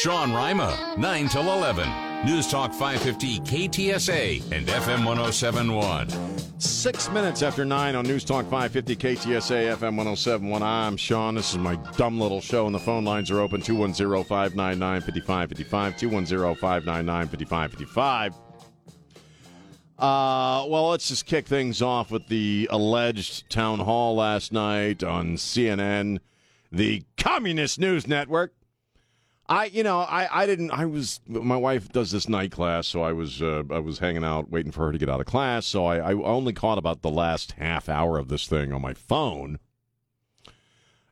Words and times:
Sean 0.00 0.32
Rima, 0.32 0.94
9 0.96 1.28
till 1.28 1.52
11. 1.52 2.24
News 2.24 2.46
Talk 2.46 2.72
550 2.72 3.40
KTSA 3.40 4.52
and 4.52 4.64
FM 4.68 5.04
1071. 5.04 6.08
Six 6.60 7.10
minutes 7.10 7.42
after 7.42 7.64
nine 7.64 7.96
on 7.96 8.04
News 8.04 8.22
Talk 8.22 8.44
550 8.44 8.94
KTSA 8.94 9.74
FM 9.76 9.96
1071. 9.96 10.62
I'm 10.62 10.96
Sean. 10.96 11.34
This 11.34 11.50
is 11.50 11.58
my 11.58 11.74
dumb 11.96 12.20
little 12.20 12.40
show, 12.40 12.66
and 12.66 12.74
the 12.76 12.78
phone 12.78 13.04
lines 13.04 13.28
are 13.32 13.40
open 13.40 13.60
210 13.60 14.22
599 14.22 15.00
5555. 15.00 15.96
210 15.98 16.54
599 16.54 17.26
5555. 17.26 18.34
Uh, 19.98 20.64
well, 20.68 20.90
let's 20.90 21.08
just 21.08 21.26
kick 21.26 21.48
things 21.48 21.82
off 21.82 22.12
with 22.12 22.28
the 22.28 22.68
alleged 22.70 23.50
town 23.50 23.80
hall 23.80 24.14
last 24.14 24.52
night 24.52 25.02
on 25.02 25.34
CNN, 25.34 26.20
the 26.70 27.02
Communist 27.16 27.80
News 27.80 28.06
Network. 28.06 28.52
I, 29.48 29.66
you 29.66 29.82
know, 29.82 30.00
I, 30.00 30.42
I 30.42 30.46
didn't. 30.46 30.70
I 30.72 30.84
was. 30.84 31.20
My 31.26 31.56
wife 31.56 31.90
does 31.90 32.10
this 32.10 32.28
night 32.28 32.52
class, 32.52 32.86
so 32.86 33.02
I 33.02 33.12
was. 33.12 33.40
Uh, 33.40 33.62
I 33.70 33.78
was 33.78 33.98
hanging 33.98 34.24
out, 34.24 34.50
waiting 34.50 34.72
for 34.72 34.86
her 34.86 34.92
to 34.92 34.98
get 34.98 35.08
out 35.08 35.20
of 35.20 35.26
class. 35.26 35.64
So 35.64 35.86
I, 35.86 36.10
I 36.10 36.12
only 36.12 36.52
caught 36.52 36.76
about 36.76 37.00
the 37.00 37.10
last 37.10 37.52
half 37.52 37.88
hour 37.88 38.18
of 38.18 38.28
this 38.28 38.46
thing 38.46 38.74
on 38.74 38.82
my 38.82 38.92
phone, 38.92 39.58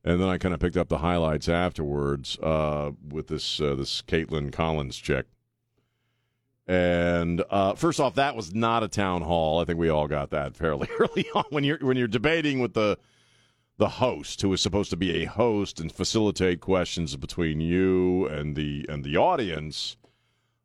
and 0.04 0.20
then 0.20 0.28
I 0.28 0.36
kind 0.36 0.52
of 0.52 0.60
picked 0.60 0.76
up 0.76 0.88
the 0.88 0.98
highlights 0.98 1.48
afterwards 1.48 2.38
uh, 2.40 2.90
with 3.08 3.28
this 3.28 3.58
uh, 3.58 3.74
this 3.74 4.02
Kaitlan 4.02 4.52
Collins 4.52 4.96
chick. 4.98 5.26
And 6.66 7.42
uh, 7.48 7.74
first 7.74 8.00
off, 8.00 8.16
that 8.16 8.36
was 8.36 8.54
not 8.54 8.82
a 8.82 8.88
town 8.88 9.22
hall. 9.22 9.60
I 9.60 9.64
think 9.64 9.78
we 9.78 9.88
all 9.88 10.08
got 10.08 10.30
that 10.30 10.56
fairly 10.56 10.88
early 10.98 11.26
on 11.34 11.44
when 11.48 11.64
you're 11.64 11.78
when 11.78 11.96
you're 11.96 12.06
debating 12.06 12.60
with 12.60 12.74
the 12.74 12.98
the 13.78 13.88
host, 13.88 14.40
who 14.42 14.52
is 14.52 14.60
supposed 14.60 14.90
to 14.90 14.96
be 14.96 15.22
a 15.22 15.26
host 15.26 15.80
and 15.80 15.92
facilitate 15.92 16.60
questions 16.60 17.14
between 17.16 17.60
you 17.60 18.26
and 18.26 18.56
the 18.56 18.86
and 18.88 19.04
the 19.04 19.16
audience. 19.16 19.96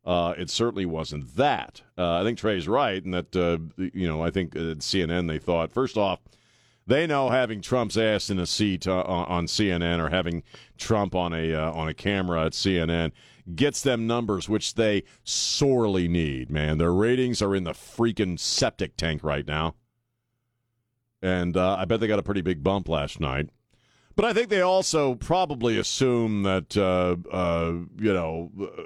Uh, 0.04 0.34
it 0.36 0.50
certainly 0.50 0.86
wasn't 0.86 1.36
that. 1.36 1.82
Uh, 1.96 2.20
I 2.20 2.24
think 2.24 2.38
Trey's 2.38 2.66
right, 2.66 3.04
and 3.04 3.14
that 3.14 3.36
uh, 3.36 3.58
you 3.76 4.08
know 4.08 4.22
I 4.22 4.30
think 4.30 4.56
at 4.56 4.78
CNN 4.78 5.28
they 5.28 5.38
thought 5.38 5.72
first 5.72 5.96
off 5.96 6.20
they 6.86 7.06
know 7.06 7.30
having 7.30 7.60
Trump's 7.60 7.96
ass 7.96 8.30
in 8.30 8.38
a 8.38 8.46
seat 8.46 8.88
uh, 8.88 9.02
on 9.02 9.46
CNN 9.46 10.00
or 10.00 10.08
having 10.08 10.42
Trump 10.78 11.14
on 11.14 11.32
a 11.32 11.54
uh, 11.54 11.72
on 11.72 11.88
a 11.88 11.94
camera 11.94 12.46
at 12.46 12.52
CNN 12.52 13.12
gets 13.54 13.82
them 13.82 14.06
numbers 14.06 14.48
which 14.48 14.74
they 14.74 15.02
sorely 15.22 16.08
need. 16.08 16.50
Man, 16.50 16.78
their 16.78 16.92
ratings 16.92 17.42
are 17.42 17.54
in 17.54 17.64
the 17.64 17.72
freaking 17.72 18.38
septic 18.38 18.96
tank 18.96 19.22
right 19.22 19.46
now 19.46 19.74
and 21.22 21.56
uh, 21.56 21.76
I 21.78 21.84
bet 21.84 22.00
they 22.00 22.06
got 22.06 22.18
a 22.18 22.22
pretty 22.22 22.42
big 22.42 22.62
bump 22.62 22.88
last 22.88 23.20
night. 23.20 23.48
But 24.14 24.26
I 24.26 24.32
think 24.34 24.50
they 24.50 24.60
also 24.60 25.14
probably 25.14 25.78
assume 25.78 26.42
that 26.42 26.76
uh, 26.76 27.16
uh, 27.34 27.72
you 27.98 28.12
know 28.12 28.50
uh, 28.60 28.82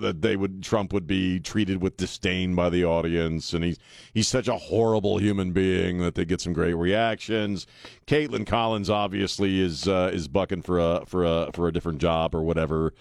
that 0.00 0.22
they 0.22 0.36
would 0.36 0.62
Trump 0.62 0.92
would 0.92 1.06
be 1.06 1.40
treated 1.40 1.82
with 1.82 1.96
disdain 1.96 2.54
by 2.54 2.70
the 2.70 2.84
audience, 2.84 3.52
and 3.52 3.62
he's 3.64 3.78
he's 4.14 4.28
such 4.28 4.48
a 4.48 4.56
horrible 4.56 5.18
human 5.18 5.52
being 5.52 5.98
that 5.98 6.14
they 6.14 6.24
get 6.24 6.40
some 6.40 6.52
great 6.52 6.74
reactions. 6.74 7.66
Kaitlan 8.06 8.46
Collins 8.46 8.88
obviously 8.88 9.60
is 9.60 9.86
uh, 9.86 10.10
is 10.12 10.26
bucking 10.26 10.62
for 10.62 10.78
a 10.78 11.04
for 11.06 11.24
a 11.24 11.50
for 11.52 11.68
a 11.68 11.72
different 11.72 11.98
job 11.98 12.34
or 12.34 12.42
whatever 12.42 12.94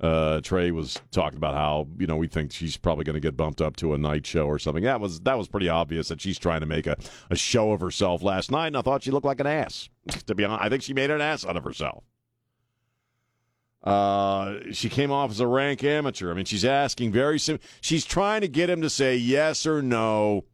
uh, 0.00 0.40
Trey 0.40 0.70
was 0.70 1.00
talking 1.10 1.36
about 1.36 1.54
how 1.54 1.86
you 1.98 2.06
know 2.06 2.16
we 2.16 2.26
think 2.26 2.52
she's 2.52 2.76
probably 2.76 3.04
going 3.04 3.14
to 3.14 3.20
get 3.20 3.36
bumped 3.36 3.60
up 3.60 3.76
to 3.76 3.94
a 3.94 3.98
night 3.98 4.26
show 4.26 4.46
or 4.46 4.58
something. 4.58 4.84
That 4.84 5.00
was 5.00 5.20
that 5.20 5.38
was 5.38 5.48
pretty 5.48 5.68
obvious 5.68 6.08
that 6.08 6.20
she's 6.20 6.38
trying 6.38 6.60
to 6.60 6.66
make 6.66 6.86
a, 6.86 6.96
a 7.30 7.36
show 7.36 7.72
of 7.72 7.80
herself 7.80 8.22
last 8.22 8.50
night, 8.50 8.68
and 8.68 8.76
I 8.76 8.82
thought 8.82 9.02
she 9.02 9.10
looked 9.10 9.26
like 9.26 9.40
an 9.40 9.46
ass. 9.46 9.88
to 10.26 10.34
be 10.34 10.44
honest, 10.44 10.64
I 10.64 10.68
think 10.68 10.82
she 10.82 10.94
made 10.94 11.10
an 11.10 11.20
ass 11.20 11.46
out 11.46 11.56
of 11.56 11.64
herself. 11.64 12.04
Uh, 13.82 14.60
she 14.72 14.88
came 14.88 15.10
off 15.10 15.30
as 15.30 15.40
a 15.40 15.46
rank 15.46 15.84
amateur. 15.84 16.30
I 16.30 16.34
mean, 16.34 16.46
she's 16.46 16.64
asking 16.64 17.12
very 17.12 17.38
sim- 17.38 17.60
She's 17.82 18.06
trying 18.06 18.40
to 18.40 18.48
get 18.48 18.70
him 18.70 18.80
to 18.80 18.88
say 18.88 19.16
yes 19.16 19.66
or 19.66 19.82
no 19.82 20.44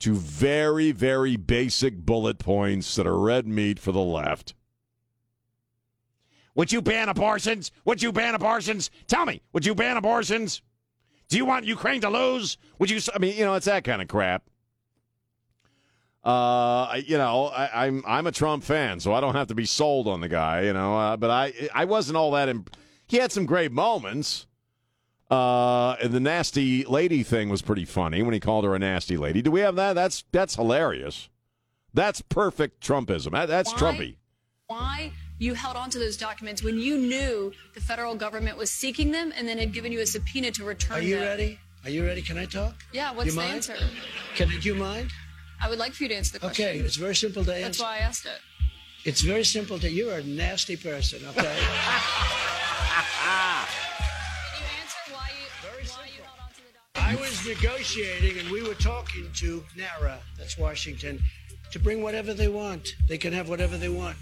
to 0.00 0.14
very 0.14 0.90
very 0.90 1.36
basic 1.36 1.96
bullet 1.96 2.38
points 2.38 2.96
that 2.96 3.06
are 3.06 3.18
red 3.18 3.46
meat 3.46 3.78
for 3.78 3.92
the 3.92 4.00
left. 4.00 4.54
Would 6.54 6.72
you 6.72 6.82
ban 6.82 7.08
abortions? 7.08 7.72
Would 7.84 8.02
you 8.02 8.12
ban 8.12 8.34
abortions? 8.34 8.90
Tell 9.06 9.24
me, 9.24 9.42
would 9.52 9.64
you 9.64 9.74
ban 9.74 9.96
abortions? 9.96 10.62
Do 11.28 11.36
you 11.36 11.46
want 11.46 11.64
Ukraine 11.64 12.02
to 12.02 12.10
lose? 12.10 12.58
Would 12.78 12.90
you? 12.90 13.00
I 13.14 13.18
mean, 13.18 13.36
you 13.36 13.44
know, 13.44 13.54
it's 13.54 13.66
that 13.66 13.84
kind 13.84 14.02
of 14.02 14.08
crap. 14.08 14.42
Uh, 16.22 17.00
you 17.04 17.18
know, 17.18 17.46
I, 17.46 17.86
am 17.86 18.04
I'm, 18.04 18.04
I'm 18.06 18.26
a 18.26 18.32
Trump 18.32 18.62
fan, 18.62 19.00
so 19.00 19.12
I 19.12 19.20
don't 19.20 19.34
have 19.34 19.48
to 19.48 19.54
be 19.54 19.64
sold 19.64 20.06
on 20.06 20.20
the 20.20 20.28
guy, 20.28 20.62
you 20.62 20.72
know. 20.72 20.96
Uh, 20.96 21.16
but 21.16 21.30
I 21.30 21.52
I 21.74 21.86
wasn't 21.86 22.16
all 22.16 22.32
that. 22.32 22.48
Imp- 22.48 22.76
he 23.06 23.16
had 23.16 23.32
some 23.32 23.46
great 23.46 23.72
moments. 23.72 24.46
Uh, 25.30 25.96
and 26.02 26.12
the 26.12 26.20
nasty 26.20 26.84
lady 26.84 27.22
thing 27.22 27.48
was 27.48 27.62
pretty 27.62 27.86
funny 27.86 28.22
when 28.22 28.34
he 28.34 28.40
called 28.40 28.66
her 28.66 28.74
a 28.74 28.78
nasty 28.78 29.16
lady. 29.16 29.40
Do 29.40 29.50
we 29.50 29.60
have 29.60 29.76
that? 29.76 29.94
That's 29.94 30.24
that's 30.30 30.56
hilarious. 30.56 31.30
That's 31.94 32.20
perfect 32.20 32.86
Trumpism. 32.86 33.32
That, 33.32 33.48
that's 33.48 33.72
Why? 33.72 33.78
Trumpy. 33.78 34.16
Why 34.66 35.12
you 35.42 35.54
held 35.54 35.76
on 35.76 35.90
to 35.90 35.98
those 35.98 36.16
documents 36.16 36.62
when 36.62 36.78
you 36.78 36.96
knew 36.96 37.52
the 37.74 37.80
federal 37.80 38.14
government 38.14 38.56
was 38.56 38.70
seeking 38.70 39.10
them 39.10 39.32
and 39.36 39.48
then 39.48 39.58
had 39.58 39.72
given 39.72 39.90
you 39.90 39.98
a 40.00 40.06
subpoena 40.06 40.52
to 40.52 40.64
return 40.64 40.98
them. 40.98 41.04
Are 41.04 41.08
you 41.08 41.16
them. 41.16 41.24
ready? 41.24 41.58
Are 41.84 41.90
you 41.90 42.06
ready? 42.06 42.22
Can 42.22 42.38
I 42.38 42.44
talk? 42.44 42.74
Yeah, 42.92 43.12
what's 43.12 43.26
you 43.26 43.32
the 43.32 43.38
mind? 43.38 43.54
answer? 43.54 43.74
Can 44.36 44.48
do 44.48 44.56
you 44.60 44.76
mind? 44.76 45.10
I 45.60 45.68
would 45.68 45.80
like 45.80 45.94
for 45.94 46.04
you 46.04 46.08
to 46.10 46.14
answer 46.14 46.34
the 46.34 46.38
question. 46.38 46.64
Okay, 46.64 46.78
it's 46.78 46.94
very 46.94 47.16
simple 47.16 47.44
to 47.44 47.52
answer. 47.52 47.64
That's 47.64 47.80
why 47.80 47.96
I 47.96 47.98
asked 47.98 48.24
it. 48.26 48.38
It's 49.04 49.20
very 49.20 49.42
simple 49.42 49.80
to. 49.80 49.90
You're 49.90 50.18
a 50.18 50.22
nasty 50.22 50.76
person. 50.76 51.26
Okay. 51.30 51.42
Can 51.42 51.48
you 54.54 54.66
answer 54.80 54.98
why 55.10 55.30
you, 55.40 55.48
why 55.90 56.06
you 56.06 56.22
held 56.22 56.38
on 56.40 56.50
to 56.50 56.60
the 56.62 56.72
documents? 56.84 56.94
I 56.94 57.16
was 57.16 57.44
negotiating, 57.46 58.38
and 58.38 58.48
we 58.50 58.62
were 58.62 58.74
talking 58.74 59.28
to 59.34 59.64
NARA, 59.76 60.20
that's 60.38 60.56
Washington, 60.56 61.20
to 61.72 61.80
bring 61.80 62.00
whatever 62.00 62.32
they 62.32 62.48
want. 62.48 62.94
They 63.08 63.18
can 63.18 63.32
have 63.32 63.48
whatever 63.48 63.76
they 63.76 63.88
want. 63.88 64.16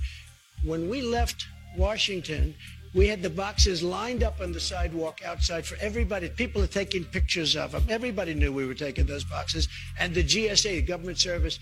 When 0.64 0.88
we 0.88 1.02
left 1.02 1.46
Washington, 1.76 2.54
we 2.94 3.06
had 3.06 3.22
the 3.22 3.30
boxes 3.30 3.82
lined 3.82 4.22
up 4.22 4.40
on 4.40 4.52
the 4.52 4.60
sidewalk 4.60 5.20
outside 5.24 5.64
for 5.64 5.76
everybody. 5.80 6.28
People 6.28 6.62
are 6.62 6.66
taking 6.66 7.04
pictures 7.04 7.56
of 7.56 7.72
them. 7.72 7.84
Everybody 7.88 8.34
knew 8.34 8.52
we 8.52 8.66
were 8.66 8.74
taking 8.74 9.06
those 9.06 9.24
boxes. 9.24 9.68
And 9.98 10.14
the 10.14 10.24
GSA, 10.24 10.62
the 10.62 10.82
government 10.82 11.18
service, 11.18 11.58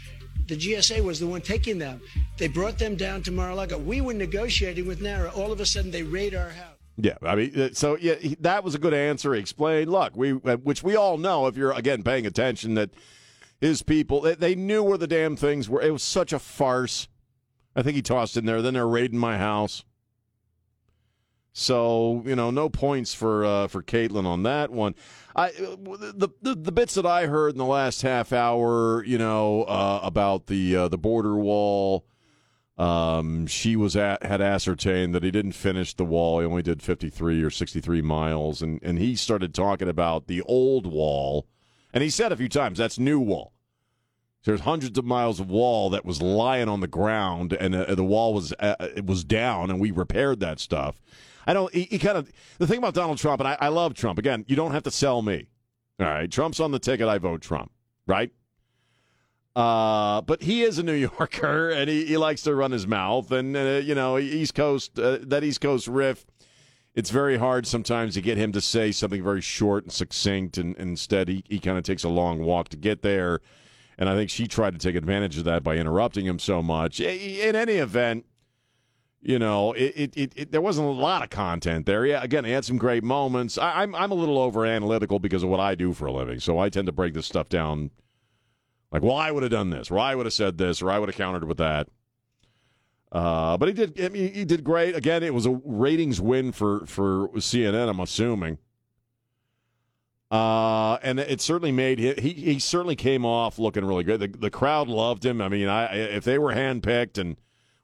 the 0.47 0.57
GSA 0.57 1.05
was 1.05 1.21
the 1.21 1.27
one 1.27 1.43
taking 1.43 1.79
them. 1.79 2.01
They 2.39 2.49
brought 2.49 2.79
them 2.79 2.97
down 2.97 3.23
to 3.25 3.31
Mar-a-Lago. 3.31 3.79
We 3.79 4.01
were 4.01 4.15
negotiating 4.15 4.87
with 4.87 5.03
NARA. 5.03 5.31
All 5.31 5.53
of 5.53 5.61
a 5.61 5.67
sudden, 5.67 5.91
they 5.91 6.03
raid 6.03 6.35
our 6.35 6.51
house. 6.51 6.75
Yeah, 6.97 7.17
I 7.23 7.37
mean, 7.37 7.61
uh, 7.61 7.69
so 7.75 7.97
yeah, 7.97 8.17
that 8.41 8.65
was 8.65 8.75
a 8.75 8.79
good 8.79 8.95
answer. 8.95 9.33
He 9.33 9.41
explained, 9.41 9.91
look, 9.91 10.17
we, 10.17 10.33
uh, 10.33 10.57
which 10.57 10.83
we 10.83 10.97
all 10.97 11.17
know 11.17 11.47
if 11.47 11.57
you're 11.57 11.71
again 11.73 12.03
paying 12.03 12.27
attention, 12.27 12.75
that 12.75 12.91
his 13.61 13.83
people 13.83 14.23
they 14.23 14.57
knew 14.57 14.83
where 14.83 14.99
the 14.99 15.07
damn 15.07 15.37
things 15.37 15.69
were. 15.69 15.81
It 15.81 15.93
was 15.93 16.03
such 16.03 16.33
a 16.33 16.41
farce. 16.41 17.07
I 17.79 17.83
think 17.83 17.95
he 17.95 18.03
tossed 18.03 18.37
in 18.37 18.45
there. 18.45 18.61
Then 18.61 18.75
they're 18.75 18.89
raiding 18.89 19.21
my 19.21 19.39
house. 19.39 19.85
So 21.53 22.25
you 22.27 22.35
know, 22.35 22.51
no 22.51 22.69
points 22.69 23.15
for 23.15 23.45
uh, 23.45 23.69
for 23.69 23.85
Kaitlan 23.85 24.27
on 24.27 24.43
that 24.43 24.71
one. 24.71 24.97
I 25.37 25.51
the, 25.53 26.29
the 26.43 26.57
the 26.57 26.73
bits 26.73 26.95
that 26.95 27.07
I 27.07 27.27
heard 27.27 27.53
in 27.53 27.59
the 27.59 27.65
last 27.65 28.03
half 28.03 28.33
hour, 28.33 29.05
you 29.05 29.17
know, 29.17 29.63
uh, 29.63 30.01
about 30.03 30.47
the 30.47 30.75
uh, 30.75 30.89
the 30.89 30.99
border 30.99 31.37
wall. 31.37 32.05
Um, 32.77 33.47
she 33.47 33.77
was 33.77 33.97
at, 33.97 34.25
had 34.25 34.41
ascertained 34.41 35.15
that 35.15 35.25
he 35.25 35.31
didn't 35.31 35.53
finish 35.53 35.95
the 35.95 36.05
wall. 36.05 36.41
He 36.41 36.47
only 36.47 36.63
did 36.63 36.81
53 36.81 37.43
or 37.43 37.51
63 37.51 38.03
miles. 38.03 38.63
And, 38.63 38.79
and 38.85 39.01
he 39.01 39.17
started 39.17 39.53
talking 39.53 39.89
about 39.89 40.29
the 40.29 40.43
old 40.43 40.87
wall. 40.87 41.49
And 41.93 42.05
he 42.05 42.11
said 42.11 42.31
a 42.31 42.37
few 42.37 42.49
times, 42.49 42.79
that's 42.79 42.97
new 42.97 43.19
wall. 43.19 43.53
There's 44.49 44.63
hundreds 44.63 44.97
of 44.97 45.05
miles 45.05 45.41
of 45.41 45.51
wall 45.51 45.91
that 45.91 46.07
was 46.07 46.23
lying 46.23 46.71
on 46.71 46.81
the 46.81 46.87
ground, 46.87 47.53
and 47.53 47.75
uh, 47.75 47.95
the 47.95 48.03
wall 48.03 48.33
was 48.33 48.55
uh, 48.59 48.77
it 48.81 49.05
was 49.05 49.23
down, 49.23 49.69
and 49.69 49.79
we 49.79 49.91
repaired 49.91 50.41
that 50.41 50.59
stuff. 50.59 51.03
I 51.47 51.53
don't. 51.53 51.71
He, 51.75 51.83
he 51.83 51.99
kind 51.99 52.17
of 52.17 52.33
the 52.57 52.67
thing 52.67 52.79
about 52.79 52.95
Donald 52.95 53.19
Trump, 53.19 53.43
and 53.43 53.49
I, 53.49 53.59
I 53.61 53.69
love 53.69 53.93
Trump. 53.93 54.19
Again, 54.19 54.47
you 54.49 54.57
don't 54.57 54.73
have 54.73 54.85
to 54.85 54.91
sell 54.91 55.21
me. 55.21 55.49
All 56.01 56.07
right, 56.07 56.31
Trump's 56.31 56.61
on 56.61 56.71
the 56.71 56.79
ticket. 56.79 57.09
I 57.09 57.19
vote 57.19 57.43
Trump. 57.43 57.73
Right. 58.07 58.33
Uh, 59.55 60.23
but 60.23 60.41
he 60.41 60.63
is 60.63 60.79
a 60.79 60.83
New 60.83 60.95
Yorker, 61.19 61.69
and 61.69 61.91
he, 61.91 62.07
he 62.07 62.17
likes 62.17 62.41
to 62.45 62.55
run 62.55 62.71
his 62.71 62.87
mouth. 62.87 63.31
And 63.31 63.55
uh, 63.55 63.83
you 63.85 63.95
know, 63.95 64.17
East 64.17 64.55
Coast 64.55 64.99
uh, 64.99 65.19
that 65.25 65.45
East 65.45 65.61
Coast 65.61 65.89
riff. 65.89 66.25
It's 66.95 67.11
very 67.11 67.37
hard 67.37 67.67
sometimes 67.67 68.15
to 68.15 68.23
get 68.23 68.39
him 68.39 68.53
to 68.53 68.63
say 68.63 68.93
something 68.93 69.23
very 69.23 69.43
short 69.43 69.85
and 69.85 69.93
succinct, 69.93 70.57
and, 70.57 70.75
and 70.79 70.89
instead 70.93 71.29
he, 71.29 71.45
he 71.51 71.61
kind 71.61 71.77
of 71.77 71.85
takes 71.85 72.03
a 72.03 72.09
long 72.09 72.39
walk 72.43 72.71
to 72.71 72.79
get 72.79 73.03
there. 73.03 73.41
And 73.99 74.09
I 74.09 74.15
think 74.15 74.31
she 74.31 74.47
tried 74.47 74.75
to 74.75 74.79
take 74.79 74.95
advantage 74.95 75.37
of 75.39 75.45
that 75.45 75.65
by 75.65 75.77
interrupting 75.77 76.25
him 76.25 76.39
so 76.39 76.63
much. 76.63 77.01
In 77.01 77.57
any 77.57 77.75
event, 77.75 78.25
you 79.21 79.39
know, 79.39 79.73
it, 79.73 79.93
it, 79.97 80.17
it, 80.17 80.33
it 80.37 80.53
there 80.53 80.61
wasn't 80.61 80.87
a 80.87 80.93
lot 80.93 81.25
of 81.25 81.31
content 81.31 81.87
there. 81.87 82.07
Yeah, 82.07 82.23
again, 82.23 82.45
he 82.45 82.53
had 82.53 82.65
some 82.65 82.79
great 82.79 83.03
moments. 83.03 83.59
I, 83.59 83.83
I'm 83.83 83.95
I'm 83.97 84.13
a 84.13 84.15
little 84.15 84.39
over 84.39 84.65
analytical 84.65 85.19
because 85.19 85.43
of 85.43 85.49
what 85.49 85.59
I 85.59 85.75
do 85.75 85.93
for 85.93 86.07
a 86.07 86.13
living, 86.13 86.39
so 86.39 86.59
I 86.61 86.69
tend 86.69 86.87
to 86.87 86.93
break 86.93 87.15
this 87.15 87.27
stuff 87.27 87.49
down. 87.49 87.91
Like, 88.93 89.03
well, 89.03 89.17
I 89.17 89.33
would 89.33 89.43
have 89.43 89.53
done 89.53 89.71
this, 89.71 89.91
or 89.91 89.99
I 89.99 90.15
would 90.15 90.27
have 90.27 90.33
said 90.33 90.57
this, 90.57 90.81
or 90.81 90.91
I 90.91 90.99
would 90.99 91.09
have 91.09 91.17
countered 91.17 91.45
with 91.45 91.59
that. 91.59 91.89
Uh, 93.11 93.57
but 93.57 93.69
he 93.69 93.75
did. 93.75 94.01
I 94.01 94.09
mean, 94.09 94.33
he 94.33 94.45
did 94.45 94.63
great. 94.63 94.95
Again, 94.95 95.25
it 95.25 95.35
was 95.35 95.47
a 95.47 95.61
ratings 95.65 96.21
win 96.21 96.53
for 96.53 96.87
for 96.87 97.29
CNN. 97.31 97.89
I'm 97.89 98.01
assuming. 98.01 98.59
Uh, 100.31 100.99
and 101.03 101.19
it 101.19 101.41
certainly 101.41 101.73
made 101.73 101.99
he, 101.99 102.13
he 102.15 102.33
he 102.33 102.59
certainly 102.59 102.97
came 102.97 103.25
off 103.25 103.59
looking 103.59 103.85
really 103.85 104.05
good. 104.05 104.21
The, 104.21 104.29
the 104.29 104.51
crowd 104.51 104.87
loved 104.89 105.25
him. 105.25 105.41
I 105.41 105.49
mean, 105.49 105.69
I 105.69 105.95
if 105.95 106.25
they 106.25 106.39
were 106.39 106.53
handpicked, 106.53 107.17
and 107.17 107.37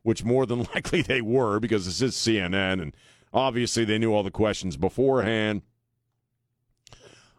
which 0.02 0.24
more 0.24 0.44
than 0.44 0.58
likely 0.74 1.00
they 1.00 1.22
were 1.22 1.58
because 1.58 1.86
this 1.86 2.02
is 2.02 2.14
CNN, 2.14 2.82
and 2.82 2.94
obviously 3.32 3.84
they 3.84 3.98
knew 3.98 4.12
all 4.12 4.22
the 4.22 4.30
questions 4.30 4.76
beforehand. 4.76 5.62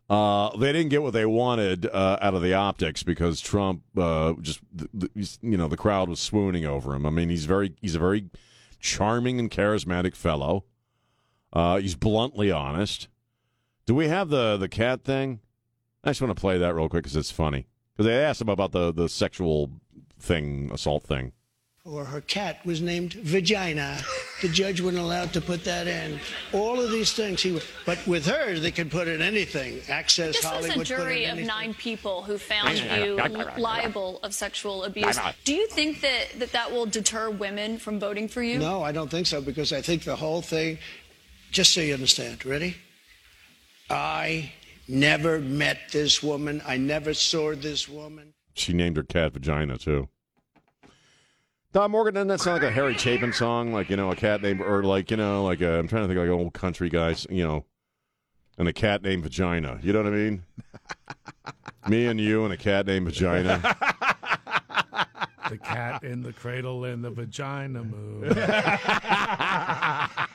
Uh, 0.07 0.55
they 0.57 0.71
didn't 0.71 0.89
get 0.89 1.01
what 1.01 1.13
they 1.13 1.25
wanted 1.25 1.87
uh, 1.87 2.17
out 2.21 2.35
of 2.35 2.41
the 2.43 2.53
optics 2.53 3.01
because 3.01 3.41
Trump 3.41 3.81
uh, 3.97 4.33
just, 4.39 4.59
you 5.41 5.57
know, 5.57 5.67
the 5.67 5.77
crowd 5.77 6.09
was 6.09 6.19
swooning 6.19 6.63
over 6.63 6.93
him. 6.93 7.07
I 7.07 7.09
mean, 7.09 7.29
he's 7.29 7.45
very, 7.45 7.73
he's 7.81 7.95
a 7.95 7.99
very 7.99 8.29
charming 8.79 9.39
and 9.39 9.49
charismatic 9.49 10.15
fellow. 10.15 10.65
Uh, 11.51 11.77
he's 11.77 11.95
bluntly 11.95 12.51
honest. 12.51 13.07
Do 13.85 13.95
we 13.95 14.07
have 14.07 14.29
the 14.29 14.57
the 14.57 14.69
cat 14.69 15.03
thing? 15.03 15.39
I 16.03 16.09
just 16.09 16.21
want 16.21 16.35
to 16.35 16.39
play 16.39 16.57
that 16.57 16.75
real 16.75 16.89
quick 16.89 17.03
because 17.03 17.15
it's 17.15 17.31
funny. 17.31 17.67
Because 17.95 18.07
they 18.07 18.23
asked 18.23 18.41
him 18.41 18.49
about 18.49 18.71
the 18.71 18.91
the 18.91 19.09
sexual 19.09 19.71
thing, 20.19 20.69
assault 20.73 21.03
thing 21.03 21.33
or 21.85 22.03
her 22.03 22.21
cat 22.21 22.65
was 22.65 22.81
named 22.81 23.13
Vagina. 23.13 23.99
The 24.41 24.49
judge 24.49 24.81
wasn't 24.81 25.03
allowed 25.03 25.31
to 25.33 25.41
put 25.41 25.63
that 25.65 25.87
in. 25.87 26.19
All 26.51 26.81
of 26.81 26.91
these 26.91 27.13
things 27.13 27.41
he, 27.41 27.59
but 27.85 28.05
with 28.07 28.25
her 28.25 28.57
they 28.59 28.71
could 28.71 28.89
put 28.89 29.07
in 29.07 29.21
anything. 29.21 29.81
Access 29.87 30.35
this 30.35 30.43
Hollywood. 30.43 30.77
was 30.77 30.91
a 30.91 30.95
jury 30.95 31.25
of 31.25 31.37
nine 31.37 31.75
people 31.75 32.23
who 32.23 32.39
found 32.39 32.79
you 32.79 33.17
liable 33.57 34.19
of 34.23 34.33
sexual 34.33 34.83
abuse. 34.83 35.19
Do 35.43 35.53
you 35.53 35.67
think 35.67 36.01
that, 36.01 36.39
that 36.39 36.51
that 36.53 36.71
will 36.71 36.87
deter 36.87 37.29
women 37.29 37.77
from 37.77 37.99
voting 37.99 38.27
for 38.27 38.41
you? 38.41 38.57
No, 38.57 38.81
I 38.81 38.91
don't 38.91 39.09
think 39.09 39.27
so 39.27 39.39
because 39.39 39.71
I 39.71 39.81
think 39.81 40.03
the 40.03 40.15
whole 40.15 40.41
thing. 40.41 40.79
Just 41.51 41.73
so 41.73 41.79
you 41.81 41.93
understand, 41.93 42.45
ready? 42.45 42.75
I 43.89 44.51
never 44.87 45.39
met 45.39 45.91
this 45.91 46.23
woman. 46.23 46.61
I 46.65 46.77
never 46.77 47.13
saw 47.13 47.55
this 47.55 47.87
woman. 47.87 48.33
She 48.53 48.73
named 48.73 48.97
her 48.97 49.03
cat 49.03 49.33
Vagina 49.33 49.77
too. 49.77 50.09
Don 51.73 51.91
Morgan, 51.91 52.13
doesn't 52.13 52.29
that 52.29 52.39
sound 52.39 52.61
like 52.61 52.71
a 52.71 52.73
Harry 52.73 52.95
Chapin 52.95 53.33
song? 53.33 53.73
Like, 53.73 53.89
you 53.89 53.97
know, 53.97 54.09
a 54.09 54.15
cat 54.15 54.41
named, 54.41 54.61
or 54.61 54.83
like, 54.83 55.11
you 55.11 55.17
know, 55.17 55.43
like, 55.43 55.61
i 55.61 55.77
am 55.77 55.89
trying 55.89 56.03
to 56.03 56.07
think 56.07 56.17
like 56.17 56.27
an 56.27 56.33
old 56.33 56.53
country 56.53 56.87
guys, 56.87 57.27
you 57.29 57.43
know, 57.43 57.65
and 58.57 58.69
a 58.69 58.73
cat 58.73 59.03
named 59.03 59.23
Vagina. 59.23 59.79
You 59.83 59.91
know 59.91 60.03
what 60.03 60.13
I 60.13 60.15
mean? 60.15 60.43
Me 61.89 62.05
and 62.05 62.19
you 62.19 62.45
and 62.45 62.53
a 62.53 62.57
cat 62.57 62.87
named 62.87 63.07
Vagina. 63.07 63.59
the 65.49 65.57
cat 65.57 66.03
in 66.03 66.23
the 66.23 66.31
cradle 66.31 66.85
and 66.85 67.03
the 67.03 67.09
vagina 67.09 67.83
move. 67.83 68.25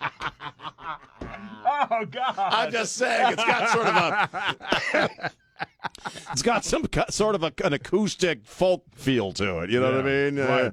God. 2.36 2.52
I'm 2.52 2.72
just 2.72 2.96
saying, 2.96 3.32
it's 3.32 3.44
got 3.44 3.68
sort 3.70 3.86
of 3.86 3.96
a. 3.96 5.30
it's 6.32 6.42
got 6.42 6.64
some 6.64 6.86
sort 7.10 7.34
of 7.34 7.42
a, 7.42 7.52
an 7.64 7.72
acoustic 7.72 8.44
folk 8.44 8.84
feel 8.94 9.32
to 9.32 9.60
it. 9.60 9.70
You 9.70 9.80
know 9.80 9.90
yeah, 9.90 9.96
what 9.96 10.06
I 10.06 10.08
mean? 10.08 10.36
Right. 10.38 10.72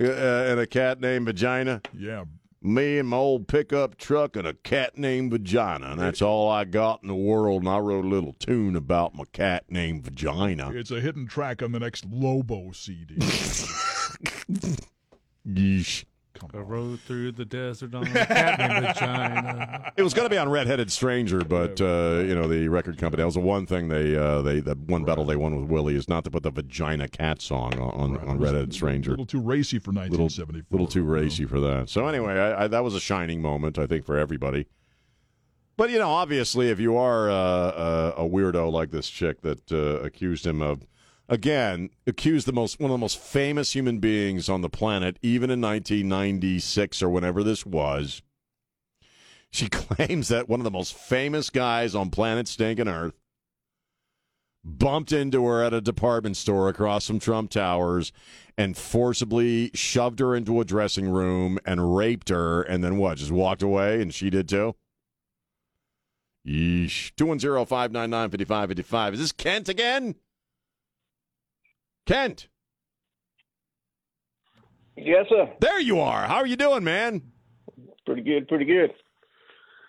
Uh, 0.00 0.04
uh, 0.04 0.46
and 0.48 0.60
a 0.60 0.66
cat 0.66 1.00
named 1.00 1.26
Vagina. 1.26 1.82
Yeah. 1.96 2.24
Me 2.64 2.98
and 2.98 3.08
my 3.08 3.16
old 3.16 3.48
pickup 3.48 3.96
truck 3.98 4.36
and 4.36 4.46
a 4.46 4.54
cat 4.54 4.96
named 4.96 5.32
Vagina. 5.32 5.90
And 5.90 6.00
that's 6.00 6.22
all 6.22 6.48
I 6.48 6.64
got 6.64 7.02
in 7.02 7.08
the 7.08 7.14
world. 7.14 7.62
And 7.62 7.68
I 7.68 7.78
wrote 7.78 8.04
a 8.04 8.08
little 8.08 8.34
tune 8.34 8.76
about 8.76 9.16
my 9.16 9.24
cat 9.32 9.64
named 9.68 10.04
Vagina. 10.04 10.70
It's 10.70 10.92
a 10.92 11.00
hidden 11.00 11.26
track 11.26 11.60
on 11.60 11.72
the 11.72 11.80
next 11.80 12.06
Lobo 12.08 12.70
CD. 12.70 13.16
Yeesh. 15.46 16.04
I 16.54 16.58
rode 16.58 17.00
through 17.00 17.32
the 17.32 17.44
desert 17.44 17.94
on 17.94 18.06
a 18.06 18.10
cat 18.26 18.58
named 18.58 18.86
Vagina. 18.86 19.92
It 19.96 20.02
was 20.02 20.14
going 20.14 20.26
to 20.26 20.30
be 20.30 20.38
on 20.38 20.48
Redheaded 20.48 20.90
Stranger, 20.90 21.40
but 21.40 21.80
uh, 21.80 22.22
you 22.26 22.34
know 22.34 22.48
the 22.48 22.68
record 22.68 22.98
company. 22.98 23.20
That 23.20 23.26
was 23.26 23.34
the 23.34 23.40
one 23.40 23.66
thing 23.66 23.88
they 23.88 24.16
uh, 24.16 24.42
they 24.42 24.60
that 24.60 24.78
one 24.78 25.02
right. 25.02 25.06
battle 25.06 25.24
they 25.24 25.36
won 25.36 25.60
with 25.60 25.70
Willie 25.70 25.96
is 25.96 26.08
not 26.08 26.24
to 26.24 26.30
put 26.30 26.42
the 26.42 26.50
Vagina 26.50 27.08
Cat 27.08 27.40
song 27.40 27.78
on 27.78 28.14
right. 28.14 28.26
on 28.26 28.38
Redheaded 28.38 28.74
Stranger. 28.74 29.10
A 29.10 29.12
little 29.12 29.26
too 29.26 29.40
racy 29.40 29.78
for 29.78 29.90
1974. 29.90 30.56
Little, 30.56 30.70
little 30.70 30.86
too 30.86 31.04
racy 31.04 31.44
for 31.44 31.60
that. 31.60 31.88
So 31.88 32.06
anyway, 32.06 32.34
I, 32.34 32.64
I, 32.64 32.68
that 32.68 32.84
was 32.84 32.94
a 32.94 33.00
shining 33.00 33.40
moment 33.40 33.78
I 33.78 33.86
think 33.86 34.04
for 34.04 34.18
everybody. 34.18 34.66
But 35.76 35.90
you 35.90 35.98
know, 35.98 36.10
obviously, 36.10 36.68
if 36.70 36.78
you 36.78 36.96
are 36.96 37.30
uh, 37.30 37.34
uh 37.34 38.14
a 38.18 38.28
weirdo 38.28 38.70
like 38.70 38.90
this 38.90 39.08
chick 39.08 39.42
that 39.42 39.72
uh, 39.72 40.00
accused 40.04 40.46
him 40.46 40.60
of 40.60 40.86
again 41.28 41.90
accused 42.06 42.46
the 42.46 42.52
most 42.52 42.80
one 42.80 42.90
of 42.90 42.94
the 42.94 42.98
most 42.98 43.18
famous 43.18 43.74
human 43.74 43.98
beings 43.98 44.48
on 44.48 44.60
the 44.60 44.68
planet, 44.68 45.18
even 45.22 45.50
in 45.50 45.60
1996 45.60 47.02
or 47.02 47.08
whenever 47.08 47.42
this 47.42 47.64
was. 47.66 48.22
She 49.50 49.68
claims 49.70 50.28
that 50.28 50.48
one 50.48 50.60
of 50.60 50.64
the 50.64 50.70
most 50.70 50.94
famous 50.94 51.50
guys 51.50 51.94
on 51.94 52.10
planet 52.10 52.48
stinking 52.48 52.88
Earth 52.88 53.14
bumped 54.64 55.12
into 55.12 55.44
her 55.44 55.62
at 55.62 55.74
a 55.74 55.80
department 55.80 56.36
store 56.36 56.68
across 56.68 57.06
from 57.06 57.18
Trump 57.18 57.50
Towers 57.50 58.12
and 58.56 58.76
forcibly 58.76 59.70
shoved 59.74 60.20
her 60.20 60.36
into 60.36 60.60
a 60.60 60.64
dressing 60.64 61.08
room 61.08 61.58
and 61.64 61.96
raped 61.96 62.28
her, 62.28 62.62
and 62.62 62.84
then 62.84 62.96
what? 62.96 63.18
Just 63.18 63.32
walked 63.32 63.62
away, 63.62 64.00
and 64.00 64.14
she 64.14 64.30
did 64.30 64.48
too. 64.48 64.74
Yeesh. 66.46 67.12
210 67.16 67.66
599 67.66 68.30
5555. 68.30 69.14
Is 69.14 69.20
this 69.20 69.32
Kent 69.32 69.68
again? 69.68 70.16
Kent. 72.06 72.48
Yes, 74.96 75.26
sir. 75.28 75.50
There 75.60 75.80
you 75.80 76.00
are. 76.00 76.26
How 76.26 76.36
are 76.36 76.46
you 76.46 76.56
doing, 76.56 76.84
man? 76.84 77.22
Pretty 78.04 78.22
good, 78.22 78.48
pretty 78.48 78.64
good. 78.64 78.92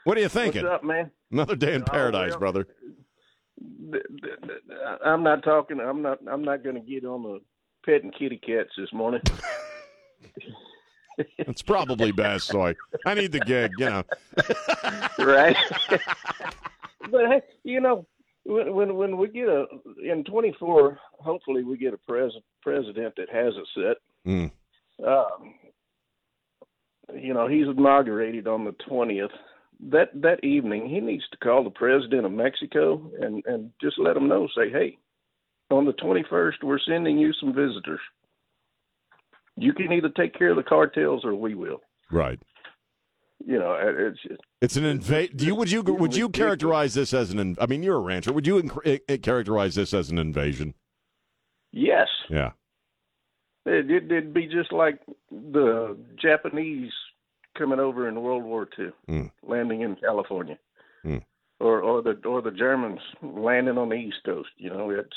What 0.05 0.17
are 0.17 0.21
you 0.21 0.29
thinking? 0.29 0.63
What's 0.63 0.75
up, 0.75 0.83
man? 0.83 1.11
Another 1.31 1.55
day 1.55 1.73
in 1.73 1.81
oh, 1.81 1.85
paradise, 1.85 2.33
oh, 2.35 2.39
well, 2.39 2.51
brother. 2.51 2.67
I'm 5.05 5.23
not 5.23 5.43
talking. 5.43 5.79
I'm 5.79 6.01
not. 6.01 6.19
I'm 6.29 6.43
not 6.43 6.63
going 6.63 6.75
to 6.75 6.81
get 6.81 7.05
on 7.05 7.23
the 7.23 7.39
pet 7.85 8.03
and 8.03 8.13
kitty 8.13 8.37
cats 8.37 8.71
this 8.77 8.91
morning. 8.93 9.21
It's 11.37 11.61
probably 11.61 12.11
best. 12.11 12.47
So 12.47 12.65
I, 12.65 12.75
I 13.05 13.13
need 13.13 13.31
the 13.31 13.39
gig, 13.39 13.71
you 13.77 13.85
know. 13.85 14.03
right. 15.23 15.55
but 17.11 17.27
hey, 17.27 17.41
you 17.63 17.79
know, 17.79 18.05
when 18.45 18.73
when 18.73 18.95
when 18.95 19.17
we 19.17 19.27
get 19.27 19.47
a 19.47 19.65
in 20.03 20.23
24, 20.23 20.99
hopefully 21.13 21.63
we 21.63 21.77
get 21.77 21.93
a 21.93 21.97
pres- 21.97 22.33
president 22.61 23.15
that 23.17 23.29
has 23.31 23.53
a 23.53 23.65
set. 23.75 23.97
Mm. 24.27 24.51
Um, 25.05 25.55
you 27.15 27.33
know, 27.33 27.47
he's 27.47 27.67
inaugurated 27.67 28.47
on 28.47 28.65
the 28.65 28.75
20th. 28.89 29.29
That 29.91 30.09
that 30.21 30.43
evening, 30.43 30.89
he 30.89 30.99
needs 30.99 31.23
to 31.31 31.37
call 31.37 31.63
the 31.63 31.69
president 31.69 32.25
of 32.25 32.31
Mexico 32.31 33.09
and 33.19 33.43
and 33.45 33.71
just 33.81 33.97
let 33.99 34.17
him 34.17 34.27
know. 34.27 34.47
Say, 34.55 34.69
hey, 34.69 34.97
on 35.69 35.85
the 35.85 35.93
21st, 35.93 36.63
we're 36.63 36.79
sending 36.79 37.17
you 37.17 37.33
some 37.39 37.53
visitors. 37.53 38.01
You 39.55 39.73
can 39.73 39.91
either 39.91 40.09
take 40.09 40.37
care 40.37 40.49
of 40.49 40.57
the 40.57 40.63
cartels 40.63 41.23
or 41.23 41.35
we 41.35 41.55
will. 41.55 41.81
Right 42.11 42.39
you 43.45 43.59
know, 43.59 43.77
it's 43.79 44.21
just, 44.21 44.41
it's 44.61 44.75
an 44.77 44.85
invade. 44.85 45.35
Do 45.35 45.45
you 45.45 45.55
would 45.55 45.69
you 45.69 45.81
would 45.81 46.15
you 46.15 46.29
characterize 46.29 46.93
this 46.93 47.13
as 47.13 47.31
an? 47.31 47.57
I 47.59 47.65
mean, 47.65 47.83
you're 47.83 47.97
a 47.97 47.99
rancher. 47.99 48.31
Would 48.31 48.47
you 48.47 48.61
inc- 48.61 49.21
characterize 49.21 49.75
this 49.75 49.93
as 49.93 50.09
an 50.09 50.17
invasion? 50.17 50.73
Yes. 51.71 52.07
Yeah. 52.29 52.51
It, 53.65 53.89
it, 53.89 54.11
would 54.11 54.33
be 54.33 54.47
just 54.47 54.71
like 54.71 54.99
the 55.31 55.97
Japanese 56.21 56.91
coming 57.57 57.79
over 57.79 58.07
in 58.07 58.21
World 58.21 58.43
War 58.43 58.67
II, 58.77 58.91
mm. 59.09 59.31
landing 59.41 59.81
in 59.81 59.95
California, 59.95 60.57
mm. 61.05 61.23
or 61.59 61.81
or 61.81 62.01
the 62.01 62.19
or 62.25 62.41
the 62.41 62.51
Germans 62.51 62.99
landing 63.21 63.77
on 63.77 63.89
the 63.89 63.95
East 63.95 64.19
Coast. 64.25 64.49
You 64.57 64.69
know, 64.69 64.89
it's 64.89 65.15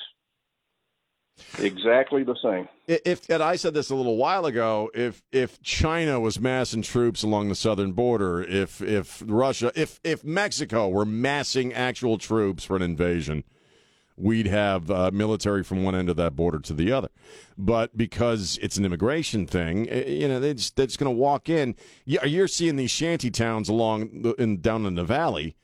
Exactly 1.59 2.23
the 2.23 2.37
same. 2.43 2.69
If 2.87 3.29
and 3.29 3.43
I 3.43 3.57
said 3.57 3.75
this 3.75 3.91
a 3.91 3.95
little 3.95 4.17
while 4.17 4.47
ago, 4.47 4.91
if 4.95 5.23
if 5.33 5.61
China 5.63 6.21
was 6.21 6.41
massing 6.41 6.83
troops 6.83 7.23
along 7.23 7.49
the 7.49 7.55
southern 7.55 7.93
border, 7.93 8.43
if 8.43 8.81
if 8.81 9.23
Russia, 9.27 9.73
if 9.75 10.01
if 10.05 10.25
Mexico 10.25 10.89
were 10.89 11.05
massing 11.05 11.73
actual 11.73 12.19
troops 12.19 12.65
for 12.65 12.77
an 12.77 12.83
invasion, 12.83 13.45
we'd 14.17 14.47
have 14.47 14.91
uh, 14.91 15.11
military 15.13 15.63
from 15.63 15.83
one 15.83 15.95
end 15.95 16.09
of 16.09 16.17
that 16.17 16.37
border 16.37 16.59
to 16.61 16.73
the 16.73 16.93
other. 16.93 17.09
But 17.59 17.97
because 17.97 18.59
it's 18.63 18.77
an 18.77 18.85
immigration 18.85 19.47
thing, 19.47 19.89
eh, 19.91 20.09
you 20.09 20.29
know, 20.29 20.41
they're 20.41 20.55
just, 20.55 20.77
they're 20.77 20.87
just 20.87 20.99
going 20.99 21.15
to 21.15 21.21
walk 21.21 21.49
in. 21.49 21.75
You're 22.05 22.49
seeing 22.49 22.77
these 22.77 22.91
shanty 22.91 23.31
towns 23.31 23.69
along 23.69 24.23
the, 24.23 24.33
in 24.35 24.61
down 24.61 24.87
in 24.87 24.95
the 24.95 25.05
valley 25.05 25.57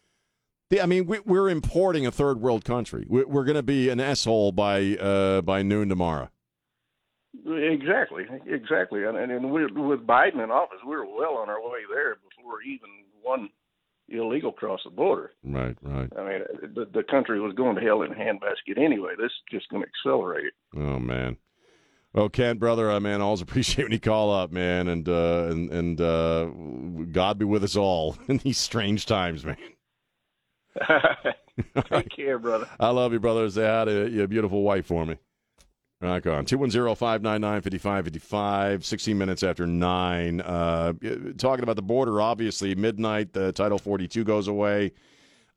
I 0.81 0.87
mean, 0.87 1.07
we, 1.07 1.38
are 1.38 1.49
importing 1.49 2.07
a 2.07 2.11
third 2.11 2.41
world 2.41 2.64
country. 2.64 3.05
We're 3.09 3.45
going 3.45 3.57
to 3.57 3.62
be 3.62 3.88
an 3.88 4.00
asshole 4.00 4.52
by 4.52 4.97
uh, 4.97 5.43
by 5.43 5.62
noon 5.62 5.88
tomorrow. 5.88 6.31
Exactly, 7.45 8.25
exactly, 8.47 9.05
and 9.05 9.17
and 9.17 9.50
we, 9.50 9.64
with 9.67 10.07
Biden 10.07 10.43
in 10.43 10.50
office, 10.50 10.79
we 10.87 10.95
are 10.95 11.05
well 11.05 11.37
on 11.37 11.49
our 11.49 11.61
way 11.61 11.81
there 11.93 12.17
before 12.17 12.62
even 12.62 12.88
one 13.23 13.49
illegal 14.09 14.50
across 14.50 14.81
the 14.85 14.91
border. 14.91 15.33
Right, 15.43 15.76
right. 15.83 16.09
I 16.19 16.25
mean, 16.25 16.41
the, 16.75 16.87
the 16.93 17.02
country 17.02 17.41
was 17.41 17.55
going 17.55 17.76
to 17.76 17.81
hell 17.81 18.02
in 18.02 18.12
a 18.12 18.14
handbasket 18.14 18.79
anyway. 18.79 19.14
This 19.17 19.26
is 19.26 19.43
just 19.50 19.69
going 19.71 19.83
to 19.83 19.88
accelerate 19.88 20.47
it. 20.47 20.55
Oh 20.76 20.99
man. 20.99 21.37
Oh, 22.14 22.29
Ken, 22.29 22.59
brother, 22.59 22.91
uh, 22.91 23.00
man, 23.00 23.23
always 23.23 23.41
appreciate 23.43 23.85
when 23.85 23.93
you 23.93 24.00
call 24.00 24.31
up, 24.31 24.52
man, 24.52 24.88
and 24.88 25.09
uh, 25.09 25.47
and 25.50 25.71
and 25.71 26.00
uh, 26.00 26.47
God 27.11 27.38
be 27.38 27.45
with 27.45 27.64
us 27.64 27.76
all 27.76 28.17
in 28.29 28.38
these 28.38 28.59
strange 28.59 29.07
times, 29.07 29.45
man. 29.45 29.57
Take 31.91 32.09
care, 32.11 32.38
brother. 32.38 32.69
I 32.81 32.88
love 32.91 33.12
you, 33.12 33.21
brother. 33.21 33.49
Say 33.50 33.67
hi 33.67 33.85
to 33.85 34.09
your 34.09 34.26
beautiful 34.26 34.62
wife 34.62 34.87
for 34.87 35.05
me. 35.07 35.17
Rock 36.00 36.26
on. 36.26 36.47
210-599-5555, 36.47 38.85
16 38.85 39.19
minutes 39.19 39.43
after 39.45 39.67
9. 39.67 40.41
Uh, 40.41 40.93
talking 41.38 41.62
about 41.62 41.76
the 41.76 41.83
border, 41.83 42.21
obviously, 42.21 42.75
midnight, 42.75 43.33
the 43.33 43.52
Title 43.52 43.79
42 43.79 44.25
goes 44.25 44.49
away. 44.49 44.93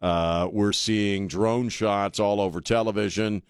Uh, 0.01 0.47
we're 0.51 0.73
seeing 0.73 1.27
drone 1.27 1.69
shots 1.69 2.19
all 2.19 2.39
over 2.39 2.61
television. 2.61 3.41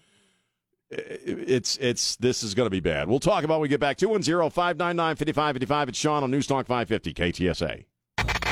It's 0.88 1.76
it's 1.78 2.14
this 2.16 2.44
is 2.44 2.54
going 2.54 2.66
to 2.66 2.70
be 2.70 2.80
bad. 2.80 3.08
We'll 3.08 3.18
talk 3.18 3.44
about 3.44 3.56
when 3.56 3.62
we 3.62 3.68
get 3.68 3.80
back. 3.80 3.98
210-599-5555. 3.98 5.88
It's 5.88 5.98
Sean 5.98 6.22
on 6.22 6.30
News 6.30 6.46
Talk 6.46 6.66
550 6.66 7.12
KTSA. 7.12 7.84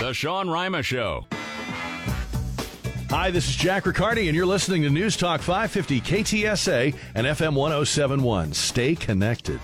The 0.01 0.13
Sean 0.13 0.51
Rima 0.51 0.83
Show. 0.83 1.27
Hi, 3.17 3.31
this 3.31 3.49
is 3.49 3.55
Jack 3.55 3.87
Riccardi, 3.87 4.27
and 4.27 4.35
you're 4.35 4.45
listening 4.45 4.83
to 4.83 4.91
News 4.91 5.17
Talk 5.17 5.41
550 5.41 6.01
KTSA 6.01 6.97
and 7.15 7.29
FM 7.29 7.55
1071. 7.55 8.53
Stay 8.53 8.97
connected. 8.97 9.61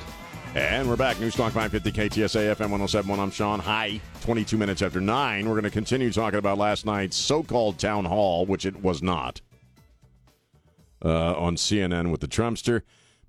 And 0.54 0.88
we're 0.88 0.94
back. 0.94 1.18
News 1.18 1.34
Talk 1.34 1.52
550 1.52 1.90
KTSA 1.90 2.54
FM 2.54 2.70
1071. 2.70 3.18
I'm 3.18 3.32
Sean. 3.32 3.58
Hi. 3.58 4.00
22 4.20 4.56
minutes 4.56 4.82
after 4.82 5.00
9. 5.00 5.46
We're 5.46 5.54
going 5.54 5.64
to 5.64 5.70
continue 5.70 6.12
talking 6.12 6.38
about 6.38 6.58
last 6.58 6.86
night's 6.86 7.16
so 7.16 7.42
called 7.42 7.76
town 7.76 8.04
hall, 8.04 8.46
which 8.46 8.64
it 8.64 8.84
was 8.84 9.02
not, 9.02 9.40
uh, 11.04 11.34
on 11.34 11.56
CNN 11.56 12.12
with 12.12 12.20
the 12.20 12.28
Trumpster. 12.28 12.82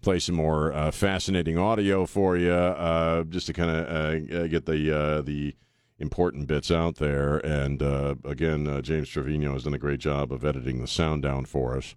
Play 0.03 0.19
some 0.19 0.35
more 0.35 0.71
uh, 0.71 0.91
fascinating 0.91 1.57
audio 1.57 2.05
for 2.05 2.37
you 2.37 2.53
uh, 2.53 3.23
just 3.23 3.47
to 3.47 3.53
kind 3.53 3.71
of 3.71 4.31
uh, 4.31 4.47
get 4.47 4.67
the 4.67 4.95
uh, 4.95 5.21
the 5.23 5.55
important 6.01 6.47
bits 6.47 6.71
out 6.71 6.95
there. 6.95 7.37
And 7.37 7.81
uh, 7.81 8.15
again, 8.25 8.67
uh, 8.67 8.81
James 8.81 9.07
Trevino 9.07 9.53
has 9.53 9.63
done 9.63 9.73
a 9.73 9.79
great 9.79 9.99
job 9.99 10.33
of 10.33 10.43
editing 10.43 10.81
the 10.81 10.87
sound 10.87 11.21
down 11.21 11.45
for 11.45 11.77
us. 11.77 11.95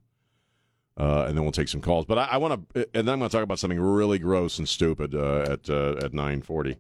Uh, 0.96 1.25
and 1.26 1.37
then 1.37 1.42
we'll 1.42 1.52
take 1.52 1.68
some 1.68 1.80
calls. 1.80 2.04
But 2.04 2.18
I, 2.18 2.25
I 2.32 2.37
want 2.37 2.73
to, 2.75 2.88
and 2.94 3.08
then 3.08 3.14
I'm 3.14 3.18
going 3.18 3.28
to 3.28 3.37
talk 3.37 3.42
about 3.42 3.58
something 3.58 3.80
really 3.80 4.20
gross 4.20 4.58
and 4.58 4.68
stupid 4.68 5.14
uh, 5.14 5.40
at 5.40 5.68
uh, 5.68 5.96
at 5.96 6.12
9:40 6.12 6.76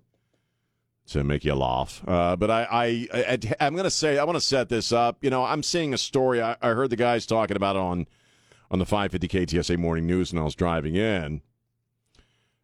to 1.08 1.24
make 1.24 1.44
you 1.44 1.54
laugh. 1.54 2.00
Uh, 2.06 2.36
but 2.36 2.48
I, 2.48 2.62
I, 2.70 3.08
I 3.58 3.66
am 3.66 3.74
going 3.74 3.84
to 3.84 3.90
say 3.90 4.18
I 4.18 4.24
want 4.24 4.36
to 4.36 4.40
set 4.40 4.68
this 4.68 4.92
up. 4.92 5.18
You 5.20 5.30
know, 5.30 5.42
I'm 5.42 5.64
seeing 5.64 5.92
a 5.92 5.98
story. 5.98 6.40
I, 6.40 6.56
I 6.62 6.68
heard 6.70 6.90
the 6.90 6.96
guys 6.96 7.26
talking 7.26 7.56
about 7.56 7.74
on 7.74 8.06
on 8.70 8.78
the 8.78 8.86
550 8.86 9.28
KTSA 9.46 9.78
Morning 9.78 10.06
News, 10.06 10.30
and 10.30 10.40
I 10.40 10.44
was 10.44 10.54
driving 10.54 10.94
in, 10.94 11.42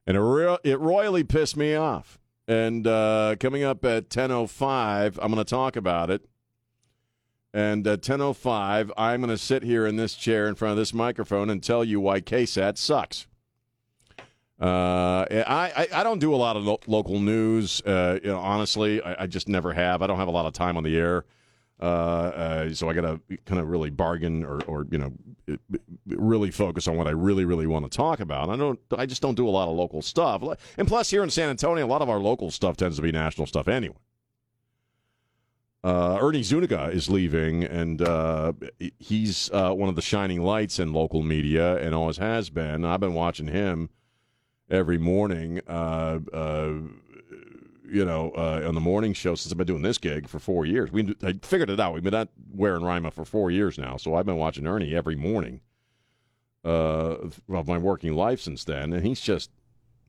and 0.07 0.17
it, 0.17 0.21
re- 0.21 0.59
it 0.63 0.79
royally 0.79 1.25
pissed 1.25 1.57
me 1.57 1.75
off. 1.75 2.20
And 2.51 2.85
uh, 2.85 3.37
coming 3.39 3.63
up 3.63 3.85
at 3.85 4.09
10.05, 4.09 5.21
I'm 5.23 5.33
going 5.33 5.37
to 5.37 5.49
talk 5.49 5.77
about 5.77 6.11
it. 6.11 6.27
And 7.55 7.87
at 7.87 8.01
10.05, 8.03 8.91
I'm 8.97 9.21
going 9.21 9.31
to 9.31 9.39
sit 9.39 9.63
here 9.63 9.87
in 9.87 9.95
this 9.95 10.17
chair 10.17 10.49
in 10.49 10.57
front 10.57 10.73
of 10.73 10.77
this 10.77 10.93
microphone 10.93 11.49
and 11.49 11.63
tell 11.63 11.85
you 11.85 12.01
why 12.01 12.21
KSAT 12.21 12.77
sucks. 12.77 13.29
Uh, 14.61 15.27
I, 15.31 15.87
I, 15.95 16.03
don't 16.03 16.19
do 16.19 16.35
a 16.35 16.37
lot 16.37 16.57
of 16.57 16.65
lo- 16.65 16.81
local 16.89 17.21
news. 17.21 17.83
Uh, 17.83 18.19
you 18.21 18.31
know, 18.31 18.41
honestly, 18.41 19.01
I, 19.01 19.23
I, 19.23 19.27
just 19.29 19.49
never 19.49 19.73
have. 19.73 20.03
I 20.03 20.09
don't 20.09 20.19
have 20.19 20.29
a 20.29 20.33
lot 20.33 20.47
of 20.47 20.53
time 20.53 20.77
on 20.77 20.83
the 20.83 20.99
air. 20.99 21.25
Uh, 21.81 21.85
uh 21.85 22.75
so 22.75 22.89
I 22.89 22.93
got 22.93 23.03
to 23.03 23.21
kind 23.47 23.61
of 23.61 23.69
really 23.69 23.91
bargain 23.91 24.45
or, 24.45 24.61
or, 24.65 24.87
you 24.91 24.99
know, 24.99 25.13
really 26.07 26.51
focus 26.51 26.87
on 26.89 26.97
what 26.97 27.07
I 27.07 27.11
really, 27.11 27.45
really 27.45 27.67
want 27.67 27.91
to 27.91 27.97
talk 27.97 28.21
about. 28.21 28.51
I 28.51 28.57
don't, 28.57 28.79
I 28.97 29.07
just 29.07 29.23
don't 29.23 29.35
do 29.35 29.49
a 29.49 29.51
lot 29.51 29.69
of 29.69 29.77
local 29.77 30.03
stuff. 30.03 30.43
And 30.77 30.87
plus, 30.87 31.11
here 31.11 31.23
in 31.23 31.31
San 31.31 31.49
Antonio, 31.49 31.85
a 31.85 31.89
lot 31.89 32.03
of 32.03 32.11
our 32.11 32.19
local 32.19 32.51
stuff 32.51 32.77
tends 32.77 32.97
to 32.97 33.03
be 33.03 33.13
national 33.13 33.47
stuff 33.47 33.69
anyway. 33.69 33.97
Uh, 35.83 36.19
Ernie 36.21 36.43
Zuniga 36.43 36.91
is 36.93 37.09
leaving, 37.09 37.65
and 37.65 38.03
uh, 38.03 38.53
he's 38.99 39.51
uh, 39.51 39.73
one 39.73 39.89
of 39.89 39.97
the 39.97 40.03
shining 40.03 40.43
lights 40.43 40.79
in 40.79 40.93
local 40.93 41.23
media, 41.23 41.77
and 41.79 41.95
always 41.95 42.19
has 42.19 42.51
been. 42.51 42.85
I've 42.85 43.01
been 43.01 43.15
watching 43.15 43.47
him 43.47 43.89
every 44.71 44.99
morning. 44.99 45.63
Uh, 47.91 47.93
uh, 47.93 47.99
you 47.99 48.05
know, 48.05 48.33
uh, 48.37 48.63
on 48.67 48.75
the 48.75 48.81
morning 48.81 49.13
show 49.13 49.35
since 49.35 49.53
I've 49.53 49.59
been 49.59 49.67
doing 49.67 49.83
this 49.83 49.99
gig 49.99 50.29
for 50.29 50.39
four 50.39 50.67
years. 50.67 50.91
We 50.93 51.15
I 51.23 51.35
figured 51.43 51.71
it 51.71 51.81
out. 51.81 51.95
We've 51.95 52.03
been 52.03 52.13
not 52.13 52.29
wearing 52.53 52.85
Rima 52.85 53.11
for 53.11 53.25
four 53.25 53.51
years 53.51 53.79
now, 53.79 53.97
so 53.97 54.15
I've 54.15 54.27
been 54.27 54.37
watching 54.37 54.67
Ernie 54.67 54.95
every 54.95 55.17
morning 55.17 55.61
of 56.63 57.41
my 57.49 57.79
working 57.79 58.15
life 58.15 58.41
since 58.41 58.65
then, 58.65 58.93
and 58.93 59.05
he's 59.05 59.21
just 59.21 59.51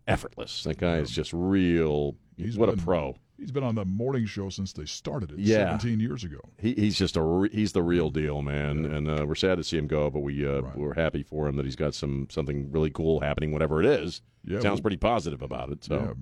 effortless. 0.08 0.64
That 0.64 0.78
guy 0.78 0.98
is 0.98 1.12
just 1.12 1.32
real. 1.34 2.16
He's 2.38 2.58
what 2.58 2.70
been, 2.70 2.80
a 2.80 2.82
pro. 2.82 3.16
He's 3.38 3.52
been 3.52 3.64
on 3.64 3.76
the 3.76 3.86
morning 3.86 4.26
show 4.26 4.50
since 4.50 4.74
they 4.74 4.86
started 4.86 5.32
it 5.32 5.40
yeah. 5.40 5.78
17 5.78 6.00
years 6.00 6.24
ago. 6.24 6.40
He, 6.58 6.74
he's 6.74 6.98
just 6.98 7.16
a 7.16 7.22
re, 7.22 7.50
he's 7.52 7.72
the 7.72 7.84
real 7.84 8.10
deal, 8.10 8.42
man. 8.42 8.84
Yeah. 8.84 8.98
And 8.98 9.10
uh, 9.10 9.26
we're 9.26 9.36
sad 9.36 9.58
to 9.58 9.64
see 9.64 9.78
him 9.78 9.88
go, 9.88 10.10
but 10.10 10.20
we 10.20 10.46
uh, 10.46 10.62
right. 10.62 10.78
we're 10.78 10.94
happy 10.94 11.24
for 11.24 11.48
him 11.48 11.56
that 11.56 11.66
he's 11.66 11.76
got 11.76 11.96
some 11.96 12.28
something 12.30 12.72
really 12.72 12.90
cool 12.90 13.20
happening, 13.20 13.52
whatever 13.52 13.80
it 13.80 13.86
is. 13.86 14.22
Yeah, 14.44 14.60
Sounds 14.60 14.78
well, 14.78 14.82
pretty 14.84 14.98
positive 14.98 15.42
about 15.42 15.70
it. 15.72 15.84
So, 15.84 15.96
yeah. 15.96 16.14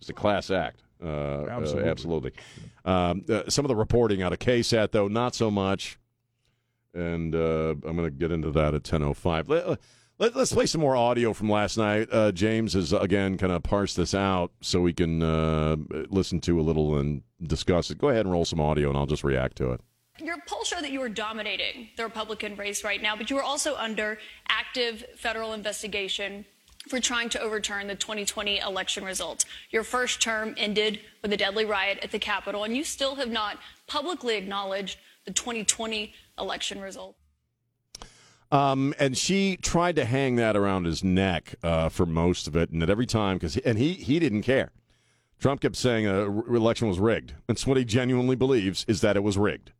just 0.00 0.10
a 0.10 0.14
class 0.14 0.50
act. 0.50 0.83
Uh, 1.02 1.46
absolutely. 1.48 1.88
Uh, 1.88 1.90
absolutely. 1.90 2.32
Um, 2.84 3.24
uh, 3.28 3.42
some 3.48 3.64
of 3.64 3.68
the 3.68 3.76
reporting 3.76 4.22
out 4.22 4.32
of 4.32 4.38
KSAT, 4.38 4.92
though, 4.92 5.08
not 5.08 5.34
so 5.34 5.50
much. 5.50 5.98
And 6.94 7.34
uh, 7.34 7.70
I'm 7.84 7.96
going 7.96 8.04
to 8.04 8.10
get 8.10 8.30
into 8.30 8.50
that 8.52 8.74
at 8.74 8.84
10.05. 8.84 9.48
Let, 9.48 9.80
let, 10.18 10.36
us 10.36 10.52
play 10.52 10.66
some 10.66 10.80
more 10.80 10.94
audio 10.94 11.32
from 11.32 11.50
last 11.50 11.76
night. 11.76 12.08
Uh, 12.12 12.30
James 12.30 12.74
has 12.74 12.92
again 12.92 13.36
kind 13.36 13.52
of 13.52 13.64
parsed 13.64 13.96
this 13.96 14.14
out 14.14 14.52
so 14.60 14.80
we 14.80 14.92
can 14.92 15.22
uh, 15.22 15.76
listen 16.08 16.40
to 16.42 16.60
a 16.60 16.62
little 16.62 16.96
and 16.98 17.22
discuss 17.42 17.90
it. 17.90 17.98
Go 17.98 18.10
ahead 18.10 18.24
and 18.24 18.32
roll 18.32 18.44
some 18.44 18.60
audio, 18.60 18.88
and 18.88 18.96
I'll 18.96 19.06
just 19.06 19.24
react 19.24 19.56
to 19.56 19.72
it. 19.72 19.80
Your 20.20 20.36
polls 20.46 20.68
show 20.68 20.80
that 20.80 20.92
you 20.92 21.02
are 21.02 21.08
dominating 21.08 21.88
the 21.96 22.04
Republican 22.04 22.54
race 22.54 22.84
right 22.84 23.02
now, 23.02 23.16
but 23.16 23.30
you 23.30 23.38
are 23.38 23.42
also 23.42 23.74
under 23.74 24.18
active 24.48 25.04
federal 25.16 25.52
investigation 25.52 26.46
for 26.88 27.00
trying 27.00 27.28
to 27.30 27.40
overturn 27.40 27.86
the 27.86 27.94
2020 27.94 28.58
election 28.58 29.04
results. 29.04 29.44
Your 29.70 29.82
first 29.82 30.20
term 30.20 30.54
ended 30.56 31.00
with 31.22 31.32
a 31.32 31.36
deadly 31.36 31.64
riot 31.64 31.98
at 32.02 32.10
the 32.10 32.18
Capitol, 32.18 32.64
and 32.64 32.76
you 32.76 32.84
still 32.84 33.14
have 33.16 33.30
not 33.30 33.58
publicly 33.86 34.36
acknowledged 34.36 34.98
the 35.24 35.32
2020 35.32 36.12
election 36.38 36.80
result. 36.80 37.16
Um, 38.52 38.94
and 38.98 39.16
she 39.16 39.56
tried 39.56 39.96
to 39.96 40.04
hang 40.04 40.36
that 40.36 40.56
around 40.56 40.84
his 40.84 41.02
neck 41.02 41.54
uh, 41.62 41.88
for 41.88 42.06
most 42.06 42.46
of 42.46 42.54
it, 42.54 42.70
and 42.70 42.82
at 42.82 42.90
every 42.90 43.06
time, 43.06 43.36
because 43.36 43.56
and 43.56 43.78
he 43.78 43.94
he 43.94 44.18
didn't 44.18 44.42
care. 44.42 44.70
Trump 45.40 45.60
kept 45.60 45.76
saying 45.76 46.04
the 46.04 46.26
uh, 46.26 46.54
election 46.54 46.86
was 46.86 46.98
rigged. 46.98 47.34
That's 47.48 47.66
what 47.66 47.76
he 47.76 47.84
genuinely 47.84 48.36
believes 48.36 48.84
is 48.86 49.00
that 49.00 49.16
it 49.16 49.22
was 49.22 49.36
rigged. 49.36 49.72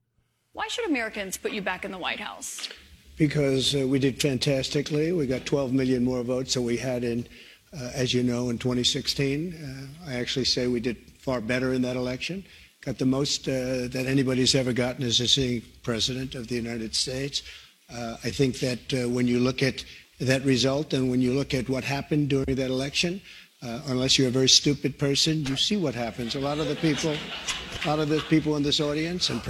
Why 0.53 0.67
should 0.69 0.87
Americans 0.87 1.37
put 1.37 1.53
you 1.53 1.63
back 1.63 1.85
in 1.85 1.91
the 1.91 1.99
White 1.99 2.21
House? 2.21 2.69
Because 3.17 3.75
uh, 3.75 3.87
we 3.87 3.99
did 3.99 4.21
fantastically. 4.21 5.13
We 5.13 5.27
got 5.27 5.47
12 5.47 5.73
million 5.73 6.05
more 6.05 6.23
votes 6.23 6.55
than 6.55 6.65
we 6.65 6.77
had 6.77 7.05
in, 7.05 7.27
uh, 7.73 7.91
as 7.95 8.13
you 8.13 8.23
know, 8.23 8.51
in 8.51 8.59
2016. 8.59 9.55
Uh, 9.55 10.11
I 10.11 10.15
actually 10.15 10.47
say 10.47 10.67
we 10.67 10.81
did 10.81 10.97
far 11.19 11.41
better 11.41 11.73
in 11.73 11.83
that 11.83 11.97
election. 11.97 12.45
Got 12.81 12.99
the 12.99 13.07
most 13.07 13.49
uh, 13.49 13.89
that 13.89 14.05
anybody's 14.07 14.55
ever 14.55 14.73
gotten 14.73 15.05
as 15.05 15.21
a 15.21 15.29
sitting 15.29 15.63
president 15.83 16.35
of 16.35 16.49
the 16.49 16.57
United 16.57 16.95
States. 16.95 17.43
Uh, 17.91 18.17
I 18.25 18.31
think 18.31 18.59
that 18.61 18.93
uh, 18.93 19.09
when 19.09 19.27
you 19.27 19.39
look 19.39 19.63
at 19.63 19.85
that 20.21 20.45
result 20.45 20.93
and 20.93 21.11
when 21.11 21.21
you 21.21 21.33
look 21.33 21.55
at 21.55 21.69
what 21.69 21.85
happened 21.85 22.29
during 22.29 22.57
that 22.57 22.71
election, 22.71 23.21
uh, 23.65 23.81
unless 23.87 24.19
you're 24.19 24.29
a 24.29 24.33
very 24.33 24.49
stupid 24.49 24.99
person, 24.99 25.45
you 25.47 25.57
see 25.57 25.77
what 25.77 25.95
happens. 25.95 26.35
A 26.35 26.41
lot 26.41 26.59
of 26.59 26.69
the 26.69 26.77
people, 26.77 27.15
a 27.85 27.89
lot 27.89 27.99
of 27.99 28.09
the 28.09 28.21
people 28.29 28.57
in 28.57 28.63
this 28.63 28.79
audience, 28.79 29.31
and 29.31 29.43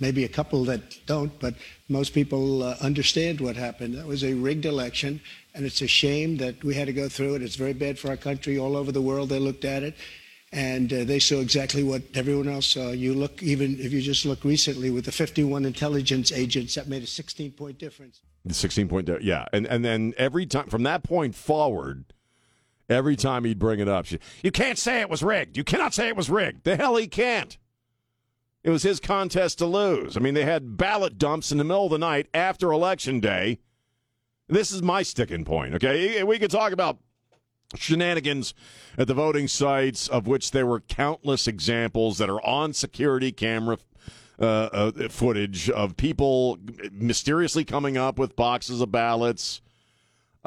maybe 0.00 0.24
a 0.24 0.28
couple 0.28 0.64
that 0.64 1.04
don't, 1.06 1.38
but 1.38 1.54
most 1.88 2.14
people 2.14 2.62
uh, 2.62 2.76
understand 2.80 3.40
what 3.40 3.56
happened. 3.56 3.94
That 3.94 4.06
was 4.06 4.24
a 4.24 4.32
rigged 4.34 4.64
election, 4.64 5.20
and 5.54 5.66
it's 5.66 5.82
a 5.82 5.86
shame 5.86 6.38
that 6.38 6.64
we 6.64 6.74
had 6.74 6.86
to 6.86 6.92
go 6.92 7.08
through 7.08 7.34
it. 7.34 7.42
It's 7.42 7.56
very 7.56 7.74
bad 7.74 7.98
for 7.98 8.08
our 8.08 8.16
country. 8.16 8.58
All 8.58 8.76
over 8.76 8.90
the 8.90 9.02
world, 9.02 9.28
they 9.28 9.38
looked 9.38 9.66
at 9.66 9.82
it, 9.82 9.94
and 10.50 10.90
uh, 10.90 11.04
they 11.04 11.18
saw 11.18 11.40
exactly 11.40 11.82
what 11.82 12.02
everyone 12.14 12.48
else 12.48 12.68
saw. 12.68 12.90
You 12.90 13.12
look, 13.12 13.42
even 13.42 13.78
if 13.78 13.92
you 13.92 14.00
just 14.00 14.24
look 14.24 14.44
recently 14.44 14.90
with 14.90 15.04
the 15.04 15.12
51 15.12 15.66
intelligence 15.66 16.32
agents, 16.32 16.74
that 16.76 16.88
made 16.88 17.02
a 17.02 17.06
16 17.06 17.52
point 17.52 17.78
difference. 17.78 18.20
The 18.46 18.54
16 18.54 18.88
point, 18.88 19.10
yeah, 19.20 19.44
and 19.52 19.66
and 19.66 19.84
then 19.84 20.14
every 20.16 20.46
time 20.46 20.68
from 20.68 20.84
that 20.84 21.02
point 21.02 21.34
forward, 21.34 22.06
every 22.88 23.16
time 23.16 23.44
he'd 23.44 23.58
bring 23.58 23.80
it 23.80 23.88
up, 23.88 24.06
she, 24.06 24.18
you 24.42 24.50
can't 24.50 24.78
say 24.78 25.00
it 25.00 25.10
was 25.10 25.22
rigged. 25.22 25.56
You 25.56 25.64
cannot 25.64 25.94
say 25.94 26.08
it 26.08 26.16
was 26.16 26.30
rigged. 26.30 26.64
The 26.64 26.76
hell 26.76 26.96
he 26.96 27.06
can't. 27.06 27.56
It 28.64 28.70
was 28.70 28.82
his 28.82 29.00
contest 29.00 29.58
to 29.58 29.66
lose. 29.66 30.16
I 30.16 30.20
mean, 30.20 30.34
they 30.34 30.44
had 30.44 30.76
ballot 30.76 31.16
dumps 31.16 31.52
in 31.52 31.58
the 31.58 31.64
middle 31.64 31.86
of 31.86 31.92
the 31.92 31.98
night 31.98 32.28
after 32.34 32.72
election 32.72 33.20
day. 33.20 33.60
This 34.48 34.72
is 34.72 34.82
my 34.82 35.02
sticking 35.02 35.44
point. 35.44 35.74
Okay, 35.74 36.22
we 36.22 36.38
could 36.38 36.50
talk 36.50 36.72
about 36.72 36.98
shenanigans 37.76 38.54
at 38.96 39.06
the 39.06 39.14
voting 39.14 39.46
sites, 39.46 40.08
of 40.08 40.26
which 40.26 40.50
there 40.50 40.66
were 40.66 40.80
countless 40.80 41.46
examples 41.46 42.18
that 42.18 42.30
are 42.30 42.44
on 42.44 42.72
security 42.72 43.30
camera 43.30 43.78
uh, 44.40 44.44
uh, 44.44 45.08
footage 45.08 45.68
of 45.70 45.96
people 45.96 46.58
mysteriously 46.92 47.64
coming 47.64 47.96
up 47.96 48.18
with 48.18 48.36
boxes 48.36 48.80
of 48.80 48.90
ballots. 48.90 49.60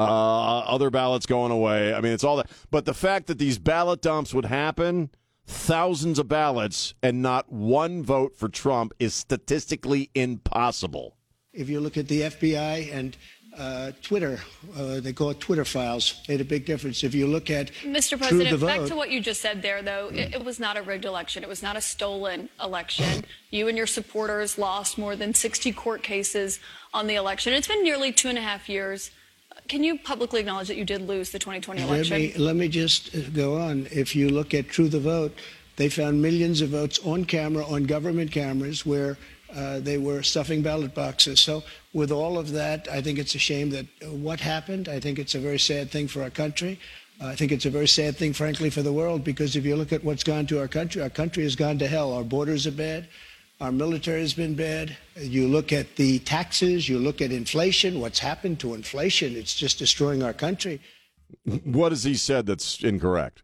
Uh, 0.01 0.59
other 0.59 0.89
ballots 0.89 1.25
going 1.25 1.51
away. 1.51 1.93
I 1.93 2.01
mean, 2.01 2.13
it's 2.13 2.23
all 2.23 2.37
that. 2.37 2.49
But 2.69 2.85
the 2.85 2.93
fact 2.93 3.27
that 3.27 3.37
these 3.37 3.57
ballot 3.57 4.01
dumps 4.01 4.33
would 4.33 4.45
happen, 4.45 5.09
thousands 5.45 6.19
of 6.19 6.27
ballots, 6.27 6.93
and 7.01 7.21
not 7.21 7.51
one 7.51 8.03
vote 8.03 8.35
for 8.35 8.49
Trump 8.49 8.93
is 8.99 9.13
statistically 9.13 10.09
impossible. 10.15 11.15
If 11.53 11.69
you 11.69 11.79
look 11.79 11.97
at 11.97 12.07
the 12.07 12.21
FBI 12.21 12.93
and 12.93 13.17
uh, 13.57 13.91
Twitter, 14.01 14.39
uh, 14.77 15.01
they 15.01 15.11
call 15.11 15.29
it 15.31 15.39
Twitter 15.39 15.65
files, 15.65 16.21
made 16.29 16.39
a 16.39 16.45
big 16.45 16.65
difference. 16.65 17.03
If 17.03 17.13
you 17.13 17.27
look 17.27 17.49
at 17.49 17.71
Mr. 17.83 18.17
President, 18.17 18.61
back 18.61 18.87
to 18.87 18.95
what 18.95 19.11
you 19.11 19.19
just 19.19 19.41
said 19.41 19.61
there, 19.61 19.81
though, 19.81 20.07
it, 20.07 20.35
it, 20.35 20.45
was 20.45 20.59
not 20.59 20.77
a 20.77 20.81
rigged 20.81 21.05
election. 21.05 21.43
It 21.43 21.49
was 21.49 21.61
not 21.61 21.75
a 21.75 21.81
stolen 21.81 22.49
election. 22.61 23.23
You 23.53 23.67
and 23.67 23.77
your 23.77 23.85
supporters 23.85 24.57
lost 24.57 24.97
more 24.97 25.17
than 25.17 25.33
60 25.33 25.73
court 25.73 26.03
cases 26.03 26.61
on 26.93 27.07
the 27.07 27.15
election. 27.15 27.51
It's 27.51 27.67
been 27.67 27.83
nearly 27.83 28.13
two 28.13 28.29
and 28.29 28.37
a 28.37 28.41
half 28.41 28.69
years. 28.69 29.11
Can 29.71 29.85
you 29.85 29.97
publicly 29.97 30.41
acknowledge 30.41 30.67
that 30.67 30.75
you 30.75 30.83
did 30.83 31.07
lose 31.07 31.31
the 31.31 31.39
2020 31.39 31.81
election? 31.83 32.13
Let 32.13 32.19
me, 32.19 32.33
let 32.37 32.55
me 32.57 32.67
just 32.67 33.15
uh, 33.15 33.21
go 33.33 33.57
on. 33.57 33.87
If 33.89 34.17
you 34.17 34.27
look 34.27 34.53
at 34.53 34.67
True 34.67 34.89
the 34.89 34.99
Vote, 34.99 35.33
they 35.77 35.87
found 35.87 36.21
millions 36.21 36.59
of 36.59 36.71
votes 36.71 36.99
on 37.05 37.23
camera, 37.23 37.63
on 37.65 37.85
government 37.85 38.33
cameras, 38.33 38.85
where 38.85 39.17
uh, 39.55 39.79
they 39.79 39.97
were 39.97 40.23
stuffing 40.23 40.61
ballot 40.61 40.93
boxes. 40.93 41.39
So, 41.39 41.63
with 41.93 42.11
all 42.11 42.37
of 42.37 42.51
that, 42.51 42.89
I 42.89 43.01
think 43.01 43.17
it's 43.17 43.33
a 43.35 43.39
shame 43.39 43.69
that 43.69 43.85
uh, 44.03 44.07
what 44.07 44.41
happened. 44.41 44.89
I 44.89 44.99
think 44.99 45.17
it's 45.17 45.35
a 45.35 45.39
very 45.39 45.59
sad 45.59 45.89
thing 45.89 46.09
for 46.09 46.21
our 46.21 46.29
country. 46.29 46.77
Uh, 47.21 47.27
I 47.27 47.35
think 47.35 47.53
it's 47.53 47.65
a 47.65 47.69
very 47.69 47.87
sad 47.87 48.17
thing, 48.17 48.33
frankly, 48.33 48.69
for 48.69 48.81
the 48.81 48.91
world, 48.91 49.23
because 49.23 49.55
if 49.55 49.65
you 49.65 49.77
look 49.77 49.93
at 49.93 50.03
what's 50.03 50.25
gone 50.25 50.47
to 50.47 50.59
our 50.59 50.67
country, 50.67 51.01
our 51.01 51.09
country 51.09 51.43
has 51.43 51.55
gone 51.55 51.79
to 51.79 51.87
hell. 51.87 52.11
Our 52.11 52.25
borders 52.25 52.67
are 52.67 52.71
bad. 52.71 53.07
Our 53.61 53.71
military 53.71 54.21
has 54.21 54.33
been 54.33 54.55
bad. 54.55 54.97
You 55.15 55.47
look 55.47 55.71
at 55.71 55.95
the 55.95 56.17
taxes, 56.17 56.89
you 56.89 56.97
look 56.97 57.21
at 57.21 57.31
inflation, 57.31 57.99
what's 57.99 58.17
happened 58.17 58.59
to 58.61 58.73
inflation, 58.73 59.35
it's 59.35 59.53
just 59.53 59.77
destroying 59.77 60.23
our 60.23 60.33
country. 60.33 60.81
What 61.63 61.91
has 61.91 62.03
he 62.03 62.15
said 62.15 62.47
that's 62.47 62.83
incorrect? 62.83 63.43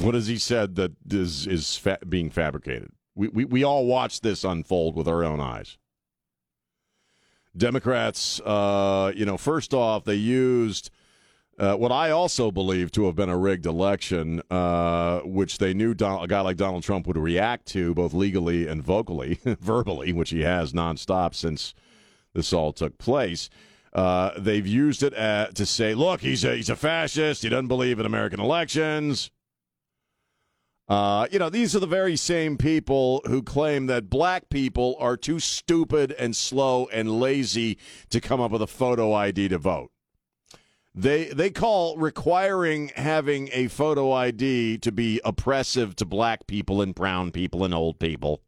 What 0.00 0.14
has 0.14 0.26
he 0.26 0.38
said 0.38 0.74
that 0.74 0.92
is, 1.08 1.46
is 1.46 1.76
fa- 1.76 2.00
being 2.08 2.28
fabricated? 2.28 2.90
We, 3.14 3.28
we, 3.28 3.44
we 3.44 3.62
all 3.62 3.86
watched 3.86 4.24
this 4.24 4.42
unfold 4.42 4.96
with 4.96 5.06
our 5.06 5.22
own 5.22 5.38
eyes. 5.38 5.78
Democrats, 7.56 8.40
uh, 8.40 9.12
you 9.14 9.24
know, 9.24 9.36
first 9.36 9.72
off, 9.72 10.02
they 10.02 10.16
used 10.16 10.90
uh, 11.58 11.74
what 11.74 11.90
I 11.90 12.10
also 12.10 12.50
believe 12.50 12.90
to 12.92 13.06
have 13.06 13.14
been 13.14 13.30
a 13.30 13.36
rigged 13.36 13.64
election, 13.64 14.42
uh, 14.50 15.20
which 15.20 15.58
they 15.58 15.72
knew 15.72 15.94
Don- 15.94 16.22
a 16.22 16.26
guy 16.26 16.40
like 16.42 16.56
Donald 16.56 16.82
Trump 16.82 17.06
would 17.06 17.16
react 17.16 17.66
to 17.66 17.94
both 17.94 18.12
legally 18.12 18.66
and 18.66 18.82
vocally, 18.82 19.40
verbally, 19.44 20.12
which 20.12 20.30
he 20.30 20.42
has 20.42 20.72
nonstop 20.72 21.34
since 21.34 21.72
this 22.34 22.52
all 22.52 22.72
took 22.72 22.98
place. 22.98 23.48
Uh, 23.94 24.32
they've 24.38 24.66
used 24.66 25.02
it 25.02 25.14
at, 25.14 25.54
to 25.54 25.64
say, 25.64 25.94
look, 25.94 26.20
he's 26.20 26.44
a, 26.44 26.54
he's 26.56 26.68
a 26.68 26.76
fascist. 26.76 27.42
He 27.42 27.48
doesn't 27.48 27.68
believe 27.68 27.98
in 27.98 28.04
American 28.04 28.40
elections. 28.40 29.30
Uh, 30.88 31.26
you 31.32 31.38
know, 31.38 31.48
these 31.48 31.74
are 31.74 31.80
the 31.80 31.86
very 31.86 32.16
same 32.16 32.58
people 32.58 33.22
who 33.26 33.42
claim 33.42 33.86
that 33.86 34.10
black 34.10 34.50
people 34.50 34.94
are 35.00 35.16
too 35.16 35.40
stupid 35.40 36.12
and 36.12 36.36
slow 36.36 36.86
and 36.92 37.18
lazy 37.18 37.78
to 38.10 38.20
come 38.20 38.40
up 38.40 38.50
with 38.50 38.62
a 38.62 38.66
photo 38.66 39.12
ID 39.14 39.48
to 39.48 39.58
vote. 39.58 39.90
They 40.98 41.26
they 41.26 41.50
call 41.50 41.98
requiring 41.98 42.90
having 42.96 43.50
a 43.52 43.68
photo 43.68 44.12
ID 44.12 44.78
to 44.78 44.90
be 44.90 45.20
oppressive 45.26 45.94
to 45.96 46.06
black 46.06 46.46
people 46.46 46.80
and 46.80 46.94
brown 46.94 47.32
people 47.32 47.64
and 47.64 47.74
old 47.74 47.98
people. 47.98 48.40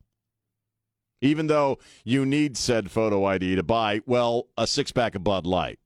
Even 1.20 1.48
though 1.48 1.78
you 2.04 2.24
need 2.24 2.56
said 2.56 2.90
photo 2.90 3.26
ID 3.26 3.56
to 3.56 3.62
buy, 3.62 4.00
well, 4.06 4.46
a 4.56 4.66
six 4.66 4.92
pack 4.92 5.14
of 5.14 5.22
Bud 5.22 5.46
Light, 5.46 5.78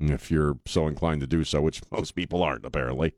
if 0.00 0.30
you're 0.30 0.56
so 0.64 0.86
inclined 0.86 1.20
to 1.20 1.26
do 1.26 1.44
so, 1.44 1.60
which 1.60 1.82
most 1.90 2.14
people 2.14 2.42
aren't, 2.42 2.64
apparently. 2.64 3.12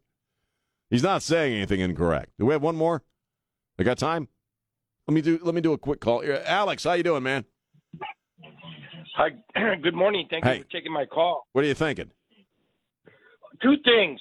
He's 0.89 1.05
not 1.05 1.23
saying 1.23 1.55
anything 1.55 1.79
incorrect. 1.79 2.33
Do 2.41 2.47
we 2.47 2.55
have 2.55 2.63
one 2.63 2.75
more? 2.75 3.05
I 3.79 3.85
got 3.85 3.99
time? 3.99 4.27
Let 5.07 5.15
me 5.15 5.21
do 5.21 5.39
let 5.45 5.55
me 5.55 5.61
do 5.61 5.73
a 5.73 5.79
quick 5.79 6.01
call. 6.01 6.25
Alex, 6.45 6.83
how 6.83 6.95
you 6.95 7.05
doing, 7.05 7.23
man? 7.23 7.45
Hi. 9.17 9.31
Good 9.83 9.95
morning. 9.95 10.27
Thank 10.29 10.45
hey. 10.45 10.57
you 10.57 10.63
for 10.65 10.71
taking 10.71 10.93
my 10.93 11.05
call. 11.05 11.47
What 11.53 11.65
are 11.65 11.69
you 11.69 11.75
thinking? 11.75 12.11
Two 13.63 13.77
things. 13.85 14.21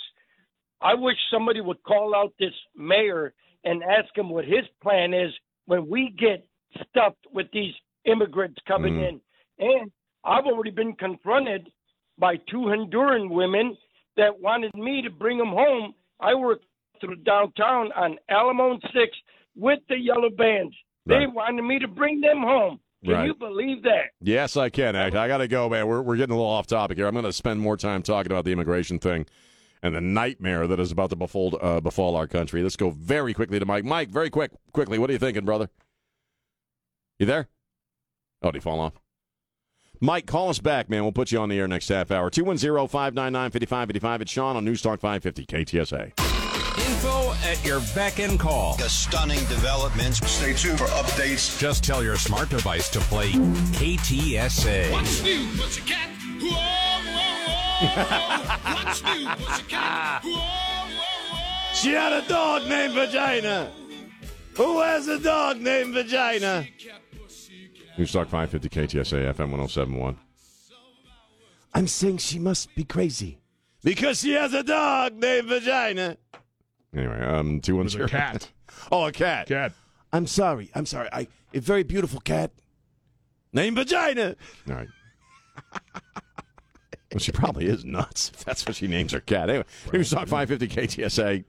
I 0.82 0.93
wish 0.93 1.17
somebody 1.32 1.62
would 1.62 1.84
call 1.84 2.15
out 2.15 2.34
this 2.39 2.54
mayor 2.75 3.34
and 3.63 3.84
ask 3.84 4.15
him 4.17 4.30
what 4.30 4.45
his 4.45 4.65
plan 4.82 5.13
is 5.13 5.32
when 5.65 5.89
we 5.89 6.15
get 6.17 6.45
stuffed 6.89 7.25
with 7.34 7.47
these 7.52 7.73
immigrants 8.06 8.58
coming 8.67 8.95
mm. 8.95 9.10
in. 9.10 9.21
And 9.60 9.91
I've 10.23 10.45
already 10.45 10.71
been 10.71 10.93
confronted 10.93 11.69
by 12.17 12.38
two 12.49 12.67
Honduran 12.67 13.30
women 13.30 13.75
that 14.17 14.39
wanted 14.39 14.73
me 14.75 15.02
to 15.02 15.10
bring 15.10 15.38
them 15.38 15.49
home. 15.49 15.93
I 16.19 16.36
work 16.36 16.60
through 16.99 17.15
downtown 17.17 17.91
on 17.95 18.17
Alamo 18.30 18.78
6 18.82 18.93
with 19.56 19.80
the 19.89 19.97
yellow 19.97 20.30
bands. 20.30 20.75
Right. 21.06 21.19
They 21.19 21.28
wanted 21.28 21.63
me 21.63 21.80
to 21.80 21.88
bring 21.88 22.21
them 22.21 22.41
home. 22.41 22.80
Can 23.04 23.14
right. 23.14 23.26
you 23.28 23.34
believe 23.34 23.84
that? 23.84 24.12
Yes, 24.20 24.58
I 24.58 24.70
can. 24.70 24.96
I, 24.96 25.08
I 25.08 25.28
got 25.28 25.38
to 25.38 25.48
go, 25.48 25.70
man. 25.70 25.88
We're, 25.88 26.02
we're 26.02 26.18
getting 26.18 26.34
a 26.34 26.38
little 26.38 26.52
off 26.52 26.68
topic 26.68 26.98
here. 26.98 27.08
I'm 27.08 27.14
going 27.14 27.24
to 27.24 27.32
spend 27.32 27.62
more 27.62 27.78
time 27.78 28.04
talking 28.04 28.32
about 28.32 28.44
the 28.44 28.52
immigration 28.52 29.00
thing 29.00 29.26
and 29.82 29.96
the 29.96 30.02
nightmare 30.02 30.68
that 30.68 30.80
is 30.80 30.92
about 30.92 31.10
to 31.12 31.16
befall, 31.16 31.58
uh, 31.62 31.80
befall 31.80 32.16
our 32.18 32.28
country. 32.28 32.62
Let's 32.62 32.76
go 32.76 32.90
very 32.90 33.34
quickly 33.34 33.58
to 33.58 33.66
Mike. 33.66 33.86
Mike, 33.86 34.10
very 34.10 34.30
quick, 34.30 34.52
quickly. 34.74 35.00
What 35.00 35.10
are 35.10 35.14
you 35.14 35.20
thinking, 35.20 35.46
brother? 35.46 35.70
You 37.20 37.26
there? 37.26 37.48
Oh, 38.42 38.52
did 38.52 38.56
he 38.56 38.62
fall 38.62 38.80
off? 38.80 38.94
Mike, 40.02 40.26
call 40.26 40.50
us 40.50 40.60
back, 40.60 40.90
man. 40.90 41.04
We'll 41.04 41.12
put 41.12 41.32
you 41.32 41.40
on 41.40 41.50
the 41.50 41.60
air 41.60 41.68
next 41.68 41.90
half 41.90 42.12
hour. 42.12 42.30
210 42.30 42.88
599 42.88 43.52
5555. 43.52 44.22
It's 44.22 44.32
Sean 44.32 44.56
on 44.56 44.66
News 44.66 44.82
Talk 44.82 45.00
550 45.00 45.46
KTSA. 45.46 46.29
Info 46.80 47.34
at 47.44 47.63
your 47.65 47.82
beck 47.94 48.20
and 48.20 48.39
call. 48.39 48.76
A 48.76 48.89
stunning 48.89 49.39
developments. 49.46 50.20
Stay 50.30 50.54
tuned 50.54 50.80
for 50.80 50.86
updates. 50.86 51.60
Just 51.60 51.84
tell 51.84 52.04
your 52.04 52.18
smart 52.18 52.50
device 52.50 52.89
to 52.89 53.00
play 53.02 53.32
KTSA. 53.32 54.92
What's 54.92 55.24
new, 55.24 55.48
pussycat? 55.58 56.10
Whoa, 56.42 56.50
whoa, 56.52 57.88
whoa. 57.88 58.74
What's 58.74 59.04
new, 59.04 59.28
pussycat? 59.46 60.24
Whoa, 60.24 60.32
whoa, 60.32 60.89
whoa. 60.96 61.74
She 61.74 61.92
had 61.92 62.13
a 62.13 62.28
dog 62.28 62.68
named 62.68 62.94
Vagina. 62.94 63.72
Who 64.56 64.82
has 64.82 65.08
a 65.08 65.20
dog 65.20 65.62
named 65.62 65.94
Vagina? 65.94 66.68
News 67.98 68.12
Talk 68.12 68.28
550 68.30 68.70
KTSA 68.70 69.34
FM 69.34 69.52
1071. 69.52 70.18
I'm 71.74 71.88
saying 71.88 72.18
she 72.18 72.39
must 72.39 72.74
be 72.76 72.84
crazy 72.84 73.39
because 73.84 74.20
she 74.22 74.32
has 74.34 74.54
a 74.54 74.63
dog 74.63 75.13
named 75.15 75.48
Vagina. 75.48 76.18
Anyway, 76.95 77.21
um, 77.21 77.62
two 77.62 77.75
one 77.75 77.89
zero. 77.89 78.06
A 78.06 78.10
cat. 78.10 78.49
oh, 78.91 79.06
a 79.06 79.12
cat. 79.12 79.47
Cat. 79.47 79.73
I'm 80.12 80.28
sorry. 80.28 80.71
I'm 80.73 80.86
sorry. 80.86 81.10
I 81.12 81.28
a 81.54 81.60
very 81.60 81.84
beautiful 81.84 82.19
cat 82.19 82.52
named 83.54 83.78
Vagina. 83.78 84.36
All 84.67 84.75
right. 84.75 84.88
well, 87.12 87.19
she 87.19 87.32
probably 87.32 87.67
is 87.67 87.86
nuts 87.86 88.32
if 88.34 88.43
that's 88.45 88.65
what 88.65 88.75
she 88.75 88.88
names 88.88 89.12
her 89.12 89.19
cat. 89.19 89.49
Anyway, 89.49 89.65
right. 89.86 89.93
News 89.93 90.10
Talk 90.10 90.28
550 90.28 91.04
KTSA. 91.04 91.43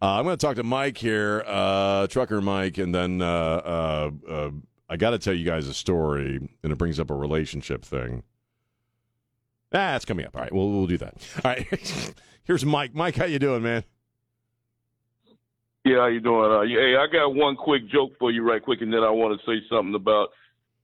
Uh, 0.00 0.04
I'm 0.04 0.24
going 0.24 0.36
to 0.36 0.46
talk 0.46 0.56
to 0.56 0.64
Mike 0.64 0.98
here, 0.98 1.44
uh, 1.46 2.08
Trucker 2.08 2.40
Mike, 2.40 2.78
and 2.78 2.92
then 2.92 3.22
uh, 3.22 3.26
uh, 3.26 4.10
uh 4.28 4.50
I 4.88 4.96
got 4.96 5.10
to 5.10 5.18
tell 5.18 5.32
you 5.32 5.44
guys 5.44 5.68
a 5.68 5.74
story, 5.74 6.36
and 6.62 6.72
it 6.72 6.76
brings 6.76 7.00
up 7.00 7.10
a 7.10 7.14
relationship 7.14 7.84
thing. 7.84 8.24
Ah, 9.72 9.96
it's 9.96 10.04
coming 10.04 10.26
up. 10.26 10.36
All 10.36 10.42
right, 10.42 10.52
we'll 10.52 10.70
we'll 10.70 10.86
do 10.86 10.98
that. 10.98 11.14
All 11.44 11.50
right, 11.52 12.14
here's 12.44 12.64
Mike. 12.64 12.94
Mike, 12.94 13.16
how 13.16 13.24
you 13.24 13.38
doing, 13.38 13.62
man? 13.62 13.84
Yeah, 15.84 15.96
how 15.96 16.06
you 16.06 16.20
doing? 16.20 16.52
Uh, 16.52 16.62
hey, 16.62 16.94
I 16.96 17.06
got 17.12 17.34
one 17.34 17.56
quick 17.56 17.88
joke 17.88 18.12
for 18.18 18.30
you, 18.30 18.42
right 18.42 18.62
quick, 18.62 18.82
and 18.82 18.92
then 18.92 19.02
I 19.02 19.10
want 19.10 19.38
to 19.38 19.46
say 19.46 19.64
something 19.68 19.96
about 19.96 20.28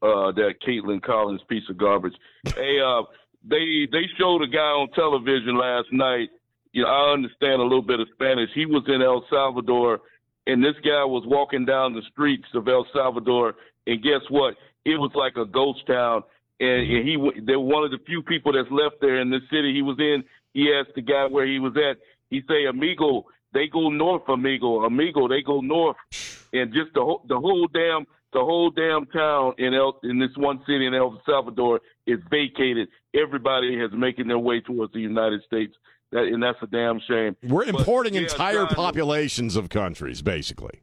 uh, 0.02 0.32
that 0.32 0.54
Kaitlan 0.66 1.02
Collins 1.02 1.40
piece 1.48 1.62
of 1.70 1.78
garbage. 1.78 2.14
hey, 2.44 2.80
uh, 2.84 3.02
they 3.48 3.86
they 3.92 4.08
showed 4.18 4.42
a 4.42 4.48
guy 4.48 4.58
on 4.58 4.90
television 4.90 5.56
last 5.56 5.86
night. 5.92 6.30
You 6.72 6.82
know, 6.82 6.88
I 6.88 7.12
understand 7.12 7.60
a 7.60 7.64
little 7.64 7.82
bit 7.82 8.00
of 8.00 8.08
Spanish. 8.14 8.50
He 8.54 8.66
was 8.66 8.82
in 8.88 9.00
El 9.00 9.24
Salvador, 9.30 10.00
and 10.48 10.64
this 10.64 10.74
guy 10.82 11.04
was 11.04 11.22
walking 11.26 11.64
down 11.64 11.94
the 11.94 12.02
streets 12.10 12.48
of 12.54 12.66
El 12.66 12.84
Salvador, 12.92 13.54
and 13.86 14.02
guess 14.02 14.22
what? 14.30 14.54
It 14.84 14.98
was 14.98 15.12
like 15.14 15.36
a 15.36 15.46
ghost 15.46 15.86
town. 15.86 16.22
And, 16.60 16.90
and 16.90 17.08
he, 17.08 17.16
they're 17.46 17.60
one 17.60 17.84
of 17.84 17.92
the 17.92 17.98
few 18.04 18.20
people 18.20 18.52
that's 18.52 18.70
left 18.72 18.96
there 19.00 19.20
in 19.20 19.30
the 19.30 19.38
city 19.48 19.72
he 19.72 19.82
was 19.82 19.96
in. 20.00 20.24
He 20.54 20.72
asked 20.72 20.96
the 20.96 21.02
guy 21.02 21.26
where 21.26 21.46
he 21.46 21.60
was 21.60 21.76
at. 21.76 21.98
He 22.30 22.42
say, 22.48 22.66
"Amigo, 22.66 23.26
they 23.52 23.66
go 23.66 23.88
north, 23.88 24.22
amigo, 24.28 24.84
amigo. 24.84 25.28
They 25.28 25.42
go 25.42 25.60
north, 25.60 25.96
and 26.52 26.72
just 26.72 26.92
the 26.94 27.00
whole 27.00 27.22
the 27.28 27.38
whole 27.38 27.66
damn 27.68 28.06
the 28.32 28.40
whole 28.40 28.70
damn 28.70 29.06
town 29.06 29.54
in 29.58 29.74
El 29.74 29.98
in 30.02 30.18
this 30.18 30.36
one 30.36 30.60
city 30.66 30.86
in 30.86 30.94
El 30.94 31.20
Salvador 31.24 31.80
is 32.06 32.18
vacated. 32.30 32.88
Everybody 33.14 33.76
is 33.76 33.90
making 33.92 34.28
their 34.28 34.38
way 34.38 34.60
towards 34.60 34.92
the 34.92 35.00
United 35.00 35.42
States, 35.44 35.74
that, 36.12 36.24
and 36.24 36.42
that's 36.42 36.58
a 36.62 36.66
damn 36.66 37.00
shame. 37.08 37.36
We're 37.42 37.64
importing 37.64 38.12
but, 38.12 38.22
yeah, 38.22 38.28
entire 38.28 38.66
populations 38.66 39.56
of 39.56 39.70
countries, 39.70 40.20
basically. 40.20 40.82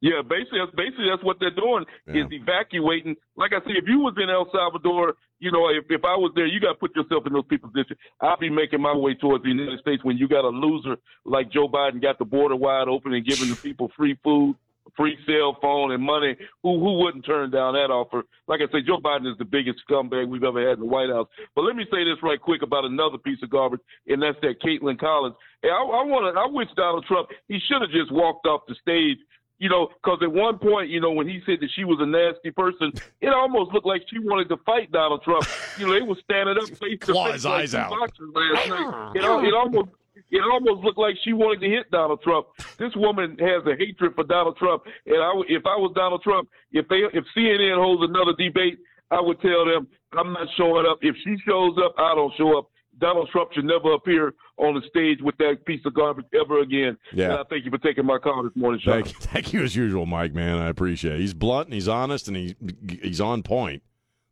Yeah, 0.00 0.20
basically, 0.20 0.60
that's 0.60 0.74
basically 0.76 1.08
that's 1.08 1.24
what 1.24 1.38
they're 1.40 1.54
doing 1.54 1.84
is 2.08 2.26
evacuating. 2.30 3.16
Like 3.36 3.52
I 3.52 3.64
said, 3.64 3.76
if 3.76 3.88
you 3.88 4.00
was 4.00 4.14
in 4.20 4.28
El 4.28 4.50
Salvador, 4.52 5.14
you 5.38 5.50
know, 5.50 5.68
if 5.68 5.84
if 5.88 6.04
I 6.04 6.16
was 6.16 6.32
there, 6.34 6.46
you 6.46 6.60
got 6.60 6.74
to 6.74 6.78
put 6.78 6.94
yourself 6.94 7.26
in 7.26 7.32
those 7.32 7.46
people's 7.48 7.72
position. 7.72 7.96
I'll 8.20 8.38
be 8.38 8.50
making 8.50 8.82
my 8.82 8.94
way 8.94 9.14
towards 9.14 9.44
the 9.44 9.50
United 9.50 9.80
States 9.80 10.04
when 10.04 10.18
you 10.18 10.28
got 10.28 10.44
a 10.44 10.48
loser 10.48 10.96
like 11.24 11.50
Joe 11.50 11.68
Biden 11.68 12.02
got 12.02 12.18
the 12.18 12.24
border 12.24 12.56
wide 12.56 12.88
open 12.88 13.14
and 13.14 13.24
giving 13.24 13.48
the 13.48 13.56
people 13.56 13.90
free 13.96 14.18
food, 14.22 14.56
free 14.96 15.16
cell 15.26 15.56
phone, 15.62 15.92
and 15.92 16.02
money. 16.02 16.36
Who 16.62 16.78
who 16.80 17.00
wouldn't 17.00 17.24
turn 17.24 17.50
down 17.50 17.72
that 17.72 17.88
offer? 17.90 18.24
Like 18.46 18.60
I 18.60 18.70
say, 18.72 18.84
Joe 18.86 19.00
Biden 19.00 19.30
is 19.30 19.38
the 19.38 19.44
biggest 19.44 19.80
scumbag 19.88 20.28
we've 20.28 20.44
ever 20.44 20.60
had 20.60 20.76
in 20.76 20.80
the 20.80 20.92
White 20.92 21.08
House. 21.08 21.28
But 21.54 21.62
let 21.62 21.76
me 21.76 21.86
say 21.90 22.04
this 22.04 22.20
right 22.22 22.40
quick 22.40 22.60
about 22.60 22.84
another 22.84 23.16
piece 23.16 23.38
of 23.42 23.48
garbage, 23.48 23.80
and 24.06 24.22
that's 24.22 24.36
that 24.42 24.60
Kaitlan 24.60 25.00
Collins. 25.00 25.34
Hey, 25.62 25.70
I, 25.70 25.80
I 25.80 26.04
want 26.04 26.28
to. 26.28 26.38
I 26.38 26.46
wish 26.46 26.68
Donald 26.76 27.06
Trump 27.06 27.28
he 27.48 27.58
should 27.68 27.80
have 27.80 27.90
just 27.90 28.12
walked 28.12 28.46
off 28.46 28.68
the 28.68 28.76
stage 28.82 29.18
you 29.58 29.68
know, 29.68 29.88
because 30.02 30.18
at 30.22 30.32
one 30.32 30.58
point, 30.58 30.90
you 30.90 31.00
know, 31.00 31.12
when 31.12 31.28
he 31.28 31.40
said 31.46 31.58
that 31.60 31.70
she 31.74 31.84
was 31.84 31.98
a 32.00 32.06
nasty 32.06 32.50
person, 32.50 32.92
it 33.20 33.28
almost 33.28 33.72
looked 33.72 33.86
like 33.86 34.02
she 34.10 34.18
wanted 34.18 34.48
to 34.48 34.56
fight 34.66 34.90
Donald 34.92 35.22
Trump. 35.22 35.46
You 35.78 35.86
know, 35.86 35.94
they 35.94 36.02
were 36.02 36.16
standing 36.24 36.56
up 36.56 36.68
face 36.68 36.98
to 37.00 37.12
Claw 37.12 37.26
face 37.26 37.34
his 37.34 37.44
like 37.44 37.62
eyes 37.62 37.74
out. 37.74 37.90
boxers 37.90 38.30
last 38.34 38.68
night. 38.68 39.12
It, 39.16 39.48
it 39.48 39.54
almost. 39.54 39.88
It 40.30 40.40
almost 40.42 40.84
looked 40.84 40.98
like 40.98 41.14
she 41.22 41.32
wanted 41.32 41.60
to 41.60 41.68
hit 41.68 41.90
Donald 41.90 42.20
Trump. 42.22 42.46
This 42.78 42.90
woman 42.96 43.36
has 43.38 43.62
a 43.66 43.76
hatred 43.76 44.14
for 44.14 44.24
Donald 44.24 44.56
Trump, 44.56 44.82
and 45.06 45.16
I, 45.22 45.32
would- 45.34 45.50
if 45.50 45.62
I 45.66 45.76
was 45.76 45.92
Donald 45.94 46.22
Trump, 46.22 46.48
if 46.72 46.86
they, 46.88 47.02
if 47.12 47.24
CNN 47.36 47.76
holds 47.76 48.02
another 48.08 48.32
debate, 48.38 48.78
I 49.10 49.20
would 49.20 49.40
tell 49.40 49.64
them 49.64 49.86
I'm 50.12 50.32
not 50.32 50.48
showing 50.56 50.86
up. 50.86 50.98
If 51.02 51.14
she 51.24 51.36
shows 51.46 51.76
up, 51.84 51.94
I 51.98 52.14
don't 52.14 52.32
show 52.36 52.58
up. 52.58 52.66
Donald 53.00 53.28
Trump 53.30 53.52
should 53.52 53.64
never 53.64 53.92
appear 53.94 54.34
on 54.56 54.74
the 54.74 54.82
stage 54.88 55.18
with 55.22 55.36
that 55.38 55.64
piece 55.66 55.80
of 55.84 55.94
garbage 55.94 56.26
ever 56.38 56.60
again. 56.60 56.96
Yeah. 57.12 57.24
And 57.30 57.32
I 57.34 57.42
thank 57.50 57.64
you 57.64 57.70
for 57.70 57.78
taking 57.78 58.06
my 58.06 58.18
call 58.18 58.42
this 58.42 58.52
morning, 58.54 58.80
Sean. 58.82 59.02
Thank, 59.02 59.16
thank 59.20 59.52
you 59.52 59.62
as 59.62 59.74
usual, 59.74 60.06
Mike. 60.06 60.32
Man, 60.34 60.58
I 60.58 60.68
appreciate. 60.68 61.14
it. 61.16 61.20
He's 61.20 61.34
blunt 61.34 61.66
and 61.68 61.74
he's 61.74 61.88
honest 61.88 62.28
and 62.28 62.36
he 62.36 62.54
he's 63.02 63.20
on 63.20 63.42
point. 63.42 63.82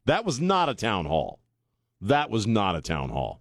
That 0.07 0.25
was 0.25 0.41
not 0.41 0.69
a 0.69 0.75
town 0.75 1.07
hall. 1.07 1.41
That 2.01 2.31
was 2.31 2.47
not 2.47 2.75
a 2.77 2.81
town 2.81 3.11
hall. 3.11 3.41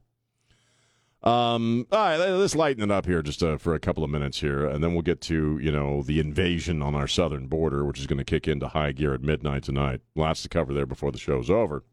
Um, 1.23 1.85
all 1.91 1.99
right, 1.99 2.17
let- 2.17 2.31
let's 2.31 2.55
lighten 2.55 2.81
it 2.83 2.89
up 2.89 3.05
here 3.05 3.21
just 3.21 3.43
uh, 3.43 3.57
for 3.57 3.75
a 3.75 3.79
couple 3.79 4.03
of 4.03 4.09
minutes 4.09 4.39
here, 4.41 4.65
and 4.65 4.83
then 4.83 4.93
we'll 4.93 5.03
get 5.03 5.21
to 5.21 5.59
you 5.59 5.71
know 5.71 6.01
the 6.01 6.19
invasion 6.19 6.81
on 6.81 6.95
our 6.95 7.07
southern 7.07 7.45
border, 7.47 7.85
which 7.85 7.99
is 7.99 8.07
going 8.07 8.17
to 8.17 8.23
kick 8.23 8.47
into 8.47 8.67
high 8.69 8.91
gear 8.91 9.13
at 9.13 9.21
midnight 9.21 9.61
tonight. 9.63 10.01
Lots 10.15 10.41
to 10.43 10.49
cover 10.49 10.73
there 10.73 10.87
before 10.87 11.11
the 11.11 11.19
show's 11.19 11.47
over. 11.49 11.83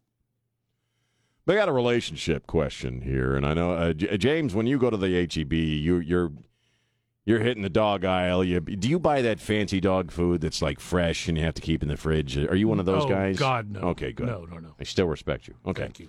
They 1.49 1.55
got 1.55 1.71
a 1.71 1.73
relationship 1.73 2.47
question 2.47 3.01
here, 3.01 3.35
and 3.35 3.47
I 3.47 3.55
know 3.55 3.73
uh, 3.73 3.95
J- 3.95 4.19
James. 4.19 4.55
When 4.55 4.67
you 4.67 4.79
go 4.79 4.91
to 4.91 4.99
the 4.99 5.27
HEB, 5.35 5.55
you, 5.55 5.97
you're 5.97 6.31
you're 7.25 7.39
hitting 7.41 7.63
the 7.63 7.71
dog 7.71 8.05
aisle. 8.05 8.45
You, 8.45 8.61
do 8.61 8.87
you 8.87 8.99
buy 8.99 9.23
that 9.23 9.41
fancy 9.41 9.81
dog 9.81 10.11
food 10.11 10.43
that's 10.43 10.61
like 10.61 10.79
fresh 10.79 11.27
and 11.27 11.39
you 11.39 11.45
have 11.45 11.55
to 11.55 11.63
keep 11.63 11.83
in 11.83 11.89
the 11.89 11.97
fridge? 11.97 12.37
Are 12.37 12.55
you 12.55 12.69
one 12.69 12.79
of 12.79 12.85
those 12.85 13.05
Oh, 13.05 13.09
guys? 13.09 13.39
God, 13.39 13.71
no. 13.71 13.81
Okay, 13.81 14.13
good. 14.13 14.27
No, 14.27 14.45
no, 14.45 14.59
no. 14.59 14.75
I 14.79 14.85
still 14.85 15.07
respect 15.07 15.49
you. 15.49 15.55
Okay. 15.67 15.85
Thank 15.85 16.01
you. 16.01 16.09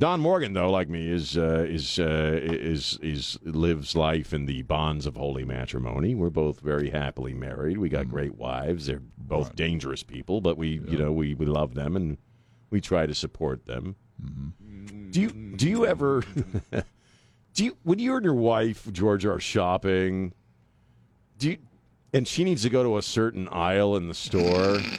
Don 0.00 0.18
Morgan, 0.18 0.52
though, 0.52 0.72
like 0.72 0.88
me, 0.88 1.08
is 1.08 1.38
uh, 1.38 1.64
is 1.68 2.00
uh, 2.00 2.40
is 2.42 2.98
is 3.02 3.38
lives 3.44 3.94
life 3.94 4.34
in 4.34 4.46
the 4.46 4.62
bonds 4.62 5.06
of 5.06 5.14
holy 5.14 5.44
matrimony. 5.44 6.16
We're 6.16 6.30
both 6.30 6.58
very 6.58 6.90
happily 6.90 7.34
married. 7.34 7.78
We 7.78 7.88
Mm-hmm. 7.88 7.96
got 7.98 8.08
great 8.10 8.34
wives. 8.34 8.86
They're 8.86 9.00
both 9.16 9.54
dangerous 9.54 10.02
people, 10.02 10.40
but 10.40 10.58
we 10.58 10.80
you 10.88 10.98
know 10.98 11.12
we, 11.12 11.34
we 11.34 11.46
love 11.46 11.74
them 11.74 11.94
and 11.94 12.18
we 12.70 12.80
try 12.80 13.06
to 13.06 13.14
support 13.14 13.66
them. 13.66 13.94
Mm-hmm. 14.20 15.10
Do 15.10 15.20
you 15.20 15.30
do 15.56 15.68
you 15.68 15.86
ever 15.86 16.22
do 17.54 17.64
you 17.64 17.76
when 17.82 17.98
you 17.98 18.16
and 18.16 18.24
your 18.24 18.34
wife 18.34 18.90
Georgia 18.92 19.30
are 19.32 19.40
shopping? 19.40 20.32
Do 21.38 21.50
you 21.50 21.58
and 22.14 22.26
she 22.28 22.44
needs 22.44 22.62
to 22.62 22.70
go 22.70 22.82
to 22.82 22.98
a 22.98 23.02
certain 23.02 23.48
aisle 23.48 23.96
in 23.96 24.08
the 24.08 24.14
store? 24.14 24.78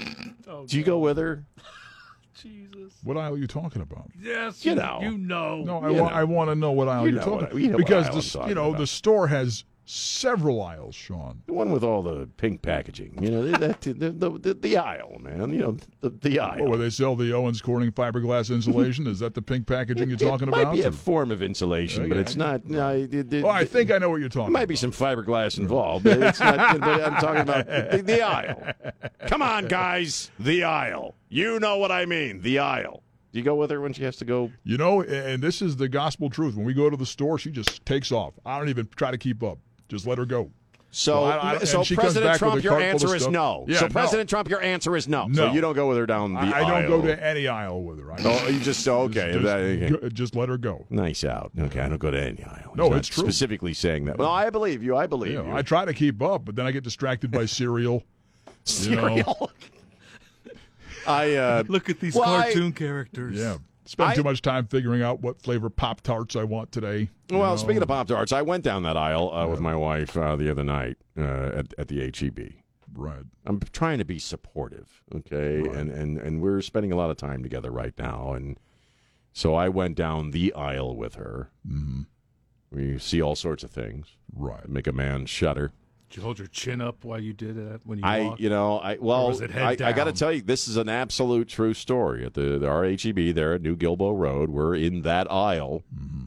Oh, 0.46 0.66
do 0.68 0.78
you 0.78 0.84
go 0.84 1.00
with 1.00 1.18
her? 1.18 1.46
Jesus. 2.40 2.94
What 3.04 3.18
aisle 3.18 3.34
are 3.34 3.38
you 3.38 3.48
talking 3.48 3.82
about? 3.82 4.10
Yes, 4.22 4.64
You 4.64 4.76
know. 4.76 5.00
You 5.02 5.18
know. 5.18 5.64
No, 5.64 5.80
I 5.80 5.90
You 5.90 6.02
want. 6.02 6.14
I 6.16 6.24
want 6.26 6.50
to 6.52 6.56
know 6.56 6.72
what 6.72 6.88
aisle 6.88 7.08
You 7.08 7.14
you're 7.14 7.20
know 7.22 7.26
talking 7.40 7.48
what- 7.48 7.56
you 7.62 7.68
know 7.70 7.78
what 7.78 7.86
because 7.86 8.08
aisle 8.08 8.16
I'm 8.18 8.22
talking 8.22 8.50
you 8.50 8.56
know 8.56 8.70
about. 8.70 8.78
the 8.80 8.88
store 8.88 9.28
has 9.28 9.64
several 9.86 10.62
aisles, 10.62 10.96
Sean. 10.96 11.42
The 11.46 11.54
one 11.54 11.72
with 11.72 11.84
all 11.84 12.02
the 12.02 12.28
pink 12.38 12.62
packaging. 12.62 13.18
You 13.22 13.32
know, 13.32 13.52
that, 13.52 13.82
the, 13.82 13.94
the, 13.94 14.30
the, 14.30 14.54
the 14.54 14.78
aisle, 14.78 15.18
man. 15.20 15.54
You 15.54 15.60
know, 15.60 15.78
the, 16.02 16.10
the 16.10 16.40
aisle. 16.40 16.64
Oh, 16.64 16.70
where 16.70 16.78
they 16.78 16.90
sell 16.90 17.16
the 17.16 17.34
Owens 17.34 17.62
Corning 17.62 17.92
fiberglass 17.92 18.54
insulation? 18.54 19.08
Is 19.08 19.20
that 19.20 19.34
the 19.34 19.42
pink 19.42 19.68
packaging 19.68 20.10
you're 20.10 20.18
talking 20.18 20.48
it 20.48 20.52
might 20.52 20.62
about? 20.62 20.76
be 20.76 20.82
a 20.82 20.92
form 20.92 21.32
of 21.32 21.42
insulation, 21.42 22.08
but 22.10 22.18
it's 22.18 22.36
not. 22.36 22.66
No, 22.66 22.90
it, 22.90 23.14
it, 23.14 23.44
oh, 23.44 23.50
I 23.50 23.66
think 23.66 23.92
I 23.92 23.98
know 23.98 24.10
what 24.10 24.20
you're 24.20 24.30
there 24.30 24.42
talking 24.42 24.54
might 24.54 24.68
be 24.68 24.76
some 24.76 24.92
fiberglass 24.92 25.58
involved, 25.58 26.06
but 26.06 26.22
it's 26.22 26.40
not. 26.40 26.80
but 26.80 27.04
I'm 27.04 27.16
talking 27.16 27.42
about 27.42 27.66
the, 27.68 28.02
the 28.04 28.22
aisle. 28.22 28.74
Come 29.28 29.42
on, 29.42 29.68
guys, 29.68 30.32
the 30.40 30.64
aisle. 30.64 31.16
You 31.30 31.60
know 31.60 31.78
what 31.78 31.92
I 31.92 32.06
mean, 32.06 32.42
the 32.42 32.60
aisle. 32.60 33.04
Do 33.32 33.40
you 33.40 33.46
go 33.46 33.56
with 33.56 33.72
her 33.72 33.82
when 33.82 33.94
she 33.94 34.04
has 34.04 34.16
to 34.18 34.26
go? 34.26 34.52
You 34.64 34.78
know, 34.78 35.02
and 35.02 35.42
this 35.42 35.62
is 35.64 35.76
the 35.76 35.90
gospel 35.90 36.30
truth. 36.30 36.56
When 36.56 36.66
we 36.66 36.74
go 36.76 36.90
to 36.90 36.96
the 36.96 37.06
store, 37.06 37.40
she 37.40 37.50
just 37.50 37.84
takes 37.84 38.12
off. 38.12 38.36
I 38.46 38.60
don't 38.60 38.70
even 38.70 38.88
try 38.96 39.10
to 39.10 39.18
keep 39.18 39.42
up. 39.42 39.58
Just 39.94 40.06
let 40.08 40.18
her 40.18 40.26
go. 40.26 40.52
So, 40.96 41.24
I- 41.24 41.54
I- 41.54 41.58
so 41.64 41.80
and 41.80 41.88
she 41.88 41.96
comes 41.96 42.14
President 42.14 42.38
Trump, 42.38 42.64
your 42.64 42.72
cart 42.74 42.82
full 42.84 42.88
of 42.88 42.94
answer 43.02 43.16
is 43.16 43.28
no. 43.28 43.66
Yeah, 43.68 43.80
so 43.80 43.86
no. 43.88 43.92
President 43.94 44.30
Trump, 44.30 44.48
your 44.48 44.62
answer 44.62 44.96
is 44.96 45.08
no. 45.08 45.26
No. 45.26 45.48
So 45.48 45.52
you 45.52 45.60
don't 45.60 45.74
go 45.74 45.88
with 45.88 45.98
her 45.98 46.06
down 46.06 46.34
the 46.34 46.40
I, 46.40 46.44
I 46.44 46.62
aisle. 46.62 46.90
don't 46.90 47.02
go 47.02 47.08
to 47.08 47.26
any 47.26 47.48
aisle 47.48 47.82
with 47.84 48.00
her. 48.00 48.12
I 48.14 48.18
Oh, 48.24 48.48
you 48.48 48.60
just 48.60 48.88
okay. 48.88 49.32
Just, 49.34 49.44
that- 49.44 49.60
okay. 49.60 49.90
go- 49.90 50.10
just 50.10 50.36
let 50.36 50.50
her 50.50 50.58
go. 50.60 50.86
Nice 50.92 51.24
out. 51.24 51.52
Okay, 51.58 51.80
I 51.80 51.90
don't 51.90 51.98
go 51.98 52.12
to 52.12 52.22
any 52.22 52.44
aisle. 52.44 52.74
No, 52.76 52.90
not 52.90 53.00
it's 53.00 53.08
true. 53.08 53.24
Specifically 53.24 53.74
saying 53.74 54.06
that. 54.06 54.20
Well, 54.20 54.30
I 54.30 54.52
believe 54.52 54.84
you. 54.84 54.96
I 54.96 55.08
believe 55.08 55.32
You 55.34 55.44
you. 55.44 55.52
I 55.52 55.64
try 55.64 55.84
to 55.86 55.94
keep 55.96 56.22
up, 56.22 56.46
but 56.46 56.56
then 56.56 56.68
I 56.68 56.72
get 56.72 56.84
distracted 56.84 57.32
by 57.32 57.46
cereal. 57.48 58.04
you. 58.46 58.52
Cereal. 58.66 59.52
I 61.08 61.34
uh, 61.36 61.64
Look 61.70 61.90
at 61.90 62.00
these 62.00 62.14
well, 62.16 62.30
I- 62.32 62.44
cartoon 62.44 62.72
characters. 62.72 63.38
Yeah. 63.40 63.58
Spend 63.86 64.16
too 64.16 64.24
much 64.24 64.42
time 64.42 64.66
figuring 64.68 65.02
out 65.02 65.22
what 65.22 65.42
flavor 65.42 65.70
Pop 65.70 66.02
Tarts 66.02 66.36
I 66.36 66.44
want 66.44 66.72
today. 66.72 67.10
Well, 67.30 67.52
know. 67.52 67.56
speaking 67.58 67.82
of 67.82 67.88
Pop 67.88 68.08
Tarts, 68.08 68.32
I 68.32 68.42
went 68.42 68.64
down 68.64 68.84
that 68.84 68.96
aisle 68.98 69.34
uh, 69.34 69.48
with 69.48 69.60
my 69.60 69.76
wife 69.76 70.16
uh, 70.16 70.36
the 70.36 70.50
other 70.50 70.64
night 70.64 70.98
uh, 71.18 71.52
at, 71.56 71.74
at 71.78 71.88
the 71.90 72.00
HEB. 72.16 72.54
Right. 72.96 73.24
I'm 73.46 73.60
trying 73.72 73.98
to 73.98 74.06
be 74.06 74.20
supportive, 74.20 75.02
okay, 75.16 75.62
Right. 75.62 75.76
and, 75.76 75.90
and 75.92 76.18
and 76.20 76.42
we're 76.42 76.62
spending 76.62 76.92
a 76.92 76.96
lot 76.96 77.10
of 77.10 77.18
time 77.18 77.42
together 77.44 77.72
right 77.72 77.94
now, 77.98 78.34
and 78.34 78.58
so 79.34 79.56
I 79.56 79.68
went 79.68 79.96
down 79.96 80.30
the 80.32 80.54
aisle 80.54 80.96
with 80.96 81.16
her. 81.16 81.50
Mm-hmm. 81.68 82.02
We 82.72 83.00
see 83.00 83.22
all 83.22 83.36
sorts 83.36 83.64
of 83.64 83.72
things, 83.72 84.16
Right. 84.34 84.70
make 84.70 84.86
a 84.88 84.92
man 84.92 85.26
shudder. 85.26 85.72
Did 86.14 86.18
you 86.18 86.26
hold 86.26 86.38
your 86.38 86.48
chin 86.50 86.80
up 86.80 87.04
while 87.04 87.20
you 87.20 87.34
did 87.34 87.56
that 87.56 87.80
when 87.86 87.98
you 87.98 88.06
I, 88.06 88.22
walked? 88.22 88.40
you 88.40 88.48
know, 88.48 88.78
I 88.78 89.00
well, 89.02 89.30
was 89.30 89.42
it 89.42 89.50
head 89.50 89.82
I, 89.82 89.90
I 89.90 89.94
got 89.94 90.04
to 90.04 90.12
tell 90.12 90.32
you, 90.32 90.44
this 90.44 90.68
is 90.68 90.78
an 90.78 90.88
absolute 90.88 91.48
true 91.48 91.74
story. 91.74 92.24
At 92.24 92.36
the, 92.36 92.60
the 92.60 92.68
our 92.68 92.84
HEB 92.84 93.34
there 93.34 93.56
at 93.56 93.64
New 93.64 93.76
Guilbeau 93.76 94.16
Road, 94.16 94.52
we're 94.52 94.76
in 94.76 95.02
that 95.02 95.32
aisle. 95.32 95.82
Mm-hmm. 95.92 96.26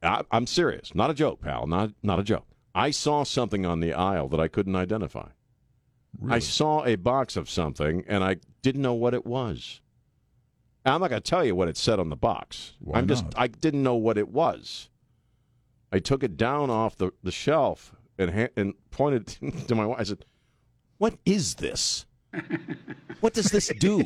I, 0.00 0.22
I'm 0.30 0.46
serious, 0.46 0.94
not 0.94 1.10
a 1.10 1.14
joke, 1.14 1.40
pal, 1.40 1.66
not 1.66 1.90
not 2.00 2.20
a 2.20 2.22
joke. 2.22 2.46
I 2.72 2.92
saw 2.92 3.24
something 3.24 3.66
on 3.66 3.80
the 3.80 3.92
aisle 3.92 4.28
that 4.28 4.38
I 4.38 4.46
couldn't 4.46 4.76
identify. 4.76 5.30
I 6.28 6.38
saw 6.38 6.84
a 6.84 6.94
box 6.94 7.36
of 7.36 7.50
something, 7.50 8.04
and 8.06 8.22
I 8.22 8.36
didn't 8.62 8.82
know 8.82 8.94
what 8.94 9.12
it 9.12 9.26
was. 9.26 9.80
I'm 10.86 11.00
not 11.00 11.10
going 11.10 11.20
to 11.20 11.28
tell 11.28 11.44
you 11.44 11.56
what 11.56 11.66
it 11.66 11.76
said 11.76 11.98
on 11.98 12.10
the 12.10 12.16
box. 12.16 12.74
Why 12.78 12.98
I'm 12.98 13.08
just. 13.08 13.24
I 13.34 13.48
didn't 13.48 13.82
know 13.82 13.96
what 13.96 14.18
it 14.18 14.28
was. 14.28 14.88
I 15.92 15.98
took 15.98 16.22
it 16.22 16.36
down 16.36 16.70
off 16.70 16.96
the, 16.96 17.12
the 17.22 17.30
shelf 17.30 17.94
and 18.18 18.30
ha- 18.30 18.52
and 18.56 18.74
pointed 18.90 19.26
to 19.68 19.74
my 19.74 19.86
wife. 19.86 20.00
I 20.00 20.02
said, 20.04 20.24
"What 20.98 21.18
is 21.24 21.54
this? 21.56 22.04
What 23.20 23.32
does 23.34 23.50
this 23.50 23.68
do?" 23.78 24.04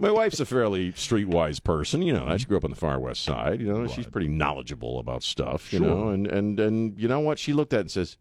my 0.00 0.10
wife's 0.10 0.40
a 0.40 0.46
fairly 0.46 0.92
streetwise 0.92 1.62
person, 1.62 2.02
you 2.02 2.12
know. 2.12 2.36
She 2.36 2.46
grew 2.46 2.56
up 2.56 2.64
on 2.64 2.70
the 2.70 2.76
far 2.76 2.98
west 2.98 3.22
side, 3.22 3.60
you 3.60 3.72
know. 3.72 3.86
She's 3.86 4.06
pretty 4.06 4.28
knowledgeable 4.28 4.98
about 4.98 5.22
stuff, 5.22 5.72
you 5.72 5.78
Sure. 5.78 5.88
know. 5.88 6.08
And 6.08 6.26
and 6.26 6.58
and 6.60 6.98
you 7.00 7.08
know 7.08 7.20
what? 7.20 7.38
She 7.38 7.52
looked 7.52 7.72
at 7.72 7.78
it 7.78 7.80
and 7.82 7.90
says, 7.90 8.16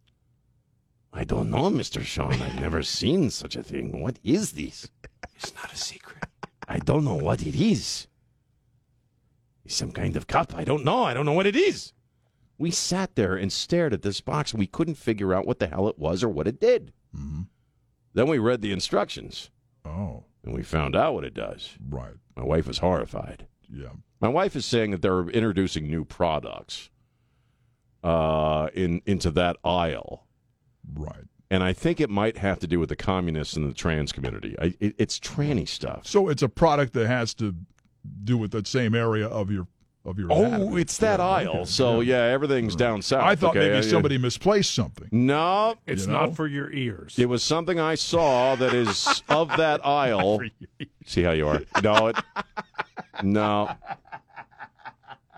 "I 1.11 1.23
don't 1.23 1.49
know, 1.49 1.69
Mister 1.69 2.03
Sean. 2.03 2.33
I've 2.33 2.59
never 2.61 2.83
seen 2.99 3.29
such 3.29 3.55
a 3.55 3.63
thing. 3.63 4.01
What 4.01 4.19
is 4.23 4.53
this?" 4.53 4.89
It's 5.35 5.53
not 5.55 5.73
a 5.73 5.75
secret. 5.77 6.23
I 6.67 6.77
don't 6.79 7.03
know 7.03 7.15
what 7.15 7.41
it 7.45 7.55
is. 7.55 8.07
Some 9.71 9.91
kind 9.91 10.15
of 10.15 10.27
cup. 10.27 10.53
I 10.55 10.63
don't 10.63 10.83
know. 10.85 11.03
I 11.03 11.13
don't 11.13 11.25
know 11.25 11.33
what 11.33 11.47
it 11.47 11.55
is. 11.55 11.93
We 12.57 12.71
sat 12.71 13.15
there 13.15 13.35
and 13.35 13.51
stared 13.51 13.93
at 13.93 14.01
this 14.03 14.21
box. 14.21 14.53
We 14.53 14.67
couldn't 14.67 14.95
figure 14.95 15.33
out 15.33 15.47
what 15.47 15.59
the 15.59 15.67
hell 15.67 15.87
it 15.87 15.97
was 15.97 16.23
or 16.23 16.29
what 16.29 16.47
it 16.47 16.59
did. 16.59 16.93
Mhm. 17.15 17.47
Then 18.13 18.27
we 18.27 18.37
read 18.37 18.61
the 18.61 18.71
instructions 18.71 19.49
Oh, 19.83 20.25
and 20.43 20.53
we 20.53 20.61
found 20.63 20.95
out 20.95 21.13
what 21.15 21.23
it 21.23 21.33
does. 21.33 21.75
right. 21.89 22.13
My 22.35 22.43
wife 22.43 22.67
was 22.67 22.77
horrified. 22.79 23.47
Yeah. 23.69 23.93
My 24.19 24.27
wife 24.27 24.55
is 24.55 24.65
saying 24.65 24.91
that 24.91 25.01
they're 25.01 25.27
introducing 25.29 25.89
new 25.89 26.05
products 26.05 26.89
uh, 28.03 28.69
in 28.73 29.01
into 29.05 29.29
that 29.31 29.57
aisle, 29.63 30.25
Right. 30.93 31.25
and 31.49 31.63
I 31.63 31.73
think 31.73 31.99
it 31.99 32.09
might 32.09 32.37
have 32.37 32.59
to 32.59 32.67
do 32.67 32.79
with 32.79 32.89
the 32.89 32.95
communists 32.95 33.55
and 33.55 33.69
the 33.69 33.73
trans 33.75 34.11
community. 34.11 34.55
I, 34.59 34.73
it, 34.79 34.95
it's 34.97 35.19
tranny 35.19 35.67
stuff. 35.67 36.07
So 36.07 36.27
it's 36.29 36.41
a 36.41 36.49
product 36.49 36.93
that 36.93 37.07
has 37.07 37.33
to 37.35 37.55
do 38.23 38.37
with 38.37 38.51
that 38.51 38.67
same 38.67 38.95
area 38.95 39.27
of 39.27 39.51
your 39.51 39.67
of 40.03 40.17
your. 40.17 40.29
hat. 40.29 40.59
Oh, 40.61 40.77
it's 40.77 40.97
that 40.97 41.19
Yeah, 41.19 41.25
aisle. 41.27 41.55
okay, 41.57 41.65
So 41.65 42.01
yeah, 42.01 42.23
everything's 42.23 42.75
down 42.75 43.01
south. 43.03 43.23
I 43.23 43.35
thought 43.35 43.51
okay? 43.51 43.59
maybe 43.69 43.75
Yeah, 43.75 43.81
somebody 43.91 44.17
misplaced 44.17 44.73
something. 44.73 45.07
No, 45.11 45.75
It's 45.85 46.05
You 46.07 46.11
know? 46.13 46.19
not 46.27 46.35
for 46.35 46.47
your 46.47 46.71
ears. 46.71 47.15
it 47.19 47.27
was 47.29 47.43
something 47.43 47.79
I 47.79 47.93
saw 47.95 48.55
that 48.55 48.73
is 48.73 49.21
of 49.29 49.49
that 49.57 49.85
aisle. 49.85 50.41
See 51.05 51.21
how 51.21 51.31
you 51.31 51.47
are? 51.47 51.61
No, 51.83 52.07
it. 52.07 52.15
No. 53.21 53.69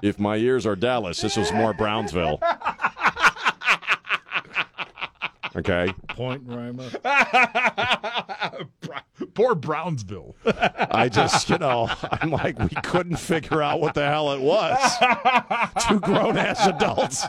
If 0.02 0.17
my 0.19 0.36
ears 0.38 0.65
are 0.65 0.76
Dallas, 0.78 1.19
this 1.21 1.36
was 1.38 1.52
more 1.52 1.73
Brownsville. 1.73 2.39
Okay. 5.56 5.93
Point 6.08 6.41
Rima. 6.47 6.89
Poor 9.33 9.55
Brownsville. 9.55 10.35
I 10.45 11.09
just, 11.09 11.49
you 11.49 11.57
know, 11.57 11.89
I'm 12.11 12.31
like, 12.31 12.57
we 12.59 12.69
couldn't 12.83 13.17
figure 13.17 13.61
out 13.61 13.79
what 13.81 13.93
the 13.93 14.05
hell 14.05 14.31
it 14.33 14.41
was. 14.41 14.77
Two 15.87 15.99
grown 15.99 16.37
ass 16.37 16.65
adults. 16.67 17.25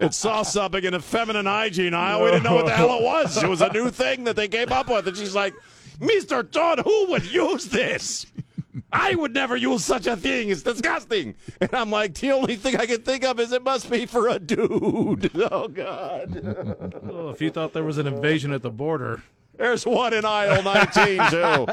It 0.00 0.14
saw 0.14 0.42
something 0.42 0.84
in 0.84 0.94
a 0.94 1.00
feminine 1.00 1.46
hygiene 1.46 1.94
aisle. 1.94 2.22
We 2.24 2.30
didn't 2.30 2.44
know 2.44 2.54
what 2.54 2.66
the 2.66 2.72
hell 2.72 2.96
it 2.98 3.02
was. 3.02 3.42
It 3.42 3.48
was 3.48 3.60
a 3.60 3.72
new 3.72 3.90
thing 3.90 4.24
that 4.24 4.36
they 4.36 4.48
came 4.48 4.72
up 4.72 4.88
with. 4.88 5.08
And 5.08 5.16
she's 5.16 5.34
like, 5.34 5.54
Mr. 5.98 6.48
Todd, 6.48 6.80
who 6.80 7.06
would 7.10 7.30
use 7.30 7.66
this? 7.66 8.26
I 8.92 9.14
would 9.14 9.34
never 9.34 9.56
use 9.56 9.84
such 9.84 10.06
a 10.06 10.16
thing. 10.16 10.48
It's 10.50 10.62
disgusting. 10.62 11.34
And 11.60 11.72
I'm 11.74 11.90
like, 11.90 12.14
the 12.14 12.32
only 12.32 12.56
thing 12.56 12.76
I 12.76 12.86
can 12.86 13.02
think 13.02 13.24
of 13.24 13.38
is 13.40 13.52
it 13.52 13.62
must 13.62 13.90
be 13.90 14.06
for 14.06 14.28
a 14.28 14.38
dude. 14.38 15.30
Oh, 15.52 15.68
God. 15.68 17.00
Oh, 17.10 17.30
if 17.30 17.40
you 17.40 17.50
thought 17.50 17.72
there 17.72 17.82
was 17.84 17.98
an 17.98 18.06
invasion 18.06 18.52
at 18.52 18.62
the 18.62 18.70
border, 18.70 19.22
There's 19.60 19.84
one 19.84 20.14
in 20.14 20.24
aisle 20.24 20.62
19, 20.62 21.20
too. 21.28 21.66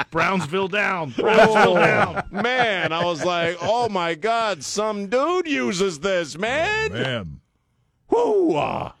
Brownsville 0.10 0.68
down. 0.68 1.10
Brownsville 1.10 1.74
down. 1.74 2.24
Oh, 2.32 2.42
man, 2.42 2.94
I 2.94 3.04
was 3.04 3.22
like, 3.22 3.58
oh 3.60 3.90
my 3.90 4.14
God, 4.14 4.64
some 4.64 5.08
dude 5.08 5.46
uses 5.46 6.00
this, 6.00 6.38
man. 6.38 6.90
Man. 6.90 7.40
Whoo, 8.08 8.56
uh, 8.56 8.92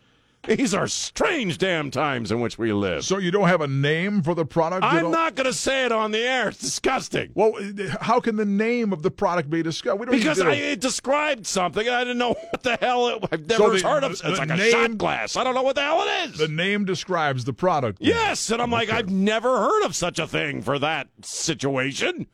these 0.46 0.72
are 0.72 0.86
strange 0.88 1.58
damn 1.58 1.90
times 1.90 2.30
in 2.32 2.40
which 2.40 2.56
we 2.58 2.72
live. 2.72 3.04
So 3.04 3.18
you 3.18 3.30
don't 3.30 3.48
have 3.48 3.60
a 3.60 3.66
name 3.66 4.22
for 4.22 4.34
the 4.34 4.46
product? 4.46 4.84
I'm 4.84 5.10
not 5.10 5.34
going 5.34 5.46
to 5.46 5.52
say 5.52 5.84
it 5.84 5.92
on 5.92 6.10
the 6.10 6.20
air. 6.20 6.48
It's 6.48 6.58
disgusting. 6.58 7.30
Well, 7.34 7.52
uh, 7.56 7.96
how 8.00 8.20
can 8.20 8.36
the 8.36 8.44
name 8.46 8.92
of 8.92 9.02
the 9.02 9.10
product 9.10 9.50
be 9.50 9.62
discussed? 9.62 9.98
We 9.98 10.06
don't 10.06 10.14
Because 10.14 10.40
I, 10.40 10.52
it 10.54 10.80
described 10.80 11.46
something. 11.46 11.86
I 11.88 12.00
didn't 12.00 12.18
know 12.18 12.28
what 12.50 12.62
the 12.62 12.76
hell 12.76 13.08
it 13.08 13.24
I've 13.30 13.46
never 13.46 13.62
So 13.64 13.70
the- 13.76 13.88
heard 13.88 14.04
of. 14.04 14.12
It's 14.12 14.22
the 14.22 14.30
like 14.30 14.48
a 14.50 14.56
name- 14.56 14.70
shot 14.72 14.96
glass. 14.98 15.36
I 15.36 15.44
don't 15.44 15.54
know 15.54 15.62
what 15.62 15.74
the 15.74 15.82
hell 15.82 16.02
it 16.02 16.30
is. 16.30 16.38
The 16.38 16.48
name 16.48 16.84
describes 16.84 17.44
the 17.44 17.52
product. 17.52 17.98
Yes, 18.00 18.50
and 18.50 18.62
I'm 18.62 18.70
like, 18.70 18.90
I've 18.90 19.10
never 19.10 19.58
heard 19.58 19.84
of 19.84 19.94
such 19.94 20.18
a 20.18 20.26
thing 20.26 20.62
for 20.62 20.78
that 20.78 21.08
situation. 21.22 22.26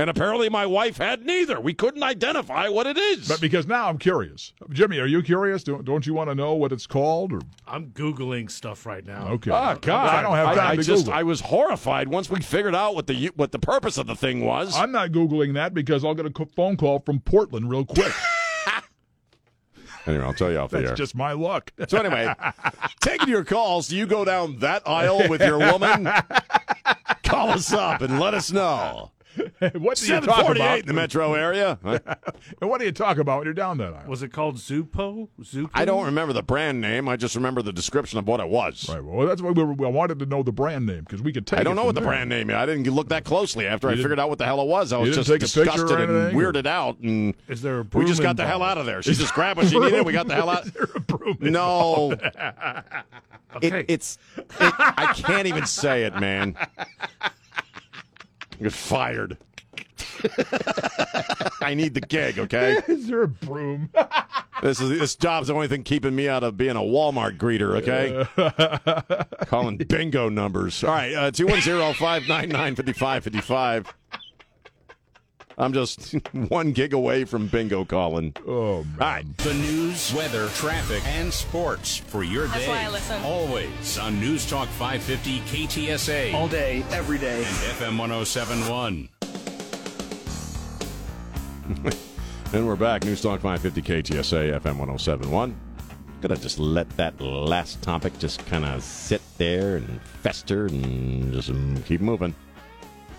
And 0.00 0.08
apparently 0.08 0.48
my 0.48 0.64
wife 0.64 0.96
had 0.96 1.26
neither. 1.26 1.60
We 1.60 1.74
couldn't 1.74 2.02
identify 2.02 2.70
what 2.70 2.86
it 2.86 2.96
is. 2.96 3.28
But 3.28 3.38
because 3.38 3.66
now 3.66 3.90
I'm 3.90 3.98
curious. 3.98 4.54
Jimmy, 4.70 4.98
are 4.98 5.06
you 5.06 5.22
curious? 5.22 5.62
Don't, 5.62 5.84
don't 5.84 6.06
you 6.06 6.14
want 6.14 6.30
to 6.30 6.34
know 6.34 6.54
what 6.54 6.72
it's 6.72 6.86
called? 6.86 7.34
Or 7.34 7.42
I'm 7.66 7.90
Googling 7.90 8.50
stuff 8.50 8.86
right 8.86 9.04
now. 9.04 9.28
Okay. 9.28 9.50
Oh 9.50 9.76
God! 9.78 10.08
I 10.08 10.22
don't 10.22 10.36
have 10.36 10.56
time 10.56 10.70
I, 10.70 10.76
to 10.76 10.82
just 10.82 11.04
Google. 11.04 11.18
I 11.18 11.22
was 11.22 11.42
horrified 11.42 12.08
once 12.08 12.30
we 12.30 12.40
figured 12.40 12.74
out 12.74 12.94
what 12.94 13.08
the 13.08 13.26
what 13.36 13.52
the 13.52 13.58
purpose 13.58 13.98
of 13.98 14.06
the 14.06 14.16
thing 14.16 14.42
was. 14.42 14.74
I'm 14.74 14.90
not 14.90 15.10
Googling 15.10 15.52
that 15.52 15.74
because 15.74 16.02
I'll 16.02 16.14
get 16.14 16.24
a 16.24 16.46
phone 16.56 16.78
call 16.78 17.00
from 17.00 17.20
Portland 17.20 17.68
real 17.68 17.84
quick. 17.84 18.14
anyway, 20.06 20.24
I'll 20.24 20.32
tell 20.32 20.50
you 20.50 20.60
off 20.60 20.70
the 20.70 20.78
That's 20.78 20.90
air. 20.92 20.96
just 20.96 21.14
my 21.14 21.32
luck. 21.32 21.72
So 21.88 21.98
anyway, 21.98 22.34
taking 23.00 23.28
your 23.28 23.44
calls. 23.44 23.88
Do 23.88 23.96
you 23.96 24.06
go 24.06 24.24
down 24.24 24.60
that 24.60 24.88
aisle 24.88 25.28
with 25.28 25.42
your 25.42 25.58
woman? 25.58 26.08
Call 27.22 27.50
us 27.50 27.70
up 27.70 28.00
and 28.00 28.18
let 28.18 28.32
us 28.32 28.50
know. 28.50 29.10
what 29.78 29.96
do 29.96 30.06
you 30.06 30.20
talk 30.20 30.48
about? 30.56 30.78
in 30.80 30.86
the 30.86 30.92
metro 30.92 31.34
area. 31.34 31.78
and 31.84 32.70
what 32.70 32.78
do 32.80 32.84
you 32.86 32.92
talk 32.92 33.18
about 33.18 33.38
when 33.38 33.44
you're 33.46 33.54
down 33.54 33.78
that 33.78 33.94
aisle? 33.94 34.08
Was 34.08 34.22
it 34.22 34.32
called 34.32 34.56
Zupo? 34.56 35.28
Zupo? 35.42 35.70
I 35.74 35.84
don't 35.84 36.04
remember 36.04 36.32
the 36.32 36.42
brand 36.42 36.80
name. 36.80 37.08
I 37.08 37.16
just 37.16 37.34
remember 37.36 37.62
the 37.62 37.72
description 37.72 38.18
of 38.18 38.26
what 38.26 38.40
it 38.40 38.48
was. 38.48 38.88
Right. 38.88 39.02
Well, 39.02 39.26
that's 39.26 39.40
why 39.42 39.50
we, 39.50 39.62
were, 39.62 39.72
we 39.72 39.86
wanted 39.86 40.18
to 40.20 40.26
know 40.26 40.42
the 40.42 40.52
brand 40.52 40.86
name 40.86 41.00
because 41.00 41.22
we 41.22 41.32
could 41.32 41.46
take. 41.46 41.60
I 41.60 41.62
don't 41.62 41.72
it 41.72 41.76
know 41.76 41.82
from 41.82 41.86
what 41.86 41.94
the 41.96 42.00
brand 42.00 42.28
name 42.28 42.50
is. 42.50 42.56
I 42.56 42.66
didn't 42.66 42.84
look 42.90 43.08
that 43.10 43.24
closely 43.24 43.66
after 43.66 43.88
You 43.88 43.94
I 43.94 43.96
figured 43.96 44.18
out 44.18 44.28
what 44.28 44.38
the 44.38 44.44
hell 44.46 44.60
it 44.60 44.66
was. 44.66 44.92
I 44.92 44.98
was 44.98 45.14
just 45.14 45.28
take 45.28 45.36
a 45.42 45.46
picture 45.46 45.62
or 45.62 45.64
disgusted 45.66 46.00
and 46.00 46.10
anything, 46.10 46.40
or- 46.40 46.52
weirded 46.52 46.66
out. 46.66 46.98
And 46.98 47.34
Is 47.48 47.62
there 47.62 47.80
a 47.80 47.86
we 47.94 48.04
just 48.06 48.22
got 48.22 48.36
the 48.36 48.46
hell 48.46 48.62
out 48.62 48.78
of 48.78 48.86
there. 48.86 49.02
She 49.02 49.14
just 49.14 49.34
grabbed 49.34 49.58
what 49.58 49.68
she 49.68 49.78
needed. 49.80 50.04
We 50.04 50.12
got 50.12 50.26
the 50.28 50.34
hell 50.34 50.50
out. 50.50 50.66
No, 51.40 52.14
Okay. 53.56 53.80
it, 53.80 53.86
it's. 53.88 54.18
It, 54.36 54.46
I 54.58 55.12
can't 55.16 55.46
even 55.48 55.66
say 55.66 56.04
it, 56.04 56.14
man. 56.20 56.56
Get 58.60 58.72
fired. 58.72 59.38
I 61.62 61.74
need 61.74 61.94
the 61.94 62.00
gig, 62.00 62.38
okay? 62.38 62.78
Is 62.88 63.08
there 63.08 63.22
a 63.22 63.28
broom? 63.28 63.90
This 64.62 64.78
is 64.78 64.90
this 64.90 65.16
job's 65.16 65.48
the 65.48 65.54
only 65.54 65.68
thing 65.68 65.84
keeping 65.84 66.14
me 66.14 66.28
out 66.28 66.44
of 66.44 66.58
being 66.58 66.76
a 66.76 66.80
Walmart 66.80 67.38
greeter, 67.38 67.78
okay? 67.78 68.26
Calling 69.46 69.78
bingo 69.78 70.28
numbers. 70.28 70.84
All 70.84 70.90
right, 70.90 71.14
uh, 71.14 71.30
210-599-5555. 71.30 73.86
I'm 75.60 75.74
just 75.74 76.12
one 76.48 76.72
gig 76.72 76.94
away 76.94 77.24
from 77.24 77.46
bingo 77.46 77.84
calling. 77.84 78.34
Oh, 78.48 78.82
man. 78.82 78.92
All 78.94 78.98
right. 79.06 79.36
The 79.38 79.52
news, 79.52 80.12
weather, 80.14 80.48
traffic, 80.54 81.06
and 81.06 81.30
sports 81.32 81.98
for 81.98 82.22
your 82.24 82.46
That's 82.46 82.60
day. 82.64 82.68
why 82.68 82.84
I 82.84 82.88
listen. 82.88 83.22
Always 83.22 83.98
on 83.98 84.18
News 84.18 84.48
Talk 84.48 84.68
550 84.68 85.40
KTSA 85.66 86.32
All 86.32 86.48
day, 86.48 86.82
every 86.90 87.18
day. 87.18 87.36
and 87.38 87.44
FM 87.46 87.98
1071. 87.98 89.08
And 92.52 92.66
we're 92.66 92.74
back. 92.74 93.04
News 93.04 93.22
Talk 93.22 93.40
550 93.40 94.02
KTSA 94.12 94.50
FM 94.60 94.76
1071. 94.78 95.54
Gonna 96.20 96.34
just 96.36 96.58
let 96.58 96.88
that 96.96 97.20
last 97.20 97.80
topic 97.80 98.18
just 98.18 98.44
kind 98.46 98.64
of 98.64 98.82
sit 98.82 99.22
there 99.38 99.76
and 99.76 100.02
fester 100.02 100.66
and 100.66 101.32
just 101.32 101.52
keep 101.86 102.00
moving. 102.00 102.34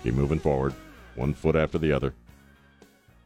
Keep 0.04 0.16
moving 0.16 0.38
forward, 0.38 0.74
one 1.16 1.34
foot 1.34 1.56
after 1.56 1.78
the 1.78 1.94
other. 1.94 2.14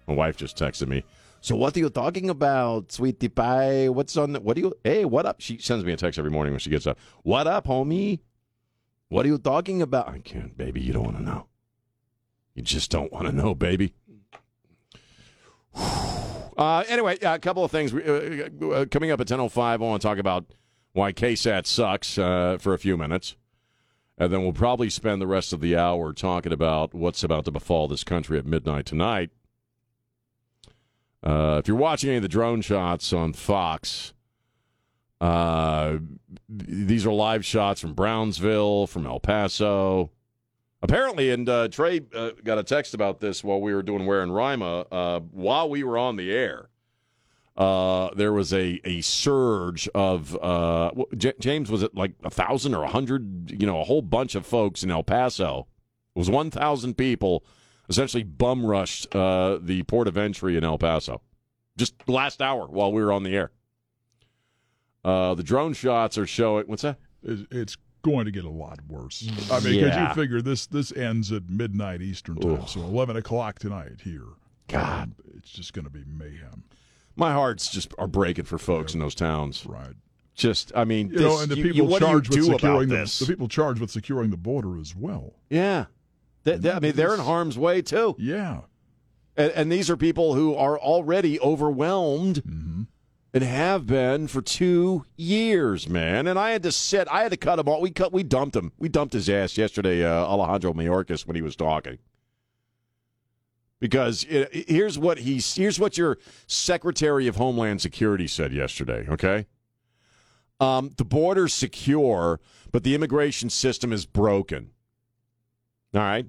My 0.08 0.14
wife 0.14 0.38
just 0.38 0.58
texted 0.58 0.88
me. 0.88 1.04
So 1.42 1.56
what 1.56 1.76
are 1.78 1.80
you 1.80 1.90
talking 1.90 2.30
about, 2.30 2.92
sweetie 2.92 3.30
pie? 3.30 3.88
What's 3.90 4.18
on? 4.18 4.36
What 4.36 4.56
do 4.56 4.62
you? 4.62 4.74
Hey, 4.84 5.06
what 5.06 5.26
up? 5.26 5.42
She 5.42 5.58
sends 5.60 5.86
me 5.86 5.94
a 5.94 5.98
text 5.98 6.18
every 6.18 6.32
morning 6.32 6.54
when 6.54 6.60
she 6.60 6.70
gets 6.70 6.88
up. 6.88 6.98
What 7.24 7.46
up, 7.46 7.68
homie? 7.68 8.20
What 9.10 9.26
are 9.26 9.30
you 9.30 9.38
talking 9.38 9.82
about? 9.82 10.10
I 10.10 10.20
can't, 10.20 10.58
baby. 10.58 10.82
You 10.82 10.94
don't 10.94 11.04
want 11.04 11.18
to 11.18 11.24
know. 11.24 11.48
You 12.56 12.64
just 12.64 12.90
don't 12.90 13.12
want 13.12 13.28
to 13.28 13.32
know, 13.32 13.54
baby. 13.54 13.94
Uh, 16.58 16.86
anyway, 16.88 17.18
a 17.22 17.38
couple 17.38 17.66
of 17.66 17.70
things 17.70 17.94
uh, 17.94 18.48
uh, 18.72 18.86
coming 18.86 19.12
up 19.12 19.20
at 19.20 19.28
ten 19.28 19.42
oh 19.42 19.50
five. 19.50 19.82
I 19.82 19.86
want 19.86 20.02
to 20.02 20.08
talk 20.08 20.18
about 20.18 20.46
why 20.94 21.12
KSAT 21.12 21.66
sucks 21.66 22.18
uh, 22.18 22.58
for 22.62 22.74
a 22.74 22.80
few 22.80 22.96
minutes, 22.96 23.36
and 24.18 24.32
then 24.32 24.42
we'll 24.42 24.54
probably 24.54 24.90
spend 24.90 25.22
the 25.22 25.28
rest 25.28 25.52
of 25.52 25.60
the 25.60 25.76
hour 25.76 26.14
talking 26.14 26.54
about 26.54 26.94
what's 26.94 27.26
about 27.26 27.44
to 27.44 27.52
befall 27.52 27.90
this 27.90 28.06
country 28.06 28.40
at 28.40 28.46
midnight 28.46 28.86
tonight. 28.86 29.32
Uh, 31.26 31.58
if 31.60 31.68
you're 31.68 31.78
watching 31.78 32.10
any 32.10 32.18
of 32.18 32.22
the 32.22 32.30
drone 32.30 32.62
shots 32.62 33.12
on 33.12 33.34
Fox, 33.34 34.14
uh, 35.20 35.98
these 36.48 37.06
are 37.06 37.12
live 37.12 37.44
shots 37.44 37.82
from 37.82 37.94
Brownsville, 37.94 38.86
from 38.88 39.08
El 39.08 39.20
Paso. 39.20 40.12
Apparently, 40.84 41.32
and 41.32 41.50
uh, 41.50 41.68
Trey 41.68 42.02
uh, 42.14 42.32
got 42.44 42.60
a 42.60 42.64
text 42.64 42.94
about 42.94 43.20
this 43.20 43.44
while 43.44 43.60
we 43.60 43.74
were 43.74 43.82
doing 43.82 44.06
Ware 44.06 44.22
and 44.22 44.36
Rima. 44.36 44.82
Uh, 44.92 45.20
while 45.32 45.68
we 45.68 45.84
were 45.84 45.98
on 45.98 46.16
the 46.16 46.32
air, 46.32 46.70
uh, 47.58 48.10
there 48.16 48.34
was 48.34 48.54
a, 48.54 48.80
a 48.84 49.02
surge 49.02 49.90
of 49.96 50.38
J- 51.18 51.34
James 51.40 51.72
was 51.72 51.82
it 51.82 51.96
like 51.96 52.14
a 52.24 52.30
thousand 52.30 52.76
or 52.76 52.84
a 52.84 52.90
hundred? 52.90 53.50
You 53.60 53.66
know, 53.66 53.82
a 53.82 53.86
whole 53.86 54.04
bunch 54.04 54.36
of 54.36 54.46
folks 54.46 54.84
in 54.84 54.92
El 54.92 55.04
Paso. 55.04 55.66
It 56.16 56.20
was 56.20 56.30
one 56.30 56.52
thousand 56.52 56.98
people, 56.98 57.44
essentially 57.90 58.24
bum 58.24 58.66
rushed 58.66 59.14
uh, 59.16 59.58
the 59.62 59.84
port 59.84 60.08
of 60.08 60.18
entry 60.18 60.58
in 60.58 60.64
El 60.64 60.78
Paso, 60.78 61.22
just 61.78 61.94
last 62.08 62.42
hour 62.42 62.68
while 62.68 62.92
we 62.92 63.04
were 63.04 63.12
on 63.12 63.24
the 63.24 63.36
air. 63.36 63.52
Uh, 65.04 65.36
the 65.36 65.44
drone 65.44 65.74
shots 65.74 66.18
are 66.18 66.26
showing. 66.26 66.66
What's 66.68 66.82
that? 66.82 66.98
It's, 67.24 67.78
going 68.02 68.26
to 68.26 68.32
get 68.32 68.46
a 68.46 68.50
lot 68.50 68.78
worse. 68.88 69.28
I 69.50 69.60
mean, 69.62 69.80
because 69.80 69.96
Yeah. 69.96 70.10
you 70.10 70.14
figure 70.14 70.40
this 70.40 70.68
this 70.68 70.92
ends 70.96 71.32
at 71.32 71.50
midnight 71.50 72.04
Eastern 72.04 72.36
time, 72.36 72.68
so 72.68 72.82
eleven 72.82 73.16
o'clock 73.18 73.58
tonight 73.58 74.02
here. 74.04 74.28
God. 74.68 75.06
Um, 75.06 75.16
it's 75.36 75.50
just 75.50 75.74
going 75.74 75.86
to 75.86 75.90
be 75.92 76.04
mayhem. 76.06 76.66
My 77.16 77.34
hearts 77.34 77.68
just 77.68 77.96
are 77.98 78.06
breaking 78.06 78.46
for 78.46 78.60
folks 78.60 78.94
in 78.94 79.00
those 79.00 79.16
towns. 79.16 79.66
Right. 79.66 79.96
Just, 80.36 80.72
I 80.76 80.84
mean, 80.86 81.10
You 81.10 81.20
know, 81.20 81.40
and 81.40 81.50
the 81.50 81.56
people 81.56 81.72
you- 81.78 81.90
you 81.92 82.00
charged 82.00 82.30
with 82.30 82.46
securing 82.46 82.90
the, 82.90 82.98
this? 82.98 83.18
the 83.18 83.26
people 83.26 83.48
charged 83.48 83.82
with 83.82 83.90
securing 83.90 84.30
the 84.30 84.38
border 84.38 84.78
as 84.80 84.96
well. 84.96 85.34
Yeah. 85.50 85.86
They- 86.46 86.56
they- 86.58 86.72
I 86.72 86.80
mean, 86.80 86.94
they're 86.96 87.14
in 87.14 87.20
harm's 87.20 87.58
way 87.58 87.82
too. 87.82 88.16
Yeah. 88.18 88.62
And, 89.36 89.52
and 89.52 89.72
these 89.72 89.90
are 89.90 89.98
people 89.98 90.34
who 90.36 90.56
are 90.56 90.80
already 90.80 91.40
overwhelmed 91.42 92.42
Mm-hmm. 92.44 92.84
and 93.34 93.44
have 93.44 93.86
been 93.86 94.28
for 94.30 94.42
two 94.42 95.04
years, 95.18 95.90
man. 95.90 96.26
And 96.28 96.40
I 96.40 96.52
had 96.52 96.64
to 96.64 96.72
sit, 96.72 97.10
I 97.12 97.24
had 97.24 97.32
to 97.32 97.38
cut 97.38 97.60
him 97.60 97.68
off. 97.68 97.82
We 97.82 97.92
cut, 97.92 98.14
we 98.14 98.24
dumped 98.24 98.56
him. 98.56 98.72
We 98.80 98.88
dumped 98.88 99.14
his 99.14 99.28
ass 99.30 99.58
yesterday, 99.58 100.06
uh, 100.06 100.10
Alejandro 100.26 100.72
Mayorkas, 100.74 101.28
when 101.28 101.36
he 101.36 101.42
was 101.42 101.58
talking. 101.58 101.98
because 103.80 104.26
uh, 104.30 104.46
here's 104.52 104.98
what 104.98 105.20
he's 105.20 105.54
here's 105.56 105.80
what 105.80 105.98
your 105.98 106.18
Secretary 106.48 107.28
of 107.28 107.36
Homeland 107.36 107.82
Security 107.82 108.28
said 108.28 108.54
yesterday. 108.54 109.06
Okay, 109.10 109.46
um, 110.60 110.92
the 110.98 111.06
border's 111.06 111.54
secure, 111.54 112.40
but 112.72 112.84
the 112.84 112.96
immigration 112.96 113.50
system 113.50 113.92
is 113.92 114.06
broken. 114.06 114.72
All 115.94 116.02
right. 116.02 116.26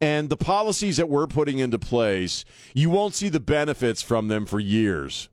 And 0.00 0.30
the 0.30 0.36
policies 0.36 0.96
that 0.96 1.10
we're 1.10 1.26
putting 1.26 1.58
into 1.58 1.78
place, 1.78 2.44
you 2.74 2.88
won't 2.88 3.14
see 3.14 3.28
the 3.28 3.40
benefits 3.40 4.00
from 4.00 4.28
them 4.28 4.46
for 4.46 4.58
years. 4.58 5.28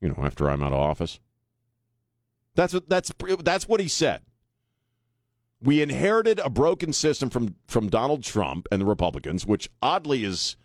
You 0.00 0.10
know, 0.10 0.24
after 0.24 0.50
I'm 0.50 0.62
out 0.62 0.72
of 0.72 0.78
office. 0.78 1.20
That's 2.54 2.74
what 2.74 2.88
that's 2.88 3.10
that's 3.42 3.66
what 3.66 3.80
he 3.80 3.88
said. 3.88 4.20
We 5.62 5.80
inherited 5.80 6.38
a 6.40 6.50
broken 6.50 6.92
system 6.92 7.30
from 7.30 7.54
from 7.66 7.88
Donald 7.88 8.24
Trump 8.24 8.68
and 8.70 8.82
the 8.82 8.86
Republicans, 8.86 9.46
which 9.46 9.70
oddly 9.80 10.24
is 10.24 10.56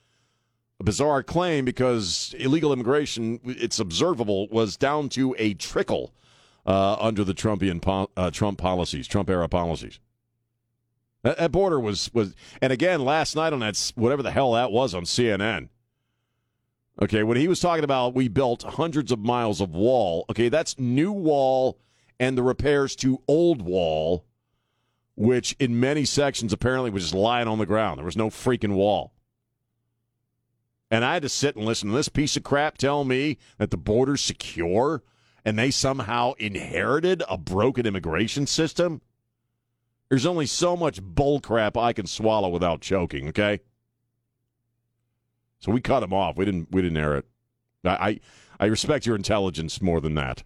a 0.80 0.84
bizarre 0.84 1.24
claim 1.24 1.66
because 1.66 2.36
illegal 2.38 2.74
immigration, 2.74 3.40
it's 3.46 3.80
observable, 3.80 4.48
was 4.50 4.76
down 4.76 5.10
to 5.10 5.36
a 5.38 5.54
trickle 5.54 6.14
uh, 6.66 6.98
under 7.00 7.24
the 7.24 7.34
Trumpian 7.34 7.82
po- 7.82 8.10
uh, 8.18 8.30
Trump 8.32 8.58
policies, 8.58 9.08
Trump 9.08 9.30
era 9.30 9.48
policies. 9.48 10.00
That, 11.24 11.52
border 11.52 11.80
was 11.80 12.10
was, 12.14 12.36
and 12.62 12.72
again 12.72 13.04
last 13.04 13.36
night 13.36 13.54
on 13.54 13.60
that 13.60 13.92
whatever 13.96 14.24
the 14.24 14.32
hell 14.32 14.54
that 14.54 14.72
was 14.72 14.94
on 14.94 15.04
CNN. 15.04 15.70
Okay, 17.02 17.24
when 17.24 17.38
he 17.38 17.48
was 17.48 17.60
talking 17.60 17.84
about 17.84 18.16
we 18.16 18.28
built 18.28 18.64
hundreds 18.64 19.12
of 19.12 19.20
miles 19.20 19.62
of 19.62 19.72
wall. 19.72 20.26
Okay, 20.30 20.50
that's 20.50 20.80
new 20.80 21.12
wall 21.12 21.80
and 22.20 22.38
the 22.38 22.44
repairs 22.44 22.96
to 22.98 23.22
old 23.28 23.62
wall, 23.62 24.26
which 25.16 25.56
in 25.60 25.80
many 25.80 26.06
sections 26.06 26.54
apparently 26.54 26.90
was 26.90 27.04
just 27.04 27.16
lying 27.16 27.48
on 27.48 27.60
the 27.60 27.66
ground. 27.66 27.98
There 27.98 28.06
was 28.06 28.18
no 28.18 28.30
freaking 28.30 28.74
wall. 28.74 29.14
And 30.90 31.04
I 31.04 31.14
had 31.14 31.24
to 31.24 31.30
sit 31.30 31.56
and 31.56 31.66
listen 31.66 31.90
to 31.90 31.96
this 31.96 32.10
piece 32.10 32.38
of 32.38 32.44
crap 32.44 32.78
tell 32.78 33.04
me 33.04 33.38
that 33.58 33.72
the 33.72 33.78
border's 33.78 34.22
secure 34.22 35.04
and 35.44 35.60
they 35.60 35.72
somehow 35.72 36.34
inherited 36.40 37.24
a 37.30 37.38
broken 37.38 37.86
immigration 37.86 38.48
system. 38.48 39.02
There's 40.10 40.26
only 40.26 40.46
so 40.46 40.78
much 40.78 41.02
bull 41.02 41.40
crap 41.40 41.78
I 41.78 41.94
can 41.94 42.08
swallow 42.08 42.50
without 42.50 42.82
choking, 42.82 43.30
okay? 43.30 43.60
So 45.60 45.72
we 45.72 45.82
cut 45.82 46.04
him 46.04 46.14
off. 46.14 46.38
We 46.38 46.46
didn't 46.46 46.72
we 46.72 46.82
didn't 46.82 46.98
air 46.98 47.18
it. 47.18 47.26
I 47.84 47.90
I, 47.90 48.20
I 48.60 48.66
respect 48.68 49.06
your 49.06 49.16
intelligence 49.16 49.82
more 49.82 50.00
than 50.00 50.16
that. 50.16 50.44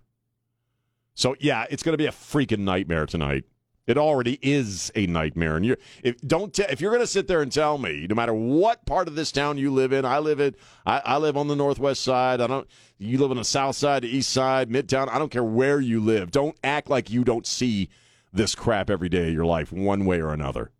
So 1.14 1.36
yeah, 1.40 1.66
it's 1.70 1.84
going 1.84 1.94
to 1.94 1.98
be 1.98 2.08
a 2.08 2.12
freaking 2.12 2.60
nightmare 2.60 3.06
tonight. 3.06 3.44
It 3.88 3.98
already 3.98 4.38
is 4.42 4.92
a 4.96 5.08
nightmare, 5.08 5.58
and 5.58 5.66
you 5.66 5.76
if 6.04 6.22
don't 6.22 6.54
t- 6.54 6.64
if 6.70 6.80
you're 6.80 6.92
going 6.92 7.02
to 7.02 7.08
sit 7.08 7.28
there 7.28 7.42
and 7.42 7.52
tell 7.52 7.78
me, 7.78 8.06
no 8.08 8.16
matter 8.16 8.34
what 8.34 8.86
part 8.86 9.08
of 9.08 9.16
this 9.16 9.32
town 9.32 9.58
you 9.58 9.72
live 9.72 9.92
in, 9.92 10.06
I 10.06 10.20
live 10.20 10.40
in 10.40 10.56
I, 10.86 11.02
I 11.04 11.18
live 11.18 11.36
on 11.36 11.48
the 11.48 11.56
northwest 11.56 12.02
side. 12.02 12.42
I 12.42 12.48
don't. 12.48 12.68
You 13.00 13.18
live 13.18 13.32
on 13.32 13.38
the 13.38 13.44
south 13.44 13.76
side, 13.76 14.04
the 14.04 14.16
east 14.16 14.30
side, 14.30 14.70
midtown. 14.70 15.10
I 15.10 15.18
don't 15.18 15.32
care 15.32 15.44
where 15.44 15.82
you 15.82 16.00
live. 16.00 16.32
Don't 16.32 16.56
act 16.64 16.90
like 16.90 17.10
you 17.10 17.24
don't 17.24 17.46
see 17.46 17.90
this 18.34 18.56
crap 18.56 18.90
every 18.90 19.10
day 19.10 19.28
of 19.28 19.34
your 19.34 19.46
life, 19.46 19.72
one 19.72 20.06
way 20.06 20.22
or 20.22 20.32
another. 20.34 20.72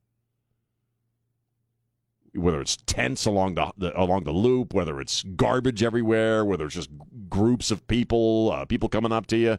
Whether 2.34 2.62
it's 2.62 2.78
tents 2.78 3.26
along 3.26 3.56
the, 3.56 3.72
the 3.78 4.00
along 4.00 4.24
the 4.24 4.32
loop, 4.32 4.74
whether 4.74 5.02
it's 5.02 5.24
garbage 5.24 5.84
everywhere, 5.84 6.46
whether 6.46 6.66
it's 6.66 6.76
just 6.76 6.90
groups 7.30 7.72
of 7.72 7.86
people, 7.88 8.52
uh, 8.52 8.66
people 8.66 8.88
coming 8.88 9.12
up 9.12 9.28
to 9.28 9.38
you. 9.38 9.58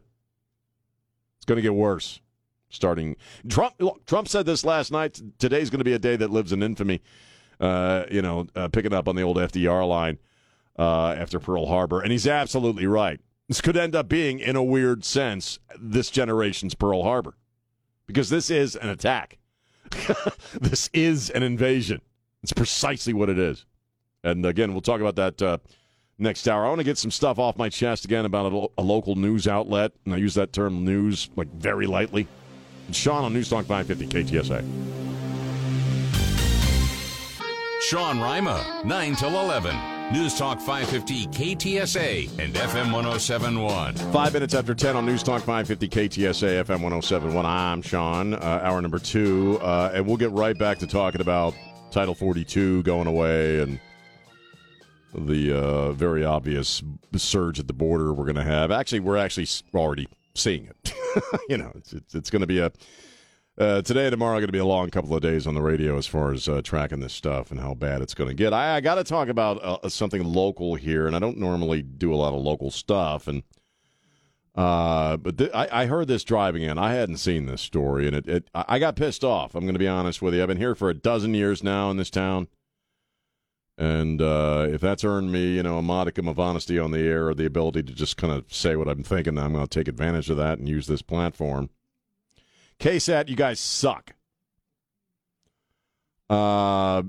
It's 1.37 1.45
going 1.45 1.57
to 1.57 1.63
get 1.63 1.75
worse. 1.75 2.21
Starting 2.71 3.17
Trump. 3.51 3.75
Trump 4.07 4.29
said 4.29 4.47
this 4.47 4.65
last 4.65 4.91
night. 4.91 5.21
Today's 5.39 5.69
going 5.69 5.81
to 5.81 5.85
be 5.85 5.93
a 5.93 5.99
day 5.99 6.17
that 6.17 6.31
lives 6.31 6.53
in 6.53 6.63
infamy. 6.63 7.03
Uh, 7.61 8.07
you 8.11 8.23
know, 8.23 8.47
uh, 8.57 8.69
picking 8.69 8.95
up 8.95 9.07
on 9.07 9.15
the 9.15 9.23
old 9.23 9.37
FDR 9.37 9.87
line 9.87 10.19
uh, 10.79 11.15
after 11.19 11.39
Pearl 11.39 11.67
Harbor, 11.67 12.01
and 12.01 12.11
he's 12.11 12.27
absolutely 12.27 12.87
right. 12.87 13.21
This 13.49 13.61
could 13.61 13.77
end 13.77 13.95
up 13.95 14.09
being, 14.09 14.39
in 14.39 14.57
a 14.57 14.63
weird 14.63 15.05
sense, 15.05 15.59
this 15.79 16.11
generation's 16.11 16.75
Pearl 16.75 17.03
Harbor, 17.03 17.35
because 18.13 18.29
this 18.29 18.51
is 18.51 18.77
an 18.77 18.91
attack. 18.91 19.39
this 20.61 20.91
is 20.93 21.31
an 21.31 21.43
invasion. 21.43 22.01
It's 22.43 22.53
precisely 22.53 23.15
what 23.15 23.31
it 23.31 23.39
is. 23.39 23.65
And 24.23 24.45
again, 24.45 24.73
we'll 24.73 24.83
talk 24.83 25.01
about 25.01 25.17
that 25.17 25.41
uh, 25.43 25.59
next 26.19 26.47
hour. 26.47 26.65
I 26.65 26.69
want 26.69 26.81
to 26.81 26.85
get 26.85 26.99
some 26.99 27.11
stuff 27.11 27.39
off 27.39 27.57
my 27.57 27.69
chest 27.71 28.05
again 28.05 28.25
about 28.25 28.53
a, 28.53 28.57
lo- 28.57 28.73
a 28.77 28.83
local 28.83 29.17
news 29.17 29.49
outlet, 29.49 29.93
and 30.05 30.15
I 30.15 30.19
use 30.19 30.35
that 30.35 30.53
term 30.53 30.85
news 30.85 31.31
like 31.37 31.49
very 31.55 31.87
lightly. 31.87 32.29
It's 32.89 32.99
Sean 32.99 33.25
on 33.25 33.33
News 33.33 33.49
Talk 33.49 33.65
550 33.65 34.23
KTSA. 34.23 34.63
Sean 37.83 38.21
Rima, 38.21 38.83
9 38.85 39.17
till 39.17 39.41
11. 39.41 39.92
News 40.13 40.35
Talk 40.35 40.61
550 40.61 41.27
KTSA 41.29 42.39
and 42.39 42.53
FM 42.53 42.93
1071. 42.93 43.95
Five 44.13 44.35
minutes 44.35 44.53
after 44.53 44.75
10 44.75 44.95
on 44.95 45.07
News 45.07 45.23
Talk 45.23 45.41
550 45.41 45.89
KTSA 45.89 46.63
FM 46.65 46.83
1071. 46.83 47.47
I'm 47.47 47.81
Sean, 47.81 48.35
uh, 48.35 48.61
hour 48.63 48.83
number 48.83 48.99
two. 48.99 49.59
Uh, 49.63 49.91
and 49.95 50.07
we'll 50.07 50.19
get 50.19 50.31
right 50.33 50.57
back 50.59 50.79
to 50.81 50.87
talking 50.87 51.23
about 51.23 51.55
Title 51.91 52.15
42 52.15 52.83
going 52.83 53.07
away 53.07 53.61
and 53.61 53.81
the 55.15 55.59
uh, 55.59 55.93
very 55.93 56.27
obvious 56.27 56.83
surge 57.17 57.59
at 57.59 57.67
the 57.67 57.73
border 57.73 58.13
we're 58.13 58.27
going 58.27 58.37
to 58.37 58.45
have. 58.45 58.71
Actually, 58.71 59.01
we're 59.01 59.17
actually 59.17 59.49
already 59.75 60.07
seeing 60.35 60.67
it. 60.67 60.93
you 61.49 61.57
know, 61.57 61.73
it's, 61.75 61.95
it's, 61.95 62.15
it's 62.15 62.29
going 62.29 62.41
to 62.41 62.47
be 62.47 62.59
a. 62.59 62.71
Uh, 63.59 63.83
today 63.83 64.05
and 64.07 64.13
tomorrow 64.13 64.37
going 64.37 64.47
to 64.47 64.53
be 64.53 64.59
a 64.59 64.65
long 64.65 64.89
couple 64.89 65.15
of 65.15 65.21
days 65.21 65.47
on 65.47 65.55
the 65.55 65.61
radio 65.61 65.99
as 65.99 66.07
far 66.07 66.33
as 66.33 66.49
uh, 66.49 66.63
tracking 66.63 67.01
this 67.01 67.13
stuff 67.13 67.51
and 67.51 67.61
how 67.61 67.75
bad 67.75 68.01
it's 68.01 68.15
going 68.15 68.29
to 68.29 68.35
get. 68.35 68.55
I, 68.55 68.77
I 68.77 68.81
got 68.81 68.95
to 68.95 69.05
talk 69.05 69.29
about 69.29 69.63
uh, 69.63 69.91
something 69.91 70.25
local 70.25 70.75
here, 70.75 71.07
and 71.07 71.15
I 71.15 71.19
don't 71.19 71.37
normally 71.37 71.83
do 71.83 72.15
a 72.15 72.17
lot 72.17 72.33
of 72.33 72.41
local 72.41 72.71
stuff, 72.71 73.29
and 73.29 73.43
uh, 74.55 75.19
but 75.19 75.37
th- 75.37 75.51
I, 75.53 75.83
I 75.83 75.87
heard 75.87 76.09
this 76.09 76.25
driving 76.25 76.63
in. 76.63 76.79
I 76.79 76.95
hadn't 76.95 77.19
seen 77.19 77.45
this 77.45 77.61
story, 77.61 78.07
and 78.07 78.17
it, 78.17 78.27
it 78.27 78.49
I 78.55 78.65
I 78.69 78.79
got 78.79 78.97
pissed 78.97 79.23
off. 79.23 79.55
I'm 79.55 79.65
going 79.65 79.75
to 79.75 79.79
be 79.79 79.89
honest 79.89 80.23
with 80.23 80.33
you. 80.33 80.41
I've 80.41 80.49
been 80.49 80.57
here 80.57 80.75
for 80.75 80.89
a 80.89 80.95
dozen 80.95 81.35
years 81.35 81.63
now 81.63 81.91
in 81.91 81.99
this 81.99 82.11
town, 82.11 82.49
and 83.77 84.23
uh, 84.23 84.67
if 84.71 84.81
that's 84.81 85.05
earned 85.05 85.31
me, 85.31 85.57
you 85.57 85.63
know, 85.63 85.77
a 85.77 85.83
modicum 85.83 86.27
of 86.27 86.41
honesty 86.41 86.79
on 86.79 86.91
the 86.91 87.01
air 87.01 87.29
or 87.29 87.35
the 87.35 87.47
ability 87.47 87.83
to 87.83 87.93
just 87.93 88.17
kind 88.17 88.33
of 88.33 88.51
say 88.51 88.77
what 88.77 88.89
I'm 88.89 89.03
thinking, 89.03 89.37
I'm 89.37 89.53
going 89.53 89.67
to 89.67 89.79
take 89.79 89.89
advantage 89.89 90.31
of 90.31 90.39
that 90.39 90.59
and 90.59 90.67
use 90.67 90.87
this 90.87 91.03
platform. 91.03 91.69
KSAT, 92.79 93.29
you 93.29 93.37
guys 93.37 93.61
suck. 93.61 94.15
Uh, 96.29 97.03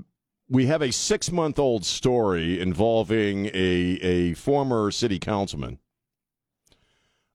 we 0.48 0.66
have 0.66 0.82
a 0.82 0.92
six 0.92 1.32
month 1.32 1.58
old 1.58 1.84
story 1.84 2.60
involving 2.60 3.46
a, 3.46 3.98
a 4.02 4.34
former 4.34 4.90
city 4.90 5.18
councilman 5.18 5.78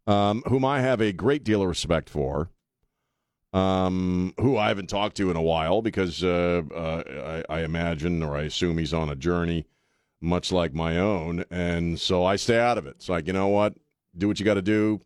um, 0.09 0.41
whom 0.47 0.65
I 0.65 0.81
have 0.81 1.01
a 1.01 1.11
great 1.11 1.43
deal 1.43 1.61
of 1.61 1.67
respect 1.67 2.09
for, 2.09 2.49
um, 3.53 4.33
who 4.39 4.57
I 4.57 4.69
haven't 4.69 4.89
talked 4.89 5.17
to 5.17 5.29
in 5.29 5.37
a 5.37 5.41
while 5.41 5.83
because 5.83 6.23
uh, 6.23 6.63
uh, 6.73 7.43
I, 7.49 7.59
I 7.59 7.63
imagine 7.63 8.23
or 8.23 8.35
I 8.35 8.43
assume 8.43 8.79
he's 8.79 8.93
on 8.93 9.09
a 9.09 9.15
journey 9.15 9.67
much 10.19 10.51
like 10.51 10.73
my 10.73 10.97
own. 10.97 11.45
And 11.51 11.99
so 11.99 12.25
I 12.25 12.37
stay 12.37 12.59
out 12.59 12.77
of 12.79 12.87
it. 12.87 12.95
It's 12.97 13.07
like, 13.07 13.27
you 13.27 13.33
know 13.33 13.47
what? 13.47 13.75
Do 14.17 14.27
what 14.27 14.39
you 14.39 14.45
got 14.45 14.55
to 14.55 14.63
do. 14.63 14.99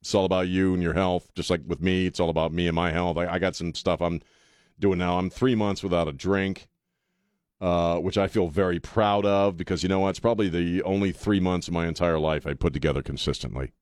It's 0.00 0.14
all 0.14 0.24
about 0.24 0.48
you 0.48 0.74
and 0.74 0.82
your 0.82 0.94
health. 0.94 1.28
Just 1.34 1.50
like 1.50 1.62
with 1.66 1.80
me, 1.80 2.06
it's 2.06 2.20
all 2.20 2.30
about 2.30 2.52
me 2.52 2.66
and 2.66 2.74
my 2.74 2.92
health. 2.92 3.16
I, 3.16 3.34
I 3.34 3.38
got 3.38 3.56
some 3.56 3.74
stuff 3.74 4.00
I'm 4.00 4.20
doing 4.78 4.98
now. 4.98 5.18
I'm 5.18 5.30
three 5.30 5.54
months 5.54 5.82
without 5.82 6.08
a 6.08 6.12
drink, 6.12 6.68
uh, 7.60 7.98
which 7.98 8.16
I 8.16 8.28
feel 8.28 8.48
very 8.48 8.78
proud 8.78 9.26
of 9.26 9.56
because 9.56 9.82
you 9.82 9.88
know 9.88 10.00
what? 10.00 10.10
It's 10.10 10.20
probably 10.20 10.48
the 10.48 10.82
only 10.82 11.12
three 11.12 11.40
months 11.40 11.68
of 11.68 11.74
my 11.74 11.86
entire 11.86 12.18
life 12.18 12.46
I 12.46 12.54
put 12.54 12.72
together 12.72 13.02
consistently. 13.02 13.72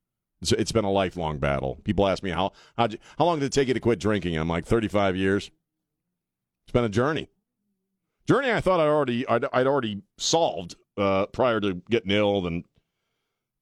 It's, 0.41 0.53
it's 0.53 0.73
been 0.73 0.85
a 0.85 0.91
lifelong 0.91 1.39
battle. 1.39 1.79
People 1.85 2.07
ask 2.07 2.23
me 2.23 2.31
how 2.31 2.53
how 2.77 2.89
how 3.19 3.25
long 3.25 3.39
did 3.39 3.47
it 3.47 3.53
take 3.53 3.69
you 3.69 3.75
to 3.75 3.81
quit 3.81 3.99
drinking? 3.99 4.37
I'm 4.37 4.49
like 4.49 4.65
35 4.67 5.17
years. 5.17 5.51
It's 6.65 6.73
been 6.73 6.85
a 6.85 6.89
journey. 6.89 7.29
Journey 8.27 8.51
I 8.51 8.61
thought 8.61 8.81
I 8.81 8.87
already 8.87 9.27
I'd, 9.29 9.45
I'd 9.53 9.67
already 9.67 10.03
solved 10.19 10.77
uh, 10.97 11.27
prior 11.27 11.61
to 11.61 11.75
getting 11.91 12.11
ill 12.11 12.47
and 12.47 12.65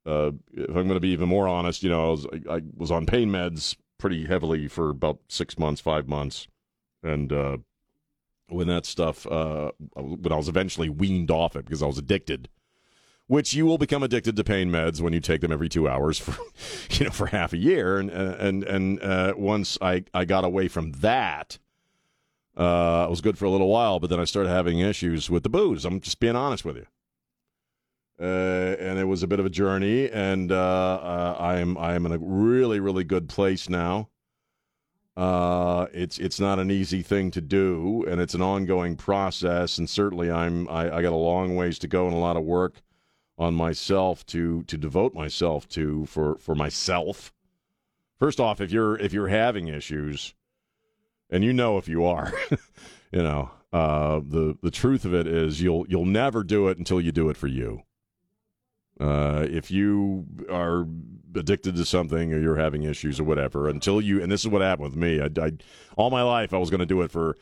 uh, 0.06 0.32
if 0.52 0.68
I'm 0.68 0.86
going 0.86 0.88
to 0.90 1.00
be 1.00 1.08
even 1.08 1.28
more 1.28 1.48
honest, 1.48 1.82
you 1.82 1.88
know, 1.88 2.06
I 2.06 2.10
was, 2.10 2.26
I, 2.26 2.54
I 2.56 2.60
was 2.76 2.90
on 2.90 3.06
pain 3.06 3.30
meds 3.30 3.76
pretty 3.98 4.26
heavily 4.26 4.68
for 4.68 4.90
about 4.90 5.18
six 5.28 5.58
months, 5.58 5.80
five 5.80 6.08
months, 6.08 6.46
and 7.02 7.32
uh, 7.32 7.56
when 8.48 8.66
that 8.68 8.84
stuff, 8.84 9.26
uh, 9.26 9.72
when 9.94 10.32
I 10.32 10.36
was 10.36 10.48
eventually 10.48 10.90
weaned 10.90 11.30
off 11.30 11.56
it 11.56 11.64
because 11.64 11.82
I 11.82 11.86
was 11.86 11.96
addicted, 11.96 12.50
which 13.28 13.54
you 13.54 13.64
will 13.64 13.78
become 13.78 14.02
addicted 14.02 14.36
to 14.36 14.44
pain 14.44 14.70
meds 14.70 15.00
when 15.00 15.14
you 15.14 15.20
take 15.20 15.40
them 15.40 15.52
every 15.52 15.70
two 15.70 15.88
hours 15.88 16.18
for, 16.18 16.36
you 16.90 17.06
know, 17.06 17.10
for 17.10 17.26
half 17.28 17.54
a 17.54 17.58
year, 17.58 17.98
and 17.98 18.10
and 18.10 18.62
and 18.64 19.02
uh, 19.02 19.32
once 19.36 19.78
I 19.80 20.04
I 20.12 20.24
got 20.24 20.44
away 20.44 20.68
from 20.68 20.92
that. 20.92 21.58
Uh, 22.56 23.06
it 23.08 23.10
was 23.10 23.20
good 23.20 23.36
for 23.36 23.46
a 23.46 23.50
little 23.50 23.66
while, 23.66 23.98
but 23.98 24.10
then 24.10 24.20
I 24.20 24.24
started 24.24 24.48
having 24.48 24.78
issues 24.78 25.28
with 25.28 25.42
the 25.42 25.48
booze. 25.48 25.84
I'm 25.84 25.98
just 25.98 26.20
being 26.20 26.36
honest 26.36 26.64
with 26.64 26.76
you 26.76 26.86
uh, 28.20 28.76
and 28.78 28.98
it 28.98 29.04
was 29.04 29.22
a 29.22 29.26
bit 29.26 29.40
of 29.40 29.46
a 29.46 29.50
journey. 29.50 30.10
And 30.10 30.52
uh, 30.52 30.54
uh, 30.56 31.36
I 31.38 31.58
am 31.58 31.76
I 31.78 31.94
am 31.94 32.06
in 32.06 32.12
a 32.12 32.18
really 32.18 32.80
really 32.80 33.04
good 33.04 33.28
place 33.28 33.68
now. 33.68 34.08
Uh, 35.16 35.86
it's 35.92 36.18
it's 36.18 36.40
not 36.40 36.58
an 36.58 36.70
easy 36.70 37.02
thing 37.02 37.30
to 37.30 37.40
do, 37.40 38.04
and 38.08 38.20
it's 38.20 38.34
an 38.34 38.42
ongoing 38.42 38.96
process. 38.96 39.78
And 39.78 39.88
certainly, 39.88 40.30
I'm 40.30 40.68
I, 40.68 40.96
I 40.96 41.02
got 41.02 41.12
a 41.12 41.16
long 41.16 41.54
ways 41.54 41.78
to 41.80 41.88
go 41.88 42.06
and 42.06 42.14
a 42.14 42.18
lot 42.18 42.36
of 42.36 42.42
work 42.44 42.82
on 43.38 43.54
myself 43.54 44.26
to 44.26 44.62
to 44.64 44.76
devote 44.76 45.14
myself 45.14 45.68
to 45.68 46.06
for 46.06 46.36
for 46.38 46.54
myself. 46.54 47.32
First 48.18 48.40
off, 48.40 48.60
if 48.60 48.72
you're 48.72 48.98
if 48.98 49.12
you're 49.12 49.28
having 49.28 49.68
issues, 49.68 50.34
and 51.30 51.44
you 51.44 51.52
know 51.52 51.78
if 51.78 51.88
you 51.88 52.04
are, 52.04 52.32
you 53.12 53.22
know 53.22 53.50
uh, 53.72 54.20
the 54.20 54.56
the 54.62 54.70
truth 54.70 55.04
of 55.04 55.14
it 55.14 55.28
is 55.28 55.60
you'll 55.60 55.86
you'll 55.88 56.04
never 56.04 56.42
do 56.42 56.68
it 56.68 56.78
until 56.78 57.00
you 57.00 57.12
do 57.12 57.28
it 57.28 57.36
for 57.36 57.48
you. 57.48 57.82
Uh, 59.00 59.46
if 59.50 59.70
you 59.70 60.24
are 60.48 60.86
addicted 61.34 61.74
to 61.76 61.84
something 61.84 62.32
or 62.32 62.38
you're 62.38 62.56
having 62.56 62.84
issues 62.84 63.18
or 63.18 63.24
whatever, 63.24 63.68
until 63.68 64.00
you 64.00 64.22
and 64.22 64.30
this 64.30 64.42
is 64.42 64.48
what 64.48 64.62
happened 64.62 64.90
with 64.90 64.96
me. 64.96 65.20
I, 65.20 65.28
I 65.44 65.52
all 65.96 66.10
my 66.10 66.22
life 66.22 66.54
I 66.54 66.58
was 66.58 66.70
going 66.70 66.80
to 66.80 66.86
do 66.86 67.02
it 67.02 67.10
for 67.10 67.36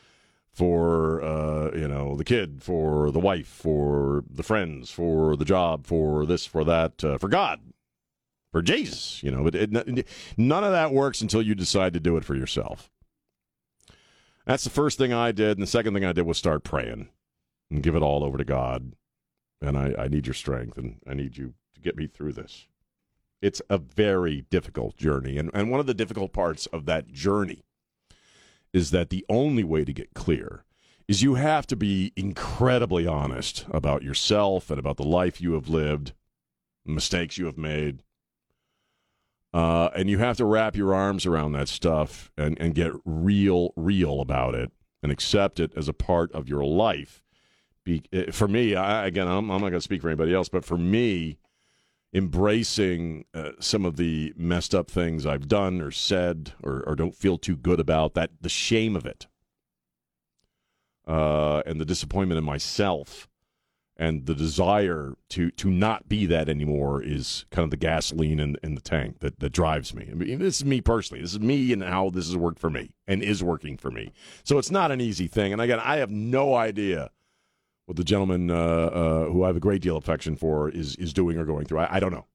for 0.53 1.23
uh, 1.23 1.71
you 1.75 1.89
know 1.89 2.17
the 2.17 2.25
kid, 2.25 2.63
for 2.63 3.11
the 3.11 3.21
wife, 3.21 3.49
for 3.49 4.25
the 4.31 4.43
friends, 4.43 4.91
for 4.91 5.37
the 5.37 5.45
job, 5.45 5.87
for 5.87 6.27
this, 6.27 6.47
for 6.47 6.65
that, 6.65 7.03
uh, 7.03 7.19
for 7.19 7.29
God, 7.29 7.61
for 8.51 8.63
Jesus. 8.63 9.23
You 9.23 9.31
know, 9.31 9.45
but 9.45 9.55
it, 9.55 10.07
none 10.37 10.65
of 10.65 10.73
that 10.73 10.93
works 10.93 11.21
until 11.21 11.43
you 11.43 11.55
decide 11.55 11.95
to 11.95 12.01
do 12.01 12.17
it 12.17 12.25
for 12.25 12.35
yourself. 12.35 12.91
That's 14.47 14.65
the 14.65 14.71
first 14.71 14.99
thing 14.99 15.13
I 15.13 15.33
did, 15.33 15.57
and 15.57 15.63
the 15.63 15.71
second 15.71 15.95
thing 15.95 16.05
I 16.05 16.13
did 16.13 16.27
was 16.27 16.37
start 16.37 16.65
praying 16.65 17.09
and 17.71 17.83
give 17.83 17.95
it 17.95 18.03
all 18.03 18.25
over 18.25 18.37
to 18.39 18.45
God. 18.45 18.93
And 19.63 19.79
I, 19.79 19.95
I 19.99 20.09
need 20.09 20.27
your 20.27 20.35
strength, 20.35 20.77
and 20.77 20.97
I 21.07 21.15
need 21.15 21.37
you 21.37 21.55
to 21.75 21.81
get 21.81 21.97
me 21.97 22.07
through 22.07 22.33
this. 22.33 22.67
It's 23.41 23.63
a 23.71 23.79
very 23.79 24.43
difficult 24.51 24.97
journey, 24.97 25.39
and 25.39 25.51
and 25.55 25.71
one 25.71 25.81
of 25.81 25.87
the 25.87 25.95
difficult 25.95 26.33
parts 26.33 26.67
of 26.67 26.85
that 26.87 27.13
journey 27.13 27.65
is 28.73 28.91
that 28.91 29.11
the 29.11 29.25
only 29.29 29.65
way 29.65 29.85
to 29.85 29.93
get 29.93 30.15
clear 30.15 30.65
is 31.09 31.23
you 31.23 31.35
have 31.35 31.67
to 31.67 31.77
be 31.77 32.13
incredibly 32.17 33.07
honest 33.07 33.67
about 33.71 34.03
yourself 34.03 34.71
and 34.71 34.79
about 34.79 34.97
the 34.97 35.03
life 35.03 35.41
you 35.41 35.53
have 35.53 35.69
lived, 35.69 36.13
mistakes 36.87 37.39
you 37.39 37.47
have 37.47 37.59
made. 37.59 38.03
Uh, 39.53 39.91
and 39.95 40.09
you 40.09 40.19
have 40.19 40.39
to 40.39 40.45
wrap 40.47 40.75
your 40.75 40.95
arms 40.95 41.27
around 41.27 41.53
that 41.53 41.69
stuff 41.69 42.31
and, 42.39 42.59
and 42.59 42.75
get 42.75 42.93
real, 43.05 43.75
real 43.77 44.21
about 44.21 44.55
it 44.55 44.71
and 45.03 45.13
accept 45.13 45.61
it 45.61 45.73
as 45.77 45.89
a 45.89 45.93
part 45.93 46.33
of 46.33 46.49
your 46.49 46.65
life. 46.65 47.23
Be, 47.85 48.03
eh, 48.13 48.31
for 48.31 48.49
me, 48.49 48.75
I, 48.75 49.07
again, 49.07 49.27
I'm, 49.27 49.51
I'm 49.51 49.61
not 49.61 49.71
going 49.71 49.73
to 49.75 49.81
speak 49.81 50.03
for 50.03 50.09
anybody 50.09 50.35
else, 50.35 50.49
but 50.49 50.65
for 50.65 50.77
me, 50.77 51.39
embracing 52.15 53.25
uh, 53.35 53.53
some 53.59 53.85
of 53.85 53.97
the 53.97 54.33
messed 54.37 54.75
up 54.75 54.91
things 54.91 55.27
I've 55.27 55.49
done 55.49 55.81
or 55.81 55.91
said 55.91 56.53
or, 56.63 56.83
or 56.87 56.95
don't 56.95 57.15
feel 57.15 57.39
too 57.39 57.57
good 57.57 57.81
about 57.81 58.15
that 58.15 58.31
the 58.41 58.51
shame 58.51 58.97
of 58.97 59.07
it 59.07 59.27
uh, 61.07 61.63
and 61.65 61.81
the 61.81 61.87
disappointment 61.87 62.39
in 62.39 62.45
myself 62.45 63.29
and 63.97 64.27
the 64.27 64.35
desire 64.35 65.15
to 65.31 65.51
to 65.53 65.71
not 65.71 66.09
be 66.09 66.27
that 66.27 66.49
anymore 66.49 67.03
is 67.03 67.45
kind 67.51 67.65
of 67.65 67.71
the 67.71 67.77
gasoline 67.77 68.41
in, 68.41 68.57
in 68.63 68.75
the 68.75 68.81
tank 68.81 69.21
that, 69.21 69.39
that 69.41 69.53
drives 69.53 69.95
me. 69.95 70.09
I 70.11 70.15
mean, 70.15 70.39
this 70.39 70.57
is 70.57 70.65
me 70.65 70.81
personally. 70.81 71.23
This 71.23 71.33
is 71.33 71.41
me 71.41 71.73
and 71.73 71.83
how 71.83 72.11
this 72.11 72.27
has 72.27 72.37
worked 72.37 72.59
for 72.59 72.71
me 72.71 72.95
and 73.07 73.23
is 73.23 73.43
working 73.43 73.77
for 73.77 73.91
me. 73.91 74.13
So 74.45 74.59
it's 74.59 74.71
not 74.71 74.91
an 74.91 75.01
easy 75.01 75.27
thing. 75.27 75.53
And 75.53 75.61
again, 75.61 75.81
I 75.83 75.97
have 75.97 76.11
no 76.11 76.55
idea 76.55 77.11
what 77.87 77.97
the 77.97 78.05
gentleman 78.05 78.51
uh, 78.51 78.55
uh, 78.55 79.25
who 79.27 79.45
I 79.45 79.49
have 79.49 79.57
a 79.57 79.61
great 79.61 79.83
deal 79.83 79.97
of 79.97 80.05
affection 80.05 80.37
for 80.37 80.69
is 80.69 80.97
is 80.97 81.13
doing 81.13 81.39
or 81.39 81.45
going 81.45 81.67
through. 81.67 81.81
I, 81.81 81.97
I 81.97 82.01
don't 82.01 82.13
know. 82.13 82.27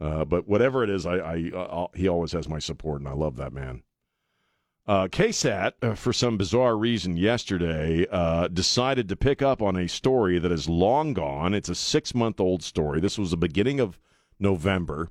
Uh, 0.00 0.24
but 0.24 0.48
whatever 0.48 0.82
it 0.82 0.90
is, 0.90 1.06
I, 1.06 1.16
I 1.16 1.50
uh, 1.56 1.86
he 1.94 2.08
always 2.08 2.32
has 2.32 2.48
my 2.48 2.58
support, 2.58 3.00
and 3.00 3.08
I 3.08 3.12
love 3.12 3.36
that 3.36 3.52
man. 3.52 3.82
Uh, 4.84 5.06
KSAT, 5.06 5.72
uh, 5.80 5.94
for 5.94 6.12
some 6.12 6.36
bizarre 6.36 6.76
reason, 6.76 7.16
yesterday 7.16 8.04
uh, 8.10 8.48
decided 8.48 9.08
to 9.08 9.16
pick 9.16 9.40
up 9.40 9.62
on 9.62 9.76
a 9.76 9.86
story 9.86 10.40
that 10.40 10.50
is 10.50 10.68
long 10.68 11.12
gone. 11.14 11.54
It's 11.54 11.68
a 11.68 11.74
six 11.74 12.14
month 12.14 12.40
old 12.40 12.64
story. 12.64 13.00
This 13.00 13.16
was 13.16 13.30
the 13.30 13.36
beginning 13.36 13.78
of 13.78 13.98
November. 14.40 15.10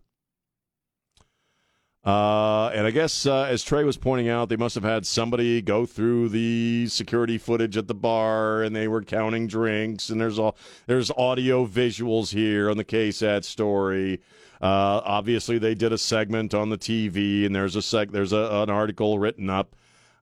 Uh, 2.04 2.70
and 2.74 2.88
I 2.88 2.92
guess, 2.92 3.28
uh, 3.28 3.44
as 3.44 3.64
Trey 3.64 3.84
was 3.84 3.96
pointing 3.96 4.28
out, 4.28 4.50
they 4.50 4.56
must 4.56 4.74
have 4.74 4.84
had 4.84 5.06
somebody 5.06 5.62
go 5.62 5.86
through 5.86 6.30
the 6.30 6.88
security 6.88 7.38
footage 7.38 7.78
at 7.78 7.88
the 7.88 7.94
bar, 7.94 8.64
and 8.64 8.76
they 8.76 8.88
were 8.88 9.04
counting 9.04 9.46
drinks. 9.46 10.10
And 10.10 10.20
there's 10.20 10.40
all 10.40 10.58
there's 10.88 11.12
audio 11.12 11.68
visuals 11.68 12.34
here 12.34 12.72
on 12.72 12.78
the 12.78 12.86
KSAT 12.86 13.44
story. 13.44 14.20
Uh, 14.60 15.02
obviously, 15.06 15.60
they 15.60 15.76
did 15.76 15.94
a 15.94 15.98
segment 15.98 16.56
on 16.56 16.70
the 16.70 16.78
TV, 16.78 17.46
and 17.46 17.56
there's 17.56 17.76
a 17.76 17.80
seg- 17.80 18.12
there's 18.12 18.34
a, 18.34 18.50
an 18.64 18.72
article 18.72 19.20
written 19.20 19.50
up 19.52 19.76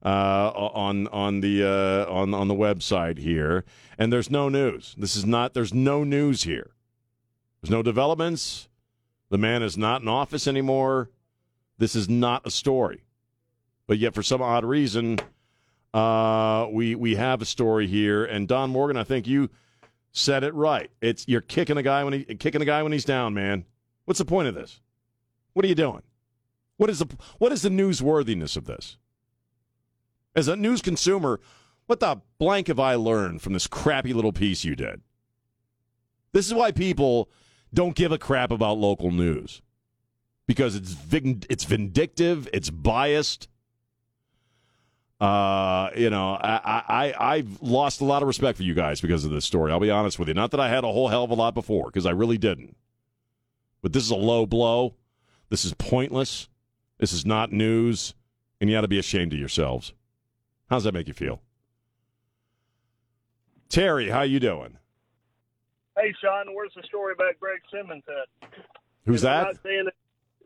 uh, 0.04 0.50
on 0.54 1.06
on 1.08 1.40
the 1.40 1.64
uh, 1.64 2.12
on 2.12 2.34
on 2.34 2.48
the 2.48 2.54
website 2.54 3.16
here, 3.16 3.64
and 3.98 4.12
there's 4.12 4.30
no 4.30 4.50
news. 4.50 4.94
This 4.98 5.16
is 5.16 5.24
not. 5.24 5.54
There's 5.54 5.72
no 5.72 6.04
news 6.04 6.42
here. 6.42 6.72
There's 7.62 7.70
no 7.70 7.82
developments. 7.82 8.68
The 9.30 9.38
man 9.38 9.62
is 9.62 9.78
not 9.78 10.02
in 10.02 10.08
office 10.08 10.46
anymore. 10.46 11.08
This 11.80 11.96
is 11.96 12.10
not 12.10 12.46
a 12.46 12.50
story. 12.50 13.04
But 13.86 13.98
yet, 13.98 14.14
for 14.14 14.22
some 14.22 14.42
odd 14.42 14.66
reason, 14.66 15.18
uh, 15.94 16.68
we 16.70 16.94
we 16.94 17.16
have 17.16 17.40
a 17.40 17.46
story 17.46 17.86
here. 17.86 18.24
And 18.24 18.46
Don 18.46 18.68
Morgan, 18.70 18.98
I 18.98 19.02
think 19.02 19.26
you 19.26 19.48
said 20.12 20.44
it 20.44 20.54
right. 20.54 20.90
It's 21.00 21.26
you're 21.26 21.40
kicking 21.40 21.78
a 21.78 21.82
guy 21.82 22.04
when 22.04 22.12
he 22.12 22.24
kicking 22.36 22.60
a 22.60 22.66
guy 22.66 22.82
when 22.82 22.92
he's 22.92 23.06
down, 23.06 23.32
man. 23.32 23.64
What's 24.04 24.18
the 24.18 24.26
point 24.26 24.46
of 24.46 24.54
this? 24.54 24.80
What 25.54 25.64
are 25.64 25.68
you 25.68 25.74
doing? 25.74 26.02
What 26.76 26.90
is 26.90 26.98
the 26.98 27.08
what 27.38 27.50
is 27.50 27.62
the 27.62 27.70
newsworthiness 27.70 28.58
of 28.58 28.66
this? 28.66 28.98
As 30.36 30.48
a 30.48 30.56
news 30.56 30.82
consumer, 30.82 31.40
what 31.86 32.00
the 32.00 32.20
blank 32.38 32.68
have 32.68 32.78
I 32.78 32.94
learned 32.94 33.40
from 33.40 33.54
this 33.54 33.66
crappy 33.66 34.12
little 34.12 34.32
piece 34.32 34.64
you 34.64 34.76
did? 34.76 35.00
This 36.32 36.46
is 36.46 36.52
why 36.52 36.72
people 36.72 37.30
don't 37.72 37.96
give 37.96 38.12
a 38.12 38.18
crap 38.18 38.50
about 38.50 38.76
local 38.76 39.10
news 39.10 39.62
because 40.50 40.74
it's 40.74 40.96
it's 41.48 41.62
vindictive, 41.62 42.48
it's 42.52 42.70
biased. 42.70 43.46
Uh, 45.20 45.90
you 45.94 46.10
know, 46.10 46.32
I, 46.32 46.82
I 46.88 47.34
I've 47.34 47.62
lost 47.62 48.00
a 48.00 48.04
lot 48.04 48.22
of 48.22 48.26
respect 48.26 48.56
for 48.56 48.64
you 48.64 48.74
guys 48.74 49.00
because 49.00 49.24
of 49.24 49.30
this 49.30 49.44
story. 49.44 49.70
I'll 49.70 49.78
be 49.78 49.92
honest 49.92 50.18
with 50.18 50.26
you. 50.26 50.34
Not 50.34 50.50
that 50.50 50.58
I 50.58 50.68
had 50.68 50.82
a 50.82 50.90
whole 50.90 51.06
hell 51.06 51.22
of 51.22 51.30
a 51.30 51.34
lot 51.34 51.54
before, 51.54 51.86
because 51.86 52.04
I 52.04 52.10
really 52.10 52.36
didn't. 52.36 52.76
But 53.80 53.92
this 53.92 54.02
is 54.02 54.10
a 54.10 54.16
low 54.16 54.44
blow. 54.44 54.96
This 55.50 55.64
is 55.64 55.72
pointless. 55.74 56.48
This 56.98 57.12
is 57.12 57.24
not 57.24 57.52
news, 57.52 58.14
and 58.60 58.68
you 58.68 58.76
ought 58.76 58.80
to 58.80 58.88
be 58.88 58.98
ashamed 58.98 59.32
of 59.32 59.38
yourselves. 59.38 59.92
How 60.68 60.76
does 60.76 60.84
that 60.84 60.94
make 60.94 61.06
you 61.06 61.14
feel? 61.14 61.42
Terry, 63.68 64.08
how 64.08 64.22
you 64.22 64.40
doing? 64.40 64.78
Hey, 65.96 66.12
Sean, 66.20 66.52
where's 66.56 66.72
the 66.74 66.82
story 66.82 67.12
about 67.12 67.38
Greg 67.38 67.60
Simmons 67.72 68.02
at? 68.08 68.50
Who's 69.06 69.22
And 69.22 69.32
I'm 69.32 69.44
that? 69.44 69.52
not 69.54 69.62
saying 69.62 69.84
to 69.84 69.92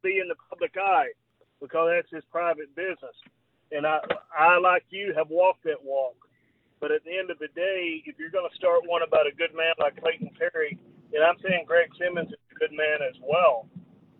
be 0.04 0.20
in 0.20 0.28
the 0.28 0.36
public 0.48 0.76
eye 0.76 1.08
because 1.60 1.90
that's 1.96 2.12
his 2.12 2.24
private 2.30 2.74
business. 2.76 3.16
And 3.72 3.86
I, 3.86 3.98
I 4.38 4.58
like 4.58 4.84
you, 4.90 5.14
have 5.16 5.30
walked 5.30 5.64
that 5.64 5.82
walk. 5.82 6.16
But 6.80 6.92
at 6.92 7.02
the 7.04 7.16
end 7.16 7.30
of 7.30 7.38
the 7.38 7.48
day, 7.56 8.04
if 8.04 8.18
you're 8.18 8.30
going 8.30 8.48
to 8.48 8.56
start 8.56 8.82
one 8.84 9.02
about 9.02 9.26
a 9.26 9.34
good 9.34 9.56
man 9.56 9.72
like 9.80 9.98
Clayton 10.00 10.30
Perry, 10.38 10.78
and 11.14 11.24
I'm 11.24 11.36
saying 11.42 11.64
Greg 11.66 11.88
Simmons 11.98 12.28
is 12.28 12.38
a 12.52 12.58
good 12.58 12.72
man 12.72 13.00
as 13.08 13.16
well. 13.22 13.66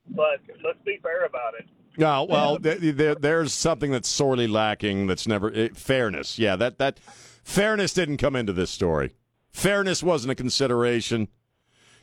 But 0.09 0.41
let's 0.64 0.78
be 0.85 0.99
fair 1.03 1.26
about 1.26 1.55
it. 1.59 1.66
No, 1.97 2.24
well, 2.24 2.59
th- 2.59 2.97
there, 2.97 3.14
there's 3.14 3.53
something 3.53 3.93
that's 3.93 4.09
sorely 4.09 4.47
lacking. 4.47 5.07
That's 5.07 5.28
never 5.28 5.53
eh, 5.55 5.68
fairness. 5.74 6.39
Yeah, 6.39 6.57
that 6.57 6.78
that 6.78 6.99
fairness 6.99 7.93
didn't 7.93 8.16
come 8.16 8.35
into 8.35 8.53
this 8.53 8.70
story. 8.70 9.14
Fairness 9.51 10.03
wasn't 10.03 10.32
a 10.32 10.35
consideration. 10.35 11.28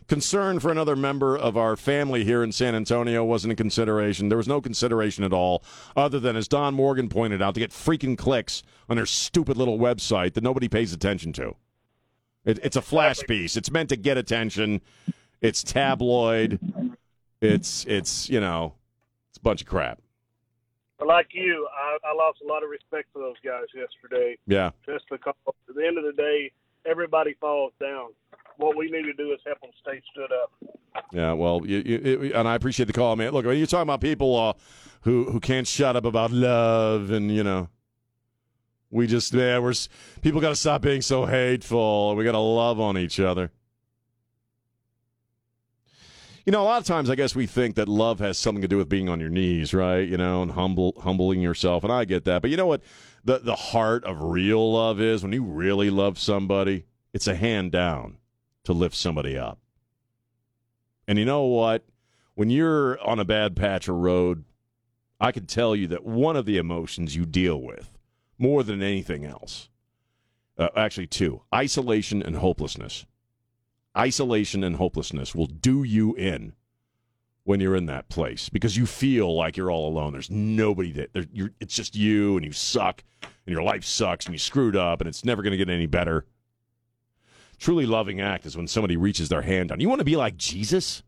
Concern 0.07 0.59
for 0.59 0.71
another 0.71 0.95
member 0.95 1.37
of 1.37 1.55
our 1.55 1.75
family 1.75 2.25
here 2.25 2.43
in 2.43 2.51
San 2.51 2.75
Antonio 2.75 3.23
wasn't 3.23 3.53
a 3.53 3.55
consideration. 3.55 4.29
There 4.29 4.37
was 4.37 4.47
no 4.47 4.59
consideration 4.59 5.23
at 5.23 5.31
all, 5.31 5.63
other 5.95 6.19
than, 6.19 6.35
as 6.35 6.47
Don 6.47 6.73
Morgan 6.73 7.07
pointed 7.07 7.41
out, 7.41 7.53
to 7.53 7.59
get 7.59 7.71
freaking 7.71 8.17
clicks 8.17 8.61
on 8.89 8.97
their 8.97 9.05
stupid 9.05 9.55
little 9.55 9.79
website 9.79 10.33
that 10.33 10.43
nobody 10.43 10.67
pays 10.67 10.91
attention 10.91 11.31
to. 11.33 11.55
It, 12.43 12.59
it's 12.63 12.75
a 12.75 12.81
flash 12.81 13.19
piece. 13.27 13.55
It's 13.55 13.71
meant 13.71 13.89
to 13.89 13.95
get 13.95 14.17
attention. 14.17 14.81
It's 15.39 15.63
tabloid. 15.63 16.59
It's 17.39 17.85
it's 17.85 18.29
you 18.29 18.39
know, 18.39 18.73
it's 19.29 19.37
a 19.37 19.41
bunch 19.41 19.61
of 19.61 19.67
crap. 19.67 20.01
Like 21.05 21.29
you, 21.31 21.67
I, 21.73 21.97
I 22.07 22.13
lost 22.13 22.39
a 22.43 22.47
lot 22.47 22.63
of 22.63 22.69
respect 22.69 23.07
for 23.11 23.19
those 23.19 23.37
guys 23.43 23.65
yesterday. 23.73 24.37
Yeah. 24.45 24.71
Just 24.85 25.05
because 25.09 25.33
at 25.47 25.75
the 25.75 25.85
end 25.85 25.97
of 25.97 26.03
the 26.03 26.13
day, 26.13 26.51
everybody 26.85 27.35
falls 27.39 27.73
down. 27.79 28.09
What 28.57 28.77
we 28.77 28.89
need 28.89 29.03
to 29.03 29.13
do 29.13 29.31
is 29.31 29.39
help 29.45 29.61
them 29.61 29.71
stay 29.81 30.01
stood 30.11 30.31
up. 30.31 30.51
Yeah, 31.13 31.33
well, 31.33 31.61
you, 31.65 31.79
you, 31.79 32.31
and 32.33 32.47
I 32.47 32.55
appreciate 32.55 32.85
the 32.85 32.93
call, 32.93 33.15
man. 33.15 33.31
Look, 33.31 33.45
you're 33.45 33.65
talking 33.65 33.83
about 33.83 34.01
people 34.01 34.37
uh, 34.37 34.53
who 35.01 35.31
who 35.31 35.39
can't 35.39 35.67
shut 35.67 35.95
up 35.95 36.05
about 36.05 36.31
love, 36.31 37.11
and 37.11 37.33
you 37.33 37.43
know, 37.43 37.69
we 38.89 39.07
just 39.07 39.33
yeah, 39.33 39.59
we're 39.59 39.73
people 40.21 40.41
got 40.41 40.49
to 40.49 40.55
stop 40.55 40.81
being 40.81 41.01
so 41.01 41.25
hateful. 41.25 42.15
We 42.15 42.23
got 42.23 42.33
to 42.33 42.39
love 42.39 42.79
on 42.79 42.97
each 42.97 43.19
other. 43.19 43.51
You 46.45 46.51
know, 46.51 46.63
a 46.63 46.65
lot 46.65 46.81
of 46.81 46.87
times 46.87 47.09
I 47.09 47.15
guess 47.15 47.35
we 47.35 47.45
think 47.45 47.75
that 47.75 47.87
love 47.87 48.19
has 48.19 48.37
something 48.37 48.63
to 48.63 48.67
do 48.67 48.77
with 48.77 48.89
being 48.89 49.09
on 49.09 49.19
your 49.19 49.29
knees, 49.29 49.73
right? 49.73 50.07
You 50.07 50.17
know, 50.17 50.41
and 50.41 50.51
humble 50.51 50.95
humbling 51.01 51.41
yourself, 51.41 51.83
and 51.83 51.93
I 51.93 52.05
get 52.05 52.25
that. 52.25 52.41
But 52.41 52.51
you 52.51 52.57
know 52.57 52.67
what? 52.67 52.81
The 53.23 53.39
the 53.39 53.55
heart 53.55 54.03
of 54.05 54.21
real 54.21 54.73
love 54.73 54.99
is 54.99 55.23
when 55.23 55.33
you 55.33 55.43
really 55.43 55.89
love 55.89 56.17
somebody, 56.17 56.85
it's 57.13 57.27
a 57.27 57.35
hand 57.35 57.71
down 57.71 58.17
to 58.64 58.74
lift 58.74 58.95
somebody 58.95 59.38
up. 59.38 59.59
And 61.07 61.18
you 61.18 61.26
know 61.26 61.43
what? 61.43 61.84
When 62.36 62.49
you're 62.49 62.99
on 63.01 63.20
a 63.20 63.26
bad 63.26 63.55
patch 63.55 63.88
of 63.88 63.95
road, 63.95 64.45
I 65.20 65.32
can 65.32 65.45
tell 65.45 65.76
you 65.76 65.88
that 65.88 66.05
one 66.05 66.36
of 66.36 66.45
the 66.45 66.57
emotions 66.57 67.16
you 67.16 67.26
deal 67.26 67.62
with 67.62 67.97
more 68.38 68.64
than 68.64 68.82
anything 68.82 69.26
else, 69.26 69.70
uh, 70.57 70.70
actually, 70.76 71.07
two 71.07 71.41
isolation 71.53 72.24
and 72.24 72.38
hopelessness. 72.38 73.05
Isolation 73.95 74.64
and 74.64 74.78
hopelessness 74.78 75.36
will 75.36 75.47
do 75.47 75.84
you 75.84 76.16
in 76.16 76.53
when 77.43 77.59
you're 77.59 77.76
in 77.76 77.88
that 77.88 78.09
place 78.09 78.49
because 78.49 78.78
you 78.78 78.86
feel 78.86 79.36
like 79.36 79.57
you're 79.57 79.72
all 79.72 79.88
alone. 79.88 80.14
There's 80.14 80.32
nobody 80.32 80.91
that 80.93 81.14
there, 81.14 81.26
you're, 81.34 81.51
it's 81.59 81.76
just 81.76 81.95
you 81.95 82.38
and 82.38 82.45
you 82.45 82.51
suck 82.51 83.03
and 83.22 83.53
your 83.53 83.64
life 83.64 83.84
sucks 83.84 84.26
and 84.26 84.34
you 84.34 84.39
screwed 84.39 84.76
up 84.76 85.01
and 85.01 85.07
it's 85.07 85.26
never 85.26 85.41
going 85.41 85.51
to 85.51 85.57
get 85.57 85.70
any 85.70 85.88
better. 85.88 86.26
Truly 87.62 87.86
loving 87.86 88.20
act 88.20 88.47
is 88.47 88.57
when 88.57 88.68
somebody 88.68 88.97
reaches 88.97 89.30
their 89.30 89.43
hand 89.43 89.70
down. 89.70 89.80
You 89.80 89.88
want 89.88 89.99
to 89.99 90.05
be 90.05 90.16
like 90.16 90.36
Jesus? 90.36 91.03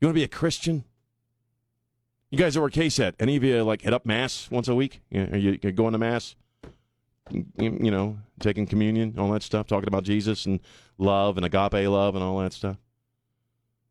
You 0.00 0.08
want 0.08 0.16
to 0.16 0.18
be 0.18 0.24
a 0.24 0.28
Christian? 0.28 0.82
You 2.30 2.36
guys 2.36 2.56
over 2.56 2.66
at 2.66 2.72
KSAT, 2.72 3.14
any 3.20 3.36
of 3.36 3.44
you 3.44 3.62
like 3.62 3.82
hit 3.82 3.94
up 3.94 4.04
Mass 4.04 4.50
once 4.50 4.66
a 4.66 4.74
week? 4.74 5.00
Are 5.14 5.36
you, 5.36 5.56
going 5.58 5.92
to 5.92 5.98
Mass? 5.98 6.34
You, 7.30 7.70
know, 7.92 8.18
taking 8.40 8.66
communion, 8.66 9.14
all 9.16 9.30
that 9.30 9.44
stuff, 9.44 9.68
talking 9.68 9.86
about 9.86 10.02
Jesus 10.02 10.44
and 10.44 10.58
love 10.98 11.36
and 11.36 11.46
agape 11.46 11.88
love 11.88 12.16
and 12.16 12.24
all 12.24 12.38
that 12.40 12.52
stuff? 12.52 12.78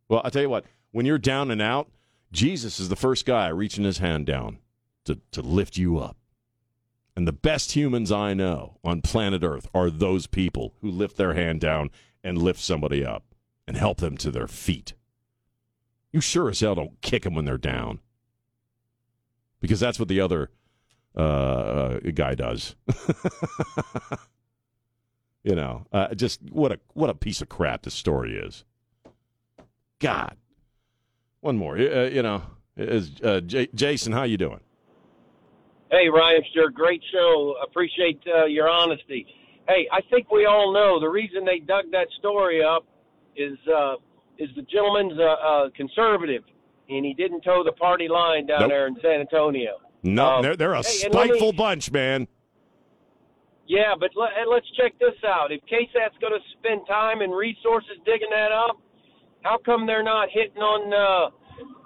Well, 0.09 0.19
I'll 0.25 0.31
tell 0.31 0.41
you 0.41 0.49
what, 0.49 0.65
when 0.91 1.05
you're 1.05 1.17
down 1.17 1.49
and 1.49 1.61
out, 1.61 1.89
Jesus 2.33 2.77
is 2.81 2.89
the 2.89 2.97
first 2.97 3.25
guy 3.25 3.47
reaching 3.47 3.85
his 3.85 3.99
hand 3.99 4.25
down 4.25 4.57
to, 5.05 5.17
to 5.31 5.41
lift 5.41 5.77
you 5.77 5.97
up. 5.97 6.17
And 7.15 7.27
the 7.27 7.33
best 7.33 7.73
humans 7.73 8.11
I 8.11 8.33
know 8.33 8.77
on 8.83 9.01
planet 9.01 9.43
Earth 9.43 9.69
are 9.73 9.89
those 9.89 10.27
people 10.27 10.73
who 10.81 10.91
lift 10.91 11.15
their 11.15 11.33
hand 11.33 11.61
down 11.61 11.89
and 12.23 12.37
lift 12.37 12.59
somebody 12.59 13.05
up 13.05 13.23
and 13.67 13.77
help 13.77 13.99
them 13.99 14.17
to 14.17 14.31
their 14.31 14.47
feet. 14.47 14.93
You 16.11 16.21
sure 16.21 16.49
as 16.49 16.59
hell 16.59 16.75
don't 16.75 17.01
kick 17.01 17.23
them 17.23 17.35
when 17.35 17.45
they're 17.45 17.57
down. 17.57 17.99
Because 19.61 19.79
that's 19.79 19.99
what 19.99 20.09
the 20.09 20.19
other 20.19 20.49
uh, 21.15 21.19
uh, 21.19 21.99
guy 22.13 22.35
does. 22.35 22.75
you 25.43 25.55
know, 25.55 25.85
uh, 25.91 26.13
just 26.13 26.41
what 26.51 26.71
a 26.71 26.79
what 26.93 27.09
a 27.09 27.15
piece 27.15 27.41
of 27.41 27.49
crap 27.49 27.83
this 27.83 27.93
story 27.93 28.35
is. 28.35 28.65
God. 29.99 30.35
One 31.39 31.57
more. 31.57 31.77
Uh, 31.77 32.09
you 32.09 32.21
know, 32.21 32.43
is 32.75 33.11
uh, 33.23 33.39
J- 33.41 33.69
Jason, 33.73 34.11
how 34.11 34.23
you 34.23 34.37
doing? 34.37 34.59
Hey, 35.91 36.09
Ryan, 36.09 36.41
sure, 36.53 36.69
great 36.69 37.01
show. 37.13 37.55
Appreciate 37.63 38.19
uh, 38.27 38.45
your 38.45 38.67
honesty. 38.69 39.25
Hey, 39.67 39.87
I 39.91 40.01
think 40.09 40.31
we 40.31 40.45
all 40.45 40.73
know 40.73 40.99
the 40.99 41.07
reason 41.09 41.45
they 41.45 41.59
dug 41.59 41.85
that 41.91 42.07
story 42.19 42.63
up 42.63 42.85
is 43.35 43.57
uh, 43.73 43.95
is 44.37 44.49
the 44.55 44.61
gentleman's 44.63 45.17
uh, 45.19 45.23
uh, 45.23 45.69
conservative, 45.75 46.43
and 46.89 47.05
he 47.05 47.13
didn't 47.13 47.41
toe 47.41 47.63
the 47.63 47.71
party 47.73 48.07
line 48.07 48.45
down 48.47 48.61
Nope. 48.61 48.69
there 48.69 48.87
in 48.87 48.95
San 49.01 49.21
Antonio. 49.21 49.77
No, 50.03 50.25
Um, 50.35 50.41
they're, 50.43 50.55
they're 50.55 50.73
a 50.73 50.83
hey, 50.83 51.09
let 51.09 51.13
me- 51.13 51.27
spiteful 51.29 51.53
bunch, 51.53 51.91
man. 51.91 52.27
Yeah, 53.67 53.95
but 53.99 54.11
let, 54.15 54.29
and 54.37 54.47
let's 54.49 54.67
check 54.77 54.93
this 54.99 55.15
out. 55.25 55.51
If 55.51 55.61
KSAT's 55.61 56.17
going 56.21 56.33
to 56.33 56.43
spend 56.59 56.81
time 56.87 57.21
and 57.21 57.33
resources 57.35 57.97
digging 58.05 58.29
that 58.31 58.51
up, 58.51 58.77
how 59.41 59.57
come 59.57 59.87
they're 59.87 60.03
not 60.03 60.29
hitting 60.31 60.61
on 60.61 60.93
uh, 60.93 61.35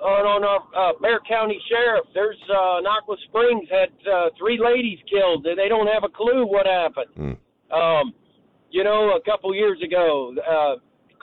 on 0.01 0.25
on 0.25 0.43
our 0.43 0.61
uh, 0.75 0.93
Bexar 1.01 1.19
County 1.27 1.59
Sheriff? 1.69 2.05
There's 2.13 2.37
uh, 2.49 2.79
in 2.79 2.85
Aqua 2.87 3.15
Springs 3.27 3.67
had 3.69 3.89
uh, 4.11 4.29
three 4.37 4.59
ladies 4.59 4.99
killed. 5.09 5.43
They 5.45 5.67
don't 5.67 5.87
have 5.87 6.03
a 6.03 6.09
clue 6.09 6.45
what 6.45 6.65
happened. 6.65 7.37
Um, 7.71 8.13
you 8.71 8.83
know, 8.83 9.15
a 9.15 9.21
couple 9.21 9.53
years 9.53 9.81
ago, 9.83 10.33
uh, 10.39 10.75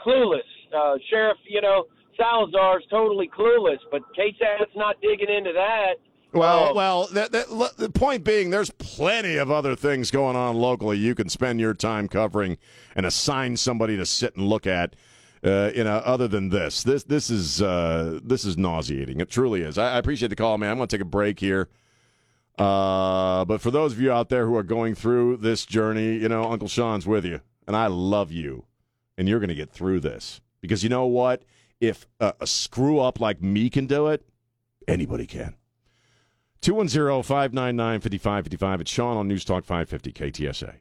clueless 0.05 0.41
uh, 0.77 0.95
Sheriff. 1.11 1.39
You 1.49 1.61
know, 1.61 1.85
Salazar's 2.17 2.85
totally 2.91 3.29
clueless, 3.29 3.79
but 3.91 4.03
KSAT's 4.19 4.75
not 4.77 5.01
digging 5.01 5.29
into 5.35 5.53
that. 5.53 5.95
Well, 6.33 6.71
Um, 6.71 6.77
well, 6.77 7.09
that, 7.13 7.33
that, 7.33 7.47
the 7.79 7.89
point 7.89 8.23
being, 8.25 8.51
there's 8.51 8.71
plenty 8.71 9.37
of 9.37 9.51
other 9.51 9.75
things 9.75 10.11
going 10.11 10.37
on 10.37 10.57
locally 10.57 10.99
you 10.99 11.15
can 11.15 11.29
spend 11.29 11.61
your 11.61 11.73
time 11.73 12.09
covering 12.09 12.59
and 12.95 13.07
assign 13.07 13.57
somebody 13.57 13.97
to 13.97 14.05
sit 14.05 14.37
and 14.37 14.47
look 14.47 14.67
at. 14.67 14.97
Uh, 15.45 15.71
you 15.75 15.85
know, 15.85 15.97
other 15.99 16.27
than 16.27 16.49
this, 16.49 16.83
this 16.83 17.05
this 17.05 17.31
is 17.31 17.63
uh, 17.63 18.19
this 18.23 18.45
is 18.45 18.57
nauseating. 18.57 19.21
It 19.21 19.31
truly 19.31 19.63
is. 19.63 19.79
I, 19.79 19.95
I 19.95 19.99
appreciate 19.99 20.29
the 20.29 20.37
call, 20.37 20.59
man. 20.59 20.71
I'm 20.71 20.77
going 20.79 20.89
to 20.89 20.97
take 20.97 21.03
a 21.03 21.09
break 21.09 21.41
here. 21.41 21.69
Uh, 22.59 23.45
but 23.45 23.61
for 23.61 23.71
those 23.71 23.93
of 23.93 24.01
you 24.01 24.11
out 24.11 24.31
there 24.31 24.47
who 24.47 24.57
are 24.57 24.63
going 24.63 24.95
through 24.95 25.37
this 25.37 25.67
journey, 25.67 26.17
you 26.17 26.29
know, 26.29 26.51
Uncle 26.51 26.69
Sean's 26.69 27.07
with 27.07 27.25
you, 27.25 27.41
and 27.67 27.77
I 27.77 27.87
love 27.87 28.33
you, 28.33 28.65
and 29.19 29.29
you're 29.29 29.41
going 29.41 29.49
to 29.49 29.55
get 29.55 29.71
through 29.71 30.01
this 30.01 30.41
because 30.61 30.83
you 30.83 30.89
know 30.89 31.07
what? 31.07 31.43
If 31.81 32.07
a, 32.19 32.33
a 32.41 32.47
screw 32.47 32.99
up 32.99 33.21
like 33.21 33.43
me 33.43 33.69
can 33.69 33.87
do 33.87 34.07
it, 34.09 34.27
anybody 34.89 35.27
can. 35.27 35.55
210 36.63 37.23
599 37.23 38.01
5555. 38.01 38.81
It's 38.81 38.91
Sean 38.91 39.17
on 39.19 39.29
News 39.29 39.45
Talk 39.45 39.65
550 39.65 40.13
KTSA. 40.13 40.77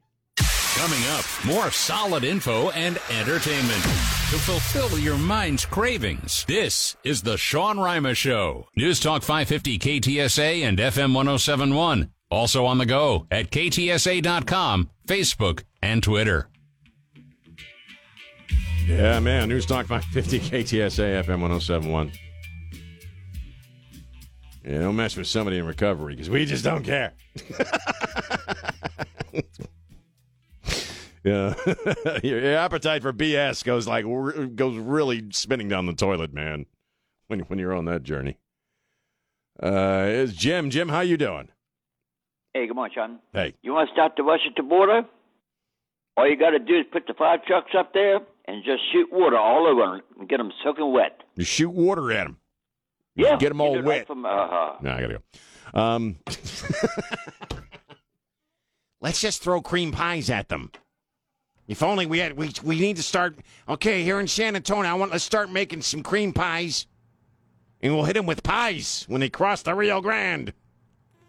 Coming 0.75 1.05
up, 1.07 1.25
more 1.45 1.71
solid 1.71 2.25
info 2.25 2.69
and 2.71 2.97
entertainment 3.09 3.81
to 3.81 4.37
fulfill 4.37 4.99
your 4.99 5.17
mind's 5.17 5.65
cravings. 5.65 6.43
This 6.49 6.97
is 7.01 7.21
the 7.21 7.37
Sean 7.37 7.79
Rima 7.79 8.13
Show. 8.13 8.67
News 8.75 8.99
Talk 8.99 9.23
550 9.23 9.79
KTSA 9.79 10.63
and 10.63 10.77
FM 10.77 11.13
1071. 11.13 12.11
Also 12.29 12.65
on 12.65 12.77
the 12.77 12.85
go 12.85 13.25
at 13.31 13.51
ktsa.com, 13.51 14.89
Facebook, 15.07 15.63
and 15.81 16.03
Twitter. 16.03 16.49
Yeah, 18.85 19.21
man. 19.21 19.47
News 19.47 19.65
Talk 19.65 19.85
550 19.85 20.39
KTSA 20.51 21.23
FM 21.23 21.39
1071. 21.39 22.11
Yeah, 24.65 24.79
don't 24.79 24.97
mess 24.97 25.15
with 25.15 25.27
somebody 25.27 25.57
in 25.57 25.65
recovery 25.65 26.15
because 26.15 26.29
we 26.29 26.45
just 26.45 26.65
don't 26.65 26.83
care. 26.83 27.13
yeah, 31.25 31.53
your, 32.23 32.39
your 32.39 32.55
appetite 32.55 33.01
for 33.01 33.11
BS 33.11 33.63
goes 33.65 33.87
like 33.87 34.05
r- 34.05 34.45
goes 34.45 34.77
really 34.77 35.25
spinning 35.31 35.67
down 35.67 35.85
the 35.87 35.93
toilet, 35.93 36.33
man. 36.33 36.65
When 37.27 37.39
when 37.41 37.59
you're 37.59 37.73
on 37.75 37.85
that 37.85 38.03
journey, 38.03 38.37
uh, 39.61 40.05
is 40.07 40.33
Jim? 40.35 40.69
Jim, 40.69 40.89
how 40.89 41.01
you 41.01 41.17
doing? 41.17 41.49
Hey, 42.53 42.67
good 42.67 42.75
morning, 42.75 42.93
Sean. 42.95 43.19
Hey, 43.33 43.55
You 43.63 43.73
want 43.73 43.89
to 43.89 43.93
start 43.93 44.13
the 44.15 44.23
Washington 44.23 44.69
border? 44.69 45.01
All 46.15 46.29
you 46.29 46.37
got 46.37 46.51
to 46.51 46.59
do 46.59 46.77
is 46.79 46.85
put 46.93 47.05
the 47.07 47.13
fire 47.13 47.37
trucks 47.45 47.71
up 47.77 47.93
there 47.93 48.19
and 48.47 48.63
just 48.63 48.81
shoot 48.93 49.11
water 49.11 49.37
all 49.37 49.67
over 49.67 49.81
them 49.81 50.01
and 50.19 50.29
get 50.29 50.37
them 50.37 50.51
soaking 50.63 50.93
wet. 50.93 51.23
you 51.35 51.43
shoot 51.43 51.69
water 51.71 52.11
at 52.13 52.23
them. 52.27 52.37
Yeah, 53.17 53.35
get 53.37 53.49
them 53.49 53.59
all 53.59 53.73
wet. 53.73 53.83
Right 53.85 54.07
from, 54.07 54.25
uh, 54.25 54.29
No, 54.81 54.91
I 54.91 55.01
gotta 55.01 55.19
go. 55.73 55.79
Um, 55.79 56.15
Let's 59.01 59.19
just 59.21 59.41
throw 59.43 59.61
cream 59.61 59.91
pies 59.91 60.29
at 60.29 60.47
them. 60.49 60.71
If 61.67 61.81
only 61.81 62.05
we 62.05 62.19
had 62.19 62.37
we 62.37 62.51
we 62.63 62.79
need 62.79 62.97
to 62.97 63.03
start 63.03 63.37
okay, 63.67 64.03
here 64.03 64.19
in 64.19 64.27
San 64.27 64.55
Antonio, 64.55 64.89
I 64.89 64.93
want 64.93 65.11
let's 65.11 65.23
start 65.23 65.51
making 65.51 65.81
some 65.81 66.03
cream 66.03 66.31
pies. 66.33 66.85
And 67.81 67.93
we'll 67.93 68.05
hit 68.05 68.13
them 68.13 68.25
with 68.25 68.41
pies 68.41 69.05
when 69.07 69.21
they 69.21 69.29
cross 69.29 69.61
the 69.61 69.75
Rio 69.75 70.01
Grande. 70.01 70.53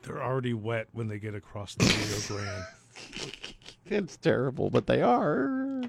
They're 0.03 0.23
already 0.23 0.55
wet 0.55 0.89
when 0.93 1.09
they 1.09 1.19
get 1.19 1.35
across 1.35 1.75
the 1.75 1.85
Rio 1.85 2.41
Grande. 2.43 2.65
it's 3.87 4.17
terrible, 4.17 4.71
but 4.71 4.87
they 4.87 5.03
are. 5.03 5.83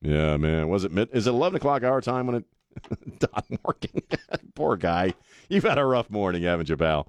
Yeah, 0.00 0.36
man. 0.36 0.68
Was 0.68 0.84
it 0.84 0.92
mid? 0.92 1.10
Is 1.12 1.26
it 1.26 1.30
eleven 1.30 1.56
o'clock 1.56 1.82
our 1.82 2.00
time 2.00 2.26
when 2.26 2.36
it? 2.36 2.44
Don 3.18 3.58
Morgan, 3.62 4.02
poor 4.54 4.76
guy. 4.76 5.12
You've 5.48 5.64
had 5.64 5.78
a 5.78 5.84
rough 5.84 6.08
morning, 6.08 6.42
haven't 6.44 6.70
you, 6.70 6.76
pal? 6.76 7.06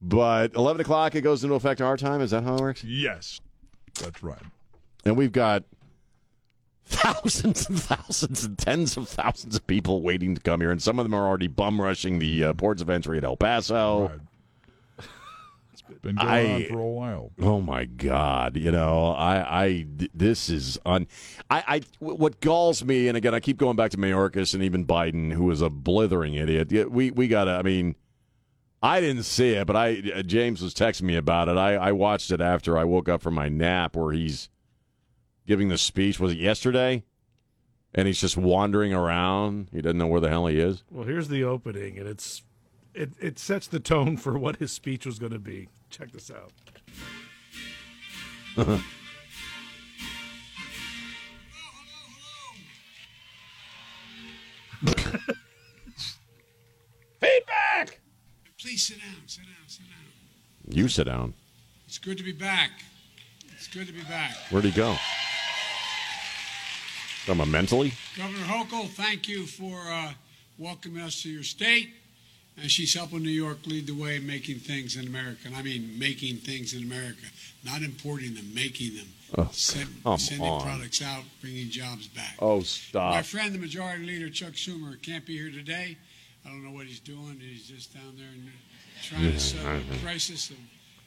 But 0.00 0.54
eleven 0.54 0.80
o'clock 0.80 1.14
it 1.14 1.22
goes 1.22 1.42
into 1.44 1.54
effect 1.54 1.80
our 1.80 1.96
time. 1.96 2.20
Is 2.20 2.30
that 2.30 2.44
how 2.44 2.56
it 2.56 2.60
works? 2.60 2.84
Yes, 2.84 3.40
that's 4.00 4.22
right. 4.22 4.42
And 5.04 5.16
we've 5.16 5.32
got 5.32 5.64
thousands 6.84 7.68
and 7.68 7.80
thousands 7.80 8.44
and 8.44 8.58
tens 8.58 8.96
of 8.96 9.08
thousands 9.08 9.56
of 9.56 9.66
people 9.66 10.02
waiting 10.02 10.34
to 10.34 10.40
come 10.40 10.60
here, 10.60 10.70
and 10.70 10.82
some 10.82 10.98
of 10.98 11.04
them 11.04 11.14
are 11.14 11.26
already 11.26 11.46
bum 11.46 11.80
rushing 11.80 12.18
the 12.18 12.44
uh, 12.44 12.52
ports 12.52 12.82
of 12.82 12.90
entry 12.90 13.18
at 13.18 13.24
El 13.24 13.36
Paso. 13.36 14.08
Right. 14.08 14.20
It's 15.72 15.82
been 16.02 16.16
going 16.16 16.28
I- 16.28 16.54
on 16.54 16.64
for 16.66 16.78
a 16.80 16.86
while. 16.86 17.30
Oh 17.40 17.60
my 17.60 17.84
God! 17.84 18.56
You 18.56 18.70
know, 18.70 19.12
I, 19.12 19.64
I, 19.64 19.86
this 20.12 20.48
is 20.50 20.78
on. 20.84 21.06
I, 21.48 21.64
I, 21.66 21.80
what 22.00 22.40
galls 22.40 22.84
me, 22.84 23.08
and 23.08 23.16
again, 23.16 23.34
I 23.34 23.40
keep 23.40 23.56
going 23.56 23.76
back 23.76 23.90
to 23.92 23.96
Mayorkas 23.96 24.54
and 24.54 24.62
even 24.62 24.84
Biden, 24.84 25.32
who 25.32 25.50
is 25.50 25.60
a 25.62 25.70
blithering 25.70 26.34
idiot. 26.34 26.90
We, 26.90 27.10
we 27.10 27.28
gotta. 27.28 27.52
I 27.52 27.62
mean, 27.62 27.94
I 28.82 29.00
didn't 29.00 29.24
see 29.24 29.50
it, 29.50 29.66
but 29.66 29.76
I, 29.76 30.02
uh, 30.14 30.22
James 30.22 30.62
was 30.62 30.72
texting 30.74 31.02
me 31.02 31.16
about 31.16 31.48
it. 31.48 31.58
I, 31.58 31.74
I 31.74 31.92
watched 31.92 32.30
it 32.30 32.40
after 32.40 32.78
I 32.78 32.84
woke 32.84 33.08
up 33.08 33.20
from 33.20 33.34
my 33.34 33.48
nap, 33.48 33.94
where 33.94 34.12
he's 34.12 34.48
giving 35.46 35.68
the 35.68 35.76
speech. 35.76 36.18
Was 36.18 36.32
it 36.32 36.38
yesterday? 36.38 37.04
And 37.94 38.06
he's 38.06 38.20
just 38.20 38.36
wandering 38.36 38.94
around. 38.94 39.68
He 39.72 39.82
doesn't 39.82 39.98
know 39.98 40.06
where 40.06 40.20
the 40.20 40.30
hell 40.30 40.46
he 40.46 40.60
is. 40.60 40.84
Well, 40.90 41.04
here's 41.06 41.28
the 41.28 41.44
opening, 41.44 41.98
and 41.98 42.08
it's 42.08 42.42
it, 42.94 43.10
it 43.20 43.38
sets 43.38 43.66
the 43.66 43.80
tone 43.80 44.16
for 44.16 44.38
what 44.38 44.56
his 44.56 44.72
speech 44.72 45.04
was 45.04 45.18
going 45.18 45.32
to 45.32 45.38
be. 45.38 45.68
Check 45.90 46.12
this 46.12 46.30
out. 46.30 46.52
Feedback. 57.20 57.99
Please 58.60 58.82
sit 58.82 58.98
down, 58.98 59.16
sit 59.26 59.44
down, 59.44 59.54
sit 59.68 59.84
down. 59.86 60.76
You 60.76 60.88
sit 60.88 61.04
down. 61.04 61.32
It's 61.86 61.98
good 61.98 62.18
to 62.18 62.24
be 62.24 62.32
back. 62.32 62.70
It's 63.54 63.66
good 63.68 63.86
to 63.86 63.92
be 63.92 64.02
back. 64.02 64.32
Where'd 64.50 64.64
he 64.64 64.70
go? 64.70 64.96
From 67.24 67.40
a 67.40 67.46
mentally? 67.46 67.92
Governor 68.16 68.44
Hochul, 68.44 68.88
thank 68.90 69.28
you 69.28 69.46
for 69.46 69.78
uh, 69.90 70.12
welcoming 70.58 71.02
us 71.02 71.22
to 71.22 71.30
your 71.30 71.42
state. 71.42 71.90
And 72.60 72.70
she's 72.70 72.92
helping 72.92 73.22
New 73.22 73.30
York 73.30 73.58
lead 73.66 73.86
the 73.86 73.94
way 73.94 74.16
in 74.16 74.26
making 74.26 74.58
things 74.58 74.96
in 74.96 75.06
America. 75.06 75.40
And 75.46 75.56
I 75.56 75.62
mean 75.62 75.98
making 75.98 76.36
things 76.36 76.74
in 76.74 76.82
America, 76.82 77.26
not 77.64 77.80
importing 77.82 78.34
them, 78.34 78.52
making 78.54 78.96
them. 78.96 79.06
Oh, 79.38 79.48
Send- 79.52 79.88
sending 80.18 80.46
on. 80.46 80.60
products 80.60 81.00
out, 81.00 81.22
bringing 81.40 81.70
jobs 81.70 82.08
back. 82.08 82.34
Oh, 82.40 82.60
stop. 82.60 83.14
My 83.14 83.22
friend, 83.22 83.54
the 83.54 83.58
Majority 83.58 84.04
Leader 84.04 84.28
Chuck 84.28 84.52
Schumer, 84.52 85.00
can't 85.00 85.24
be 85.24 85.38
here 85.38 85.50
today. 85.50 85.96
I 86.44 86.48
don't 86.48 86.64
know 86.64 86.70
what 86.70 86.86
he's 86.86 87.00
doing. 87.00 87.38
He's 87.40 87.68
just 87.68 87.94
down 87.94 88.14
there 88.16 88.28
and 88.32 88.50
trying 89.02 89.32
to 89.32 89.40
settle 89.40 89.76
a 89.76 89.98
crisis. 90.02 90.50
And 90.50 90.58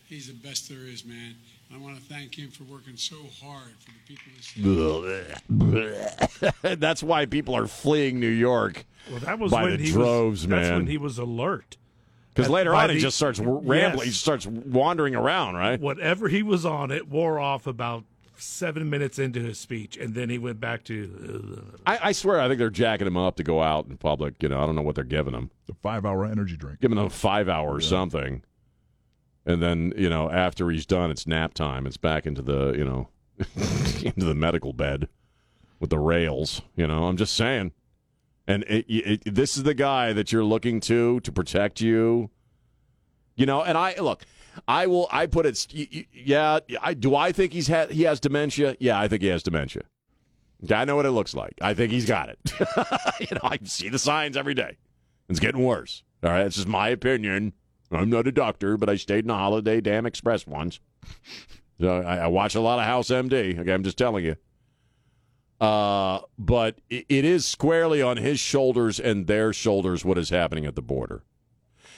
he's 0.07 0.27
the 0.27 0.33
best 0.33 0.69
there 0.69 0.85
is, 0.85 1.05
man. 1.05 1.35
I 1.73 1.77
want 1.77 1.97
to 1.97 2.03
thank 2.03 2.35
him 2.35 2.51
for 2.51 2.63
working 2.65 2.97
so 2.97 3.15
hard 3.41 3.71
for 3.79 3.91
the 3.91 4.15
people 4.15 4.31
of 4.99 5.03
this 5.03 6.51
state. 6.61 6.79
That's 6.79 7.01
why 7.01 7.25
people 7.25 7.55
are 7.55 7.65
fleeing 7.67 8.19
New 8.19 8.27
York 8.27 8.85
Well, 9.09 9.19
that 9.21 9.39
was 9.39 9.51
by 9.51 9.63
when 9.63 9.77
the 9.77 9.83
he 9.83 9.91
droves, 9.91 10.43
was, 10.43 10.47
That's 10.47 10.69
when 10.69 10.87
he 10.87 10.97
was 10.97 11.17
alert. 11.17 11.77
Because 12.33 12.49
later 12.49 12.71
by 12.71 12.85
on, 12.85 12.89
he 12.91 12.99
just 12.99 13.17
starts 13.17 13.39
rambling. 13.39 13.79
Yes. 13.79 14.03
He 14.05 14.11
starts 14.11 14.45
wandering 14.47 15.15
around, 15.15 15.55
right? 15.55 15.79
Whatever 15.79 16.27
he 16.27 16.41
was 16.43 16.65
on, 16.65 16.91
it 16.91 17.07
wore 17.07 17.39
off 17.39 17.67
about 17.67 18.03
seven 18.43 18.89
minutes 18.89 19.19
into 19.19 19.39
his 19.39 19.57
speech, 19.57 19.97
and 19.97 20.13
then 20.13 20.29
he 20.29 20.37
went 20.37 20.59
back 20.59 20.83
to. 20.85 21.73
uh, 21.75 21.77
I, 21.85 22.09
I 22.09 22.11
swear, 22.11 22.39
I 22.39 22.47
think 22.47 22.59
they're 22.59 22.69
jacking 22.69 23.07
him 23.07 23.17
up 23.17 23.35
to 23.37 23.43
go 23.43 23.61
out 23.61 23.87
in 23.87 23.97
public. 23.97 24.41
You 24.41 24.49
know, 24.49 24.61
I 24.61 24.65
don't 24.65 24.75
know 24.75 24.81
what 24.81 24.95
they're 24.95 25.03
giving 25.03 25.33
him. 25.33 25.49
It's 25.61 25.69
a 25.69 25.81
five-hour 25.81 26.25
energy 26.25 26.57
drink. 26.57 26.81
Giving 26.81 26.97
him 26.97 27.05
a 27.05 27.09
five-hour 27.09 27.69
hours 27.69 27.87
something, 27.87 28.43
and 29.45 29.61
then 29.61 29.93
you 29.97 30.09
know 30.09 30.29
after 30.29 30.69
he's 30.69 30.85
done, 30.85 31.11
it's 31.11 31.25
nap 31.27 31.53
time. 31.53 31.87
It's 31.87 31.97
back 31.97 32.25
into 32.25 32.41
the 32.41 32.73
you 32.73 32.85
know 32.85 33.09
into 34.03 34.25
the 34.25 34.35
medical 34.35 34.73
bed 34.73 35.07
with 35.79 35.89
the 35.89 35.99
rails. 35.99 36.61
You 36.75 36.87
know, 36.87 37.05
I'm 37.05 37.17
just 37.17 37.35
saying. 37.35 37.71
And 38.45 38.63
it, 38.63 38.85
it, 38.89 39.35
this 39.35 39.55
is 39.55 39.63
the 39.63 39.73
guy 39.73 40.11
that 40.11 40.33
you're 40.33 40.43
looking 40.43 40.81
to 40.81 41.21
to 41.21 41.31
protect 41.31 41.79
you. 41.79 42.29
You 43.35 43.45
know, 43.45 43.63
and 43.63 43.77
I 43.77 43.95
look. 43.99 44.25
I 44.67 44.87
will. 44.87 45.07
I 45.11 45.25
put 45.25 45.45
it. 45.45 45.67
Yeah. 46.13 46.59
I 46.81 46.93
do. 46.93 47.15
I 47.15 47.31
think 47.31 47.53
he's 47.53 47.67
had. 47.67 47.91
He 47.91 48.03
has 48.03 48.19
dementia. 48.19 48.75
Yeah, 48.79 48.99
I 48.99 49.07
think 49.07 49.21
he 49.21 49.27
has 49.29 49.43
dementia. 49.43 49.83
I 50.71 50.85
know 50.85 50.95
what 50.95 51.05
it 51.05 51.11
looks 51.11 51.33
like. 51.33 51.55
I 51.61 51.73
think 51.73 51.91
he's 51.91 52.05
got 52.05 52.29
it. 52.29 52.39
you 53.19 53.27
know, 53.35 53.41
I 53.43 53.59
see 53.63 53.89
the 53.89 53.99
signs 53.99 54.37
every 54.37 54.53
day. 54.53 54.77
It's 55.27 55.39
getting 55.39 55.63
worse. 55.63 56.03
All 56.23 56.29
right, 56.29 56.45
it's 56.45 56.55
just 56.55 56.67
my 56.67 56.89
opinion. 56.89 57.53
I'm 57.91 58.09
not 58.09 58.27
a 58.27 58.31
doctor, 58.31 58.77
but 58.77 58.89
I 58.89 58.95
stayed 58.95 59.25
in 59.25 59.29
a 59.29 59.35
Holiday 59.35 59.81
Dam 59.81 60.05
Express 60.05 60.47
once. 60.47 60.79
So 61.79 62.01
I, 62.01 62.17
I 62.17 62.27
watch 62.27 62.55
a 62.55 62.61
lot 62.61 62.79
of 62.79 62.85
House 62.85 63.09
MD. 63.09 63.59
Okay, 63.59 63.73
I'm 63.73 63.83
just 63.83 63.97
telling 63.97 64.23
you. 64.23 64.35
Uh, 65.59 66.21
but 66.37 66.79
it, 66.89 67.05
it 67.09 67.25
is 67.25 67.45
squarely 67.45 68.01
on 68.01 68.17
his 68.17 68.39
shoulders 68.39 68.99
and 68.99 69.27
their 69.27 69.53
shoulders 69.53 70.03
what 70.03 70.17
is 70.17 70.29
happening 70.29 70.65
at 70.65 70.75
the 70.75 70.81
border. 70.81 71.23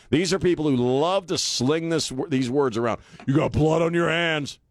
These 0.10 0.34
are 0.34 0.40
people 0.40 0.70
who 0.70 0.76
love 0.76 1.28
to 1.28 1.38
sling 1.38 1.90
this 1.90 2.12
these 2.30 2.50
words 2.50 2.78
around. 2.78 3.02
You 3.26 3.36
got 3.36 3.52
blood 3.52 3.82
on 3.82 3.94
your 3.94 4.10
hands. 4.10 4.60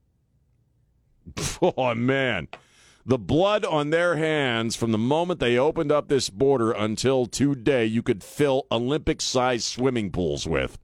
Oh 1.60 1.94
man. 1.94 2.48
The 3.06 3.18
blood 3.18 3.64
on 3.66 3.90
their 3.90 4.16
hands 4.16 4.76
from 4.76 4.92
the 4.92 4.98
moment 4.98 5.38
they 5.38 5.58
opened 5.58 5.92
up 5.92 6.08
this 6.08 6.30
border 6.30 6.72
until 6.72 7.26
today, 7.26 7.84
you 7.84 8.02
could 8.02 8.24
fill 8.24 8.66
Olympic 8.72 9.20
sized 9.20 9.64
swimming 9.64 10.10
pools 10.10 10.46
with. 10.46 10.78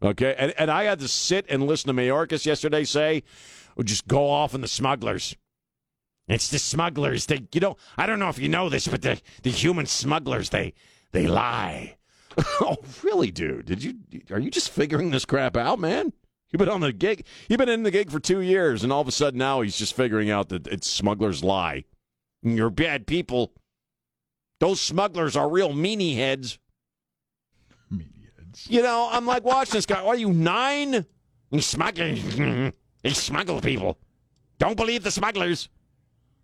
Okay. 0.00 0.34
And, 0.38 0.54
and 0.58 0.70
I 0.70 0.84
had 0.84 1.00
to 1.00 1.08
sit 1.08 1.46
and 1.48 1.66
listen 1.66 1.94
to 1.94 2.00
Mayorkas 2.00 2.46
yesterday 2.46 2.84
say, 2.84 3.24
oh, 3.76 3.82
just 3.82 4.06
go 4.06 4.28
off 4.28 4.54
on 4.54 4.60
the 4.60 4.68
smugglers. 4.68 5.36
It's 6.28 6.50
the 6.50 6.58
smugglers. 6.58 7.26
They, 7.26 7.46
you 7.52 7.60
know, 7.60 7.76
I 7.96 8.06
don't 8.06 8.20
know 8.20 8.28
if 8.28 8.38
you 8.38 8.48
know 8.48 8.68
this, 8.68 8.86
but 8.86 9.02
the, 9.02 9.20
the 9.42 9.50
human 9.50 9.86
smugglers, 9.86 10.50
they, 10.50 10.74
they 11.10 11.26
lie. 11.26 11.96
oh, 12.60 12.76
really, 13.02 13.30
dude? 13.30 13.66
Did 13.66 13.82
you, 13.82 13.94
are 14.30 14.38
you 14.38 14.50
just 14.50 14.70
figuring 14.70 15.10
this 15.10 15.24
crap 15.24 15.56
out, 15.56 15.78
man? 15.78 16.12
You've 16.50 16.58
been 16.58 16.68
on 16.68 16.80
the 16.80 16.92
gig. 16.92 17.24
You've 17.48 17.58
been 17.58 17.68
in 17.68 17.82
the 17.82 17.90
gig 17.90 18.10
for 18.10 18.20
two 18.20 18.40
years, 18.40 18.82
and 18.82 18.92
all 18.92 19.00
of 19.00 19.08
a 19.08 19.12
sudden 19.12 19.38
now 19.38 19.62
he's 19.62 19.76
just 19.76 19.96
figuring 19.96 20.30
out 20.30 20.50
that 20.50 20.66
it's 20.66 20.88
smugglers 20.88 21.42
lie. 21.42 21.84
You're 22.42 22.70
bad 22.70 23.06
people. 23.06 23.52
Those 24.60 24.80
smugglers 24.80 25.34
are 25.36 25.48
real 25.48 25.70
meanie 25.70 26.16
heads. 26.16 26.58
Meanie 27.92 28.28
heads. 28.36 28.66
You 28.68 28.82
know, 28.82 29.08
I'm 29.10 29.26
like 29.26 29.44
watching 29.44 29.72
this 29.72 29.86
guy. 29.86 30.04
Are 30.04 30.16
you 30.16 30.32
nine? 30.32 31.06
He 31.50 31.60
smuggle. 31.60 32.16
He 33.02 33.10
smuggle 33.10 33.60
people. 33.60 33.98
Don't 34.58 34.76
believe 34.76 35.02
the 35.02 35.10
smugglers. 35.10 35.68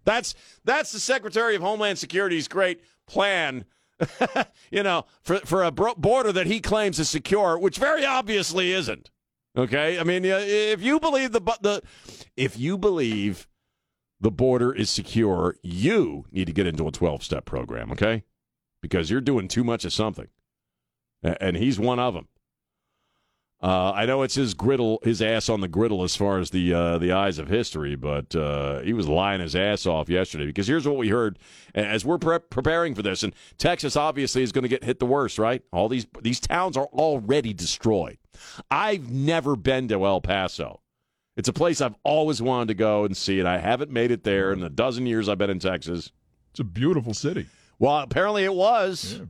That's 0.05 0.35
that's 0.65 0.91
the 0.91 0.99
Secretary 0.99 1.55
of 1.55 1.63
Homeland 1.63 1.99
Security's 1.99 2.49
great 2.49 2.81
plan. 3.07 3.65
you 4.71 4.83
know, 4.83 5.05
for 5.23 5.39
for 5.39 5.65
a 5.65 5.71
border 5.71 6.33
that 6.33 6.47
he 6.47 6.61
claims 6.61 6.99
is 6.99 7.09
secure, 7.09 7.59
which 7.59 7.79
very 7.79 8.05
obviously 8.05 8.73
isn't. 8.73 9.11
Okay, 9.57 9.99
I 9.99 10.05
mean, 10.05 10.25
if 10.25 10.83
you 10.83 11.01
believe 11.01 11.33
the 11.33 11.41
the 11.61 11.83
if 12.37 12.59
you 12.59 12.79
believe 12.79 13.49
the 14.21 14.31
border 14.31 14.73
is 14.73 14.91
secure, 14.91 15.57
you 15.63 16.27
need 16.31 16.47
to 16.47 16.53
get 16.53 16.67
into 16.67 16.87
a 16.87 16.93
twelve 16.93 17.23
step 17.23 17.45
program. 17.45 17.91
Okay, 17.93 18.25
because 18.81 19.11
you're 19.11 19.21
doing 19.21 19.49
too 19.49 19.65
much 19.65 19.85
of 19.85 19.93
something, 19.93 20.29
and 21.23 21.57
he's 21.57 21.79
one 21.81 21.99
of 21.99 22.15
them. 22.15 22.29
Uh, 23.61 23.91
I 23.91 24.07
know 24.07 24.23
it's 24.23 24.37
his 24.37 24.55
griddle, 24.55 25.01
his 25.03 25.21
ass 25.21 25.49
on 25.49 25.61
the 25.61 25.67
griddle 25.67 26.05
as 26.05 26.15
far 26.15 26.39
as 26.39 26.51
the 26.51 26.73
uh, 26.73 26.99
the 26.99 27.11
eyes 27.11 27.41
of 27.41 27.49
history, 27.49 27.97
but 27.97 28.35
uh, 28.37 28.81
he 28.83 28.93
was 28.93 29.09
lying 29.09 29.41
his 29.41 29.57
ass 29.57 29.85
off 29.85 30.09
yesterday. 30.09 30.47
Because 30.47 30.69
here's 30.69 30.87
what 30.87 30.97
we 30.97 31.09
heard 31.09 31.41
as 31.75 32.05
we're 32.05 32.19
pre- 32.19 32.39
preparing 32.39 32.95
for 32.95 33.03
this, 33.03 33.25
and 33.25 33.35
Texas 33.57 33.97
obviously 33.97 34.45
is 34.45 34.53
going 34.53 34.63
to 34.63 34.69
get 34.69 34.85
hit 34.85 35.01
the 35.01 35.07
worst, 35.07 35.41
right? 35.41 35.63
All 35.73 35.89
these 35.89 36.07
these 36.23 36.39
towns 36.39 36.77
are 36.77 36.87
already 36.87 37.53
destroyed. 37.53 38.19
I've 38.71 39.11
never 39.11 39.57
been 39.57 39.89
to 39.89 40.07
El 40.07 40.21
Paso. 40.21 40.81
It's 41.37 41.49
a 41.49 41.53
place 41.53 41.81
I've 41.81 41.97
always 42.05 42.41
wanted 42.41 42.69
to 42.69 42.75
go 42.75 43.05
and 43.05 43.17
see, 43.17 43.41
and 43.41 43.49
I 43.49 43.59
haven't 43.59 43.91
made 43.91 44.13
it 44.13 44.23
there 44.23 44.53
in 44.53 44.61
the 44.61 44.71
dozen 44.71 45.05
years 45.05 45.29
I've 45.29 45.39
been 45.39 45.51
in 45.51 45.59
Texas. 45.59 46.13
It's 46.53 46.61
a 46.61 46.65
beautiful 46.65 47.13
city. 47.13 47.47
Well, 47.81 47.99
apparently 47.99 48.45
it 48.45 48.55
was. 48.55 49.21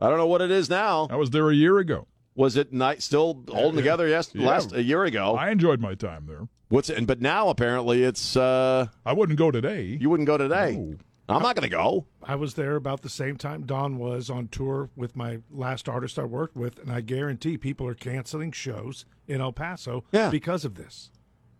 I 0.00 0.08
don't 0.08 0.18
know 0.18 0.26
what 0.26 0.42
it 0.42 0.50
is 0.50 0.68
now. 0.68 1.06
I 1.08 1.16
was 1.16 1.30
there 1.30 1.48
a 1.50 1.54
year 1.54 1.78
ago. 1.78 2.06
Was 2.36 2.56
it 2.56 2.72
night 2.72 3.02
still 3.02 3.42
holding 3.48 3.74
yeah. 3.74 3.80
together? 3.82 4.06
Yes, 4.08 4.30
Yeah. 4.34 4.46
last 4.46 4.72
a 4.72 4.82
year 4.82 5.04
ago. 5.04 5.34
I 5.36 5.50
enjoyed 5.50 5.80
my 5.80 5.94
time 5.94 6.26
there. 6.26 6.46
What's 6.68 6.90
it? 6.90 7.06
But 7.06 7.20
now 7.20 7.48
apparently 7.48 8.02
it's. 8.04 8.36
uh 8.36 8.86
I 9.04 9.12
wouldn't 9.12 9.38
go 9.38 9.50
today. 9.50 9.84
You 10.00 10.10
wouldn't 10.10 10.26
go 10.28 10.36
today. 10.38 10.76
No. 10.76 10.96
I'm 11.28 11.42
not 11.42 11.56
going 11.56 11.68
to 11.68 11.76
go. 11.76 12.06
I 12.22 12.36
was 12.36 12.54
there 12.54 12.76
about 12.76 13.02
the 13.02 13.08
same 13.08 13.36
time 13.36 13.66
Don 13.66 13.98
was 13.98 14.30
on 14.30 14.46
tour 14.46 14.90
with 14.94 15.16
my 15.16 15.40
last 15.50 15.88
artist 15.88 16.20
I 16.20 16.24
worked 16.24 16.54
with, 16.54 16.78
and 16.78 16.88
I 16.92 17.00
guarantee 17.00 17.58
people 17.58 17.84
are 17.88 17.94
canceling 17.96 18.52
shows 18.52 19.06
in 19.26 19.40
El 19.40 19.52
Paso 19.52 20.04
Yeah. 20.12 20.30
because 20.30 20.64
of 20.64 20.76
this. 20.76 21.10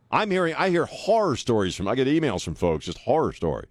I'm 0.09 0.31
hearing. 0.31 0.55
I 0.55 0.69
hear 0.71 0.85
horror 0.87 1.35
stories 1.35 1.75
from. 1.75 1.89
I 1.89 1.97
get 1.97 2.07
emails 2.07 2.45
from 2.45 2.55
folks, 2.55 2.85
just 2.85 2.99
horror 2.99 3.33
stories, 3.33 3.71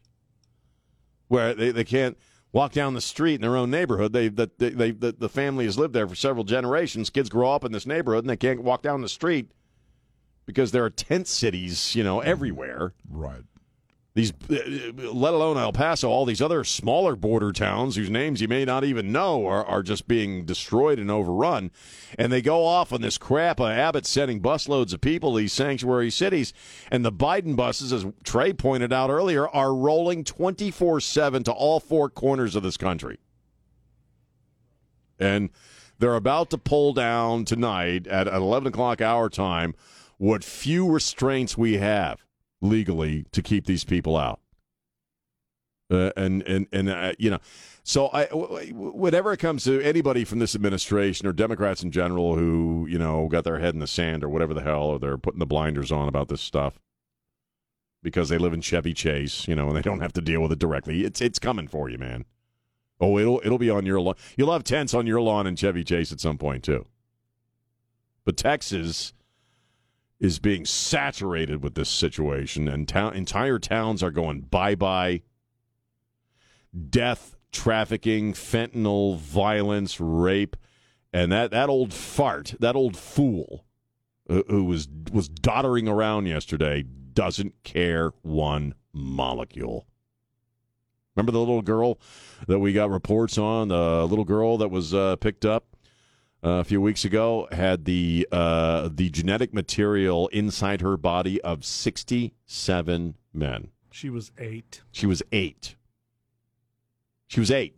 where 1.28 1.54
they, 1.54 1.72
they 1.72 1.86
can't 1.86 2.18
walk 2.56 2.72
down 2.72 2.94
the 2.94 3.02
street 3.02 3.36
in 3.36 3.42
their 3.42 3.58
own 3.58 3.70
neighborhood. 3.70 4.14
They 4.14 4.30
that 4.30 4.58
they, 4.58 4.70
they 4.70 4.92
the, 4.92 5.12
the 5.12 5.30
family 5.30 5.66
has 5.66 5.78
lived 5.78 5.94
there 5.94 6.08
for 6.08 6.16
several 6.16 6.46
generations. 6.46 7.10
Kids 7.10 7.30
grow 7.30 7.52
up 7.52 7.66
in 7.66 7.74
this 7.74 7.86
neighborhood 7.86 8.24
and 8.24 8.30
they 8.30 8.38
can't 8.38 8.64
walk 8.64 8.82
down 8.82 9.02
the 9.02 9.10
street 9.10 9.52
because 10.46 10.72
there 10.72 10.86
are 10.86 10.90
tent 10.90 11.28
cities, 11.28 11.96
you 11.96 12.04
know, 12.04 12.22
everywhere. 12.22 12.94
Right. 13.10 13.44
These, 14.16 14.32
let 14.48 15.34
alone 15.34 15.58
El 15.58 15.74
Paso, 15.74 16.10
all 16.10 16.24
these 16.24 16.42
other 16.42 16.64
smaller 16.64 17.18
border 17.18 17.52
towns 17.52 17.98
whose 17.98 18.10
names 18.10 18.40
you 18.40 18.48
may 18.48 18.64
not 18.64 18.86
even 18.86 19.12
know 19.12 19.46
are, 19.46 19.66
are 19.66 19.84
just 19.84 20.08
being 20.08 20.46
destroyed 20.46 21.00
and 21.00 21.12
overrun. 21.12 21.70
And 22.18 22.32
they 22.32 22.42
go 22.42 22.64
off 22.66 22.94
on 22.94 23.02
this 23.02 23.18
crap. 23.18 23.60
Uh, 23.60 23.66
Abbott's 23.66 24.10
sending 24.10 24.40
busloads 24.40 24.94
of 24.94 25.02
people 25.02 25.34
to 25.34 25.40
these 25.40 25.52
sanctuary 25.52 26.10
cities. 26.10 26.54
And 26.90 27.04
the 27.04 27.12
Biden 27.12 27.58
buses, 27.58 27.92
as 27.92 28.06
Trey 28.24 28.54
pointed 28.54 28.94
out 28.94 29.10
earlier, 29.10 29.50
are 29.50 29.76
rolling 29.76 30.24
24 30.24 31.02
7 31.02 31.44
to 31.44 31.52
all 31.52 31.82
four 31.82 32.10
corners 32.10 32.56
of 32.56 32.64
this 32.64 32.78
country. 32.78 33.20
And 35.20 35.50
they're 36.00 36.16
about 36.16 36.50
to 36.52 36.58
pull 36.58 36.94
down 36.94 37.44
tonight 37.44 38.08
at 38.08 38.28
11 38.28 38.70
o'clock 38.70 39.02
our 39.02 39.30
time 39.30 39.76
what 40.18 40.46
few 40.46 40.90
restraints 40.90 41.58
we 41.58 41.80
have. 41.80 42.25
Legally 42.62 43.26
to 43.32 43.42
keep 43.42 43.66
these 43.66 43.84
people 43.84 44.18
out. 44.18 44.40
Uh, 45.92 46.12
and 46.18 46.42
and 46.44 46.66
and 46.72 46.90
uh, 46.90 47.14
you 47.20 47.30
know, 47.30 47.38
so 47.84 48.10
I, 48.12 48.26
w- 48.26 48.48
w- 48.72 48.92
whenever 48.92 49.32
it 49.32 49.38
comes 49.38 49.64
to 49.66 49.80
anybody 49.82 50.24
from 50.24 50.40
this 50.40 50.56
administration 50.56 51.28
or 51.28 51.34
Democrats 51.34 51.84
in 51.84 51.92
general 51.92 52.36
who 52.36 52.88
you 52.90 52.98
know 52.98 53.28
got 53.28 53.44
their 53.44 53.60
head 53.60 53.76
in 53.76 53.80
the 53.80 53.88
sand 53.88 54.24
or 54.24 54.30
whatever 54.30 54.56
the 54.56 54.64
hell, 54.64 54.86
or 54.86 55.00
they're 55.00 55.18
putting 55.20 55.40
the 55.40 55.46
blinders 55.46 55.92
on 55.92 56.08
about 56.08 56.28
this 56.28 56.42
stuff 56.42 56.80
because 58.02 58.30
they 58.30 58.40
live 58.40 58.54
in 58.54 58.62
Chevy 58.62 58.94
Chase, 58.94 59.48
you 59.48 59.56
know, 59.56 59.68
and 59.68 59.76
they 59.76 59.82
don't 59.82 60.00
have 60.00 60.14
to 60.14 60.22
deal 60.22 60.42
with 60.42 60.52
it 60.52 60.60
directly. 60.60 61.04
It's 61.04 61.22
it's 61.22 61.38
coming 61.38 61.68
for 61.68 61.88
you, 61.88 62.00
man. 62.00 62.26
Oh, 63.00 63.20
it'll 63.20 63.42
it'll 63.44 63.58
be 63.58 63.70
on 63.70 63.86
your 63.86 64.02
lawn. 64.02 64.16
You'll 64.38 64.54
have 64.54 64.64
tents 64.64 64.94
on 64.94 65.06
your 65.06 65.22
lawn 65.22 65.46
in 65.46 65.56
Chevy 65.56 65.84
Chase 65.84 66.12
at 66.12 66.20
some 66.20 66.38
point 66.38 66.64
too. 66.64 66.86
But 68.24 68.38
Texas 68.38 69.14
is 70.20 70.40
being 70.40 70.66
saturated 70.66 71.62
with 71.62 71.76
this 71.76 71.90
situation, 71.90 72.68
and 72.68 72.88
town 72.88 73.14
entire 73.16 73.60
towns 73.60 74.02
are 74.02 74.12
going 74.12 74.42
bye 74.42 74.76
bye. 74.76 75.22
Death, 76.90 77.36
trafficking, 77.52 78.34
fentanyl, 78.34 79.18
violence, 79.18 80.00
rape, 80.00 80.56
and 81.14 81.32
that 81.32 81.52
that 81.52 81.70
old 81.70 81.94
fart, 81.94 82.56
that 82.60 82.76
old 82.76 82.98
fool, 82.98 83.66
uh, 84.30 84.42
who 84.48 84.66
was 84.66 84.88
was 85.12 85.28
doddering 85.30 85.88
around 85.88 86.26
yesterday, 86.28 86.84
doesn't 87.14 87.64
care 87.64 88.12
one 88.22 88.74
molecule. 88.94 89.86
Remember 91.16 91.32
the 91.32 91.40
little 91.40 91.62
girl 91.62 92.00
that 92.48 92.60
we 92.60 92.74
got 92.74 92.90
reports 92.90 93.38
on? 93.38 93.70
The 93.70 94.06
little 94.06 94.26
girl 94.26 94.58
that 94.58 94.70
was 94.70 94.94
uh, 94.94 95.16
picked 95.18 95.46
up 95.46 95.75
uh, 96.46 96.60
a 96.60 96.64
few 96.64 96.80
weeks 96.80 97.04
ago 97.04 97.48
had 97.52 97.86
the 97.86 98.28
uh, 98.32 98.90
the 98.94 99.10
genetic 99.10 99.54
material 99.54 100.28
inside 100.28 100.82
her 100.82 100.96
body 100.96 101.42
of 101.42 101.66
sixty 101.66 102.34
seven 102.46 103.16
men. 103.34 103.70
She 103.92 104.10
was 104.10 104.32
eight. 104.38 104.82
She 104.92 105.08
was 105.08 105.24
eight. 105.32 105.76
She 107.28 107.40
was 107.40 107.50
eight. 107.50 107.76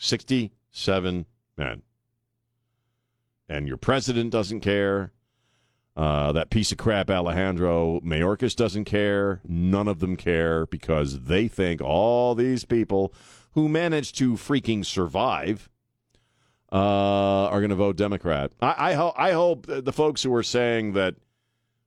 67 0.00 1.26
men. 1.56 1.82
And 3.48 3.68
your 3.68 3.76
president 3.76 4.30
doesn't 4.30 4.60
care. 4.60 5.12
Uh, 5.96 6.32
that 6.32 6.50
piece 6.50 6.72
of 6.72 6.78
crap 6.78 7.10
Alejandro 7.10 8.00
Mayorkas 8.00 8.56
doesn't 8.56 8.86
care. 8.86 9.40
None 9.46 9.88
of 9.88 9.98
them 9.98 10.16
care 10.16 10.66
because 10.66 11.24
they 11.24 11.48
think 11.48 11.82
all 11.82 12.34
these 12.34 12.64
people 12.64 13.12
who 13.52 13.68
managed 13.68 14.16
to 14.18 14.34
freaking 14.34 14.84
survive 14.86 15.68
uh, 16.72 17.48
are 17.48 17.60
going 17.60 17.70
to 17.70 17.76
vote 17.76 17.96
Democrat. 17.96 18.52
I, 18.60 18.90
I, 18.90 18.92
ho- 18.94 19.14
I 19.16 19.32
hope 19.32 19.66
the 19.66 19.92
folks 19.92 20.22
who 20.22 20.34
are 20.34 20.42
saying 20.42 20.92
that 20.92 21.16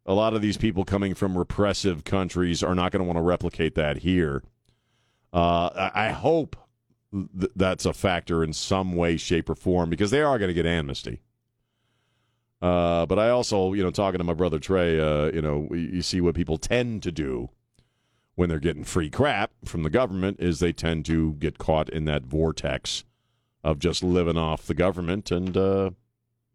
a 0.06 0.14
lot 0.14 0.34
of 0.34 0.42
these 0.42 0.58
people 0.58 0.84
coming 0.84 1.14
from 1.14 1.38
repressive 1.38 2.04
countries 2.04 2.62
are 2.62 2.76
not 2.76 2.92
going 2.92 3.00
to 3.00 3.06
want 3.06 3.18
to 3.18 3.24
replicate 3.24 3.76
that 3.76 3.98
here. 3.98 4.44
Uh, 5.32 5.90
I, 5.96 6.10
hope 6.10 6.56
th- 7.12 7.52
that's 7.56 7.86
a 7.86 7.94
factor 7.94 8.44
in 8.44 8.54
some 8.54 8.94
way, 8.94 9.18
shape, 9.18 9.50
or 9.50 9.56
form 9.56 9.90
because 9.90 10.12
they 10.12 10.22
are 10.22 10.38
going 10.38 10.50
to 10.50 10.54
get 10.54 10.66
amnesty. 10.66 11.22
Uh, 12.62 13.06
but 13.06 13.20
I 13.20 13.30
also, 13.30 13.74
you 13.74 13.84
know, 13.84 13.92
talking 13.92 14.20
to 14.20 14.24
my 14.24 14.34
brother 14.34 14.60
Trey, 14.60 15.00
uh, 15.00 15.32
you 15.34 15.42
know, 15.42 15.68
you 15.72 16.02
see 16.02 16.22
what 16.22 16.36
people 16.36 16.58
tend 16.58 17.04
to 17.04 17.12
do 17.12 17.50
when 18.36 18.50
they're 18.50 18.60
getting 18.60 18.84
free 18.84 19.10
crap 19.10 19.52
from 19.66 19.84
the 19.84 19.90
government 19.90 20.40
is 20.40 20.60
they 20.60 20.74
tend 20.74 21.06
to 21.06 21.34
get 21.34 21.58
caught 21.58 21.90
in 21.90 22.06
that 22.06 22.24
vortex 22.24 23.04
of 23.64 23.80
just 23.80 24.04
living 24.04 24.38
off 24.38 24.66
the 24.68 24.74
government 24.74 25.32
and 25.32 25.56
uh, 25.56 25.92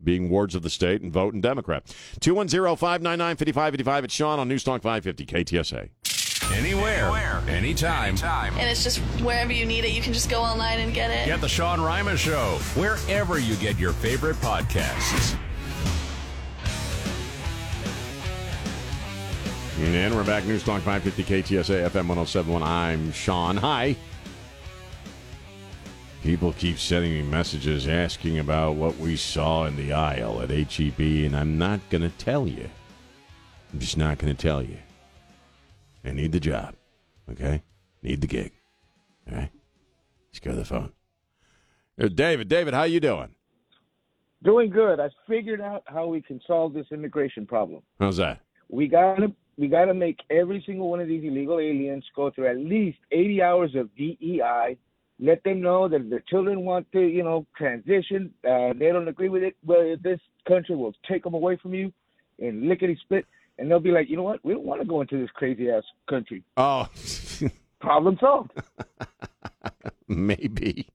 being 0.02 0.28
wards 0.28 0.54
of 0.54 0.62
the 0.62 0.70
state 0.70 1.02
and 1.02 1.12
voting 1.12 1.40
Democrat. 1.40 1.84
210-599-5555. 2.20 4.04
It's 4.04 4.14
Sean 4.14 4.38
on 4.38 4.48
Newstalk 4.48 4.82
550 4.82 5.26
KTSA. 5.26 5.90
Anywhere, 6.54 7.42
anytime. 7.46 8.16
And 8.22 8.70
it's 8.70 8.82
just 8.82 8.98
wherever 9.20 9.52
you 9.52 9.66
need 9.66 9.84
it, 9.84 9.90
you 9.90 10.00
can 10.00 10.12
just 10.12 10.30
go 10.30 10.40
online 10.40 10.80
and 10.80 10.94
get 10.94 11.11
it. 11.11 11.26
Get 11.26 11.40
the 11.40 11.48
Sean 11.48 11.80
Rima 11.80 12.16
Show 12.16 12.59
wherever 12.74 13.38
you 13.38 13.54
get 13.56 13.78
your 13.78 13.92
favorite 13.92 14.36
podcasts. 14.36 15.36
And 19.78 20.14
we're 20.14 20.24
back. 20.24 20.42
Newstalk 20.42 20.80
550 20.80 21.22
KTSA 21.22 21.84
FM 21.84 22.09
1071. 22.09 22.62
I'm 22.62 23.12
Sean. 23.12 23.56
Hi. 23.59 23.94
People 26.29 26.53
keep 26.53 26.79
sending 26.79 27.14
me 27.14 27.22
messages 27.22 27.89
asking 27.89 28.39
about 28.39 28.74
what 28.74 28.99
we 28.99 29.16
saw 29.16 29.64
in 29.64 29.76
the 29.76 29.95
aisle 29.95 30.43
at 30.43 30.51
HEB, 30.51 31.01
and 31.01 31.35
I'm 31.35 31.57
not 31.57 31.81
going 31.89 32.03
to 32.03 32.11
tell 32.11 32.47
you. 32.47 32.68
I'm 33.72 33.79
just 33.79 33.97
not 33.97 34.18
going 34.18 34.37
to 34.37 34.39
tell 34.39 34.62
you. 34.62 34.76
I 36.05 36.11
need 36.11 36.33
the 36.33 36.39
job. 36.39 36.74
Okay? 37.33 37.62
Need 38.03 38.20
the 38.20 38.26
gig. 38.26 38.53
All 39.26 39.39
right? 39.39 39.51
Let's 40.29 40.41
go 40.41 40.51
to 40.51 40.57
the 40.59 40.66
phone. 40.66 40.93
Here's 41.97 42.12
David. 42.12 42.49
David, 42.49 42.74
how 42.74 42.83
you 42.83 43.01
doing? 43.01 43.31
Doing 44.43 44.68
good. 44.68 45.01
I 45.01 45.09
figured 45.26 45.62
out 45.62 45.83
how 45.87 46.09
we 46.09 46.20
can 46.20 46.43
solve 46.47 46.74
this 46.74 46.89
immigration 46.91 47.47
problem. 47.47 47.81
How's 47.99 48.18
that? 48.18 48.41
We 48.68 48.87
gotta 48.87 49.33
we 49.57 49.68
gotta 49.68 49.95
make 49.95 50.20
every 50.29 50.62
single 50.66 50.91
one 50.91 51.01
of 51.01 51.09
these 51.09 51.24
illegal 51.24 51.59
aliens 51.59 52.05
go 52.14 52.31
through 52.31 52.49
at 52.49 52.59
least 52.59 52.99
eighty 53.12 53.41
hours 53.41 53.74
of 53.74 53.89
DEI. 53.97 54.76
Let 55.21 55.43
them 55.43 55.61
know 55.61 55.89
that 55.89 56.01
if 56.03 56.11
their 56.11 56.23
children 56.29 56.64
want 56.64 56.91
to, 56.93 57.01
you 57.01 57.25
know, 57.25 57.45
transition, 57.57 58.33
uh, 58.49 58.73
they 58.79 58.87
don't 58.93 59.09
agree 59.09 59.29
with 59.29 59.43
it. 59.43 59.57
Well, 59.64 59.97
this 60.03 60.21
country 60.47 60.77
will 60.77 60.95
take 61.09 61.25
them 61.25 61.35
away 61.35 61.57
from 61.61 61.75
you 61.75 61.93
and 62.39 62.69
lickety 62.69 62.97
split, 63.03 63.27
and 63.59 63.69
they'll 63.69 63.81
be 63.81 63.91
like, 63.91 64.09
you 64.09 64.16
know 64.16 64.23
what? 64.23 64.45
We 64.45 64.53
don't 64.55 64.64
want 64.64 64.81
to 64.81 64.87
go 64.87 65.01
into 65.01 65.19
this 65.21 65.31
crazy 65.35 65.71
ass 65.71 65.83
country. 66.09 66.45
Oh, 66.57 66.89
Problem 67.81 68.16
solved. 68.21 68.53
maybe. 70.09 70.87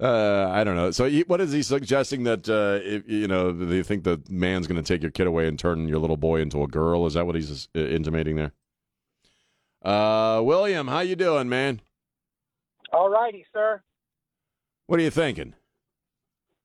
Uh, 0.00 0.48
I 0.50 0.62
don't 0.64 0.76
know. 0.76 0.90
So, 0.90 1.06
he- 1.06 1.22
what 1.24 1.40
is 1.40 1.52
he 1.52 1.62
suggesting 1.62 2.22
that 2.24 2.48
uh, 2.48 2.78
if 2.84 3.08
you 3.08 3.26
know 3.26 3.50
they 3.52 3.82
think 3.82 4.04
the 4.04 4.22
man's 4.30 4.66
going 4.66 4.82
to 4.82 4.86
take 4.94 5.02
your 5.02 5.10
kid 5.10 5.26
away 5.26 5.48
and 5.48 5.58
turn 5.58 5.88
your 5.88 5.98
little 5.98 6.16
boy 6.16 6.40
into 6.40 6.62
a 6.62 6.68
girl? 6.68 7.04
Is 7.06 7.14
that 7.14 7.26
what 7.26 7.34
he's 7.34 7.68
uh, 7.76 7.80
intimating 7.80 8.36
there? 8.36 8.52
Uh, 9.82 10.40
William, 10.42 10.88
how 10.88 11.00
you 11.00 11.16
doing, 11.16 11.48
man? 11.48 11.80
All 12.92 13.08
righty, 13.10 13.44
sir. 13.52 13.82
What 14.86 14.98
are 15.00 15.02
you 15.02 15.10
thinking? 15.10 15.54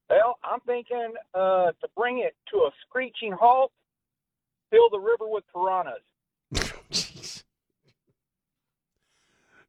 Well, 0.09 0.37
I'm 0.43 0.59
thinking 0.61 1.13
uh, 1.33 1.71
to 1.71 1.87
bring 1.97 2.19
it 2.19 2.35
to 2.51 2.57
a 2.59 2.71
screeching 2.87 3.31
halt, 3.31 3.71
fill 4.69 4.89
the 4.91 4.99
river 4.99 5.27
with 5.27 5.43
piranhas. 5.53 6.01
Jeez. 6.91 7.43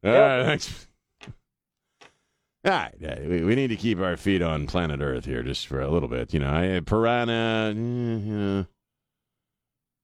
All 0.03 0.11
right, 0.11 0.45
thanks. 0.45 0.87
All 2.63 2.71
right, 2.71 3.27
we, 3.27 3.43
we 3.43 3.55
need 3.55 3.67
to 3.67 3.75
keep 3.75 3.99
our 3.99 4.17
feet 4.17 4.41
on 4.41 4.65
planet 4.65 4.99
Earth 4.99 5.25
here 5.25 5.43
just 5.43 5.67
for 5.67 5.81
a 5.81 5.89
little 5.89 6.09
bit. 6.09 6.33
You 6.33 6.39
know, 6.39 6.49
I, 6.49 6.79
piranha, 6.79 7.69
eh, 7.69 7.73
you 7.73 8.37
know, 8.37 8.65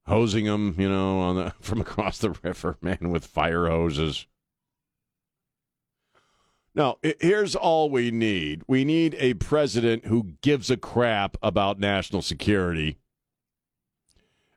hosing 0.05 0.45
them, 0.45 0.75
you 0.77 0.89
know, 0.89 1.19
on 1.19 1.35
the 1.35 1.53
from 1.59 1.81
across 1.81 2.19
the 2.19 2.31
river, 2.43 2.77
man, 2.81 3.09
with 3.09 3.25
fire 3.25 3.67
hoses. 3.67 4.27
No, 6.73 6.97
i- 7.03 7.15
here's 7.19 7.55
all 7.55 7.89
we 7.89 8.11
need. 8.11 8.63
We 8.67 8.85
need 8.85 9.15
a 9.19 9.33
president 9.35 10.05
who 10.05 10.33
gives 10.41 10.69
a 10.69 10.77
crap 10.77 11.35
about 11.41 11.79
national 11.79 12.21
security 12.21 12.97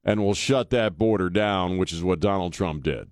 and 0.05 0.23
will 0.23 0.35
shut 0.35 0.71
that 0.71 0.97
border 0.99 1.31
down, 1.31 1.79
which 1.79 1.93
is 1.93 2.05
what 2.05 2.21
Donald 2.21 2.53
Trump 2.53 2.85
did. 2.85 3.11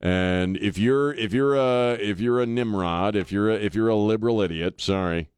And 0.00 0.56
if 0.56 0.78
you're 0.78 1.12
if 1.12 1.34
you're 1.34 1.56
a 1.56 1.92
if 2.00 2.20
you're 2.20 2.40
a 2.40 2.46
Nimrod, 2.46 3.14
if 3.16 3.30
you're 3.30 3.50
a, 3.50 3.54
if 3.56 3.74
you're 3.74 3.88
a 3.88 3.96
liberal 3.96 4.40
idiot, 4.40 4.80
sorry, 4.80 5.28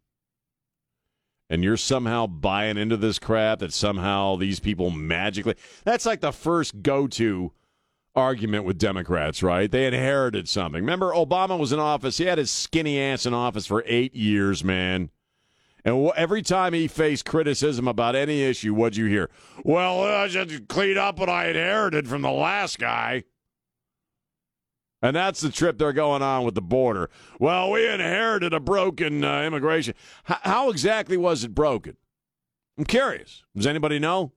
and 1.51 1.65
you're 1.65 1.77
somehow 1.77 2.29
buying 2.29 2.77
into 2.77 2.97
this 2.97 3.19
crap 3.19 3.59
that 3.59 3.73
somehow 3.73 4.37
these 4.37 4.61
people 4.61 4.91
magically 4.91 5.57
that's 5.83 6.07
like 6.07 6.21
the 6.21 6.31
first 6.31 6.81
go-to 6.83 7.51
argument 8.15 8.65
with 8.65 8.79
Democrats, 8.79 9.43
right? 9.43 9.71
They 9.71 9.87
inherited 9.87 10.49
something. 10.49 10.83
Remember 10.83 11.13
Obama 11.13 11.59
was 11.59 11.73
in 11.73 11.79
office, 11.79 12.19
he 12.19 12.25
had 12.25 12.39
his 12.39 12.51
skinny 12.51 13.01
ass 13.01 13.27
in 13.27 13.35
office 13.35 13.67
for 13.67 13.83
8 13.87 14.15
years, 14.15 14.63
man. 14.63 15.11
And 15.85 16.11
every 16.15 16.43
time 16.43 16.75
he 16.75 16.87
faced 16.87 17.25
criticism 17.25 17.89
about 17.89 18.15
any 18.15 18.43
issue, 18.43 18.73
what'd 18.73 18.97
you 18.97 19.07
hear? 19.07 19.31
Well, 19.65 20.03
I 20.03 20.29
just 20.29 20.69
clean 20.69 20.97
up 20.97 21.19
what 21.19 21.29
I 21.29 21.49
inherited 21.49 22.07
from 22.07 22.23
the 22.23 22.31
last 22.31 22.79
guy. 22.79 23.25
And 25.05 25.17
that's 25.17 25.41
the 25.41 25.51
trip 25.51 25.79
they're 25.79 25.93
going 25.93 26.23
on 26.23 26.45
with 26.45 26.55
the 26.55 26.63
border. 26.63 27.11
Well, 27.41 27.73
we 27.73 27.89
inherited 27.89 28.55
a 28.55 28.61
broken 28.61 29.25
uh, 29.25 29.43
immigration. 29.43 29.95
H- 30.31 30.37
how 30.43 30.71
exactly 30.71 31.17
was 31.17 31.43
it 31.43 31.53
broken? 31.57 31.97
I'm 32.79 32.85
curious. 32.85 33.43
Does 33.57 33.67
anybody 33.67 33.99
know? 33.99 34.31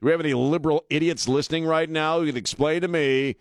Do 0.00 0.06
we 0.06 0.10
have 0.12 0.20
any 0.20 0.34
liberal 0.34 0.84
idiots 0.90 1.26
listening 1.26 1.64
right 1.64 1.88
now 1.88 2.20
who 2.20 2.26
can 2.26 2.36
explain 2.36 2.82
to 2.82 2.88
me 2.88 3.36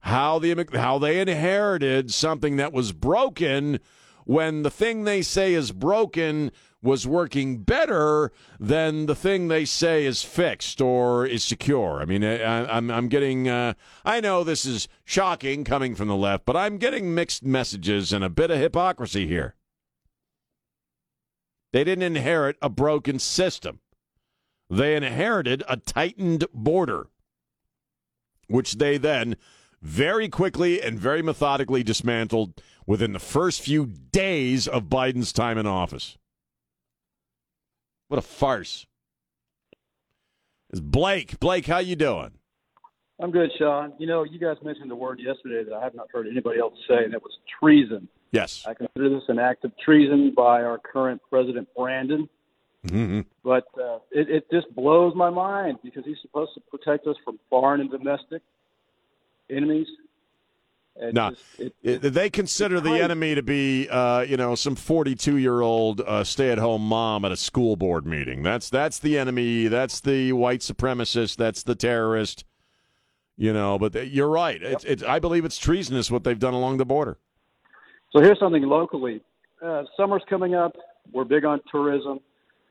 how 0.00 0.40
the 0.40 0.66
how 0.74 0.98
they 0.98 1.20
inherited 1.20 2.12
something 2.12 2.56
that 2.56 2.72
was 2.72 2.92
broken 2.92 3.78
when 4.24 4.62
the 4.62 4.70
thing 4.70 5.04
they 5.04 5.22
say 5.22 5.54
is 5.54 5.70
broken 5.70 6.50
was 6.82 7.06
working 7.06 7.58
better 7.58 8.32
than 8.58 9.06
the 9.06 9.14
thing 9.14 9.46
they 9.46 9.64
say 9.64 10.04
is 10.04 10.24
fixed 10.24 10.80
or 10.80 11.24
is 11.24 11.44
secure. 11.44 12.00
I 12.00 12.04
mean, 12.04 12.24
I, 12.24 12.76
I'm 12.76 12.90
I'm 12.90 13.08
getting. 13.08 13.48
Uh, 13.48 13.74
I 14.04 14.20
know 14.20 14.42
this 14.42 14.66
is 14.66 14.88
shocking 15.04 15.62
coming 15.62 15.94
from 15.94 16.08
the 16.08 16.16
left, 16.16 16.44
but 16.44 16.56
I'm 16.56 16.78
getting 16.78 17.14
mixed 17.14 17.44
messages 17.44 18.12
and 18.12 18.24
a 18.24 18.28
bit 18.28 18.50
of 18.50 18.58
hypocrisy 18.58 19.28
here. 19.28 19.54
They 21.72 21.84
didn't 21.84 22.16
inherit 22.16 22.56
a 22.60 22.68
broken 22.68 23.20
system. 23.20 23.78
They 24.72 24.96
inherited 24.96 25.62
a 25.68 25.76
tightened 25.76 26.46
border, 26.54 27.08
which 28.48 28.76
they 28.76 28.96
then 28.96 29.36
very 29.82 30.30
quickly 30.30 30.80
and 30.80 30.98
very 30.98 31.20
methodically 31.20 31.82
dismantled 31.82 32.54
within 32.86 33.12
the 33.12 33.18
first 33.18 33.60
few 33.60 33.84
days 33.84 34.66
of 34.66 34.84
Biden's 34.84 35.30
time 35.30 35.58
in 35.58 35.66
office. 35.66 36.16
What 38.08 38.16
a 38.16 38.22
farce. 38.22 38.86
It's 40.70 40.80
Blake. 40.80 41.38
Blake, 41.38 41.66
how 41.66 41.78
you 41.78 41.94
doing? 41.94 42.30
I'm 43.20 43.30
good, 43.30 43.50
Sean. 43.58 43.92
You 43.98 44.06
know, 44.06 44.22
you 44.22 44.38
guys 44.38 44.56
mentioned 44.64 44.90
the 44.90 44.96
word 44.96 45.20
yesterday 45.20 45.68
that 45.68 45.76
I 45.76 45.84
have 45.84 45.94
not 45.94 46.06
heard 46.10 46.26
anybody 46.26 46.60
else 46.60 46.72
say, 46.88 47.04
and 47.04 47.12
it 47.12 47.22
was 47.22 47.36
treason. 47.60 48.08
Yes. 48.30 48.64
I 48.66 48.72
consider 48.72 49.10
this 49.10 49.24
an 49.28 49.38
act 49.38 49.66
of 49.66 49.72
treason 49.84 50.32
by 50.34 50.62
our 50.62 50.78
current 50.78 51.20
president, 51.28 51.68
Brandon. 51.76 52.26
Mm-hmm. 52.86 53.20
But 53.44 53.64
uh, 53.80 53.98
it, 54.10 54.28
it 54.28 54.50
just 54.50 54.74
blows 54.74 55.14
my 55.14 55.30
mind 55.30 55.78
because 55.84 56.04
he's 56.04 56.16
supposed 56.20 56.52
to 56.54 56.60
protect 56.60 57.06
us 57.06 57.16
from 57.24 57.38
foreign 57.48 57.80
and 57.80 57.90
domestic 57.90 58.42
enemies. 59.50 59.86
It 60.96 61.14
No, 61.14 61.30
just- 61.30 61.72
it- 61.82 62.02
they 62.02 62.28
consider 62.28 62.80
the 62.80 62.92
enemy 62.94 63.34
to 63.34 63.42
be, 63.42 63.88
uh, 63.88 64.20
you 64.22 64.36
know, 64.36 64.54
some 64.54 64.74
forty-two-year-old 64.74 66.00
uh, 66.02 66.24
stay-at-home 66.24 66.86
mom 66.86 67.24
at 67.24 67.32
a 67.32 67.36
school 67.36 67.76
board 67.76 68.04
meeting. 68.04 68.42
That's 68.42 68.68
that's 68.68 68.98
the 68.98 69.16
enemy. 69.16 69.68
That's 69.68 70.00
the 70.00 70.32
white 70.32 70.60
supremacist. 70.60 71.36
That's 71.36 71.62
the 71.62 71.74
terrorist. 71.74 72.44
You 73.38 73.52
know, 73.54 73.78
but 73.78 73.94
th- 73.94 74.12
you're 74.12 74.28
right. 74.28 74.62
It's, 74.62 74.84
it's, 74.84 75.02
I 75.02 75.18
believe 75.18 75.46
it's 75.46 75.56
treasonous 75.56 76.10
what 76.10 76.22
they've 76.24 76.38
done 76.38 76.52
along 76.52 76.76
the 76.76 76.84
border. 76.84 77.16
So 78.10 78.20
here's 78.20 78.38
something 78.38 78.62
locally. 78.62 79.22
Uh, 79.64 79.84
summer's 79.96 80.22
coming 80.28 80.54
up. 80.54 80.76
We're 81.10 81.24
big 81.24 81.46
on 81.46 81.60
tourism. 81.70 82.20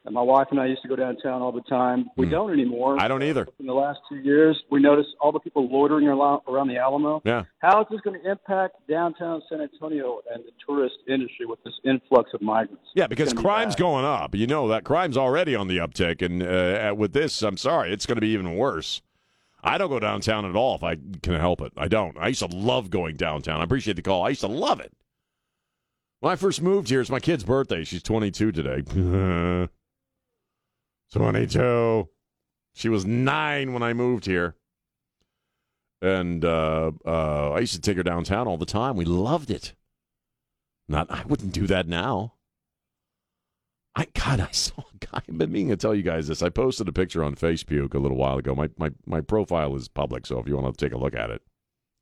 And 0.04 0.16
my 0.16 0.22
wife 0.22 0.48
and 0.50 0.60
I 0.60 0.66
used 0.66 0.82
to 0.82 0.88
go 0.88 0.96
downtown 0.96 1.44
all 1.44 1.52
the 1.52 1.62
time. 1.62 2.10
We 2.18 2.28
don't 2.28 2.52
anymore. 2.52 3.00
I 3.00 3.08
don't 3.08 3.22
either. 3.22 3.48
In 3.60 3.68
the 3.68 3.74
last 3.74 4.00
two 4.10 4.16
years, 4.16 4.60
we 4.72 4.80
noticed 4.80 5.10
all 5.20 5.32
the 5.32 5.40
people 5.40 5.70
loitering 5.70 6.08
around 6.08 6.68
the 6.68 6.78
Alamo. 6.78 7.22
Yeah. 7.24 7.44
How 7.60 7.82
is 7.82 7.88
this 7.92 8.02
going 8.02 8.20
to 8.20 8.32
impact 8.32 8.78
downtown 8.90 9.44
San 9.48 9.62
Antonio 9.62 10.22
and 10.34 10.44
the 10.44 10.52
tourist 10.68 10.96
industry 11.08 11.46
with 11.46 11.64
this 11.64 11.76
influx 11.86 12.32
of 12.34 12.42
migrants? 12.42 12.84
Yeah, 12.96 13.06
because 13.06 13.32
gonna 13.32 13.42
be 13.42 13.44
crime's 13.44 13.76
going 13.76 14.04
up. 14.04 14.34
You 14.34 14.48
know 14.48 14.68
that 14.70 14.86
crime's 14.86 15.18
already 15.18 15.56
on 15.56 15.68
the 15.68 15.78
uptick, 15.78 16.24
and 16.24 16.42
uh, 16.42 16.96
with 16.96 17.14
this, 17.14 17.44
I'm 17.44 17.58
sorry, 17.58 17.94
it's 17.94 18.08
going 18.08 18.18
to 18.18 18.22
be 18.22 18.30
even 18.30 18.56
worse. 18.56 19.04
I 19.64 19.78
don't 19.78 19.90
go 19.90 20.00
downtown 20.00 20.46
at 20.46 20.56
all 20.56 20.74
if 20.76 20.84
I 20.84 20.96
can 21.22 21.40
help 21.40 21.62
it. 21.62 21.74
I 21.78 21.88
don't. 21.88 22.18
I 22.18 22.30
used 22.30 22.40
to 22.40 22.48
love 22.48 22.90
going 22.90 23.18
downtown. 23.18 23.62
I 23.62 23.64
appreciate 23.64 23.98
the 23.98 24.02
call. 24.02 24.26
I 24.26 24.30
used 24.30 24.42
to 24.42 24.48
love 24.48 24.80
it. 24.80 24.92
When 26.22 26.32
I 26.32 26.36
first 26.36 26.62
moved 26.62 26.90
here, 26.90 27.02
it's 27.02 27.12
my 27.12 27.20
kid's 27.20 27.44
birthday. 27.44 27.84
She's 27.84 28.02
22 28.02 28.52
today. 28.52 29.70
22. 31.12 32.10
She 32.74 32.90
was 32.90 33.06
nine 33.06 33.74
when 33.74 33.84
I 33.84 33.94
moved 33.94 34.26
here. 34.26 34.56
And 36.02 36.44
uh, 36.44 36.92
uh, 37.06 37.52
I 37.52 37.60
used 37.60 37.76
to 37.76 37.82
take 37.82 37.98
her 37.98 38.04
downtown 38.04 38.48
all 38.48 38.58
the 38.58 38.66
time. 38.66 38.96
We 38.96 39.06
loved 39.06 39.52
it. 39.52 39.76
Not, 40.88 41.12
I 41.12 41.24
wouldn't 41.26 41.54
do 41.54 41.68
that 41.68 41.88
now. 41.88 42.34
I 43.96 44.08
God, 44.14 44.40
I 44.40 44.52
saw 44.52 44.82
a 44.82 45.06
guy. 45.06 45.22
I've 45.28 45.38
been 45.38 45.52
meaning 45.52 45.70
to 45.70 45.78
tell 45.78 45.94
you 45.94 46.02
guys 46.02 46.28
this. 46.28 46.42
I 46.42 46.50
posted 46.50 46.88
a 46.88 46.94
picture 46.94 47.24
on 47.24 47.36
Facebook 47.36 47.94
a 47.94 48.00
little 48.00 48.18
while 48.18 48.38
ago. 48.38 48.56
My 48.56 48.70
my 48.78 48.92
my 49.06 49.22
profile 49.22 49.76
is 49.76 49.90
public, 49.90 50.26
so 50.26 50.40
if 50.40 50.48
you 50.48 50.56
want 50.56 50.76
to 50.78 50.86
take 50.86 50.94
a 50.94 50.98
look 50.98 51.14
at 51.14 51.30
it, 51.30 51.42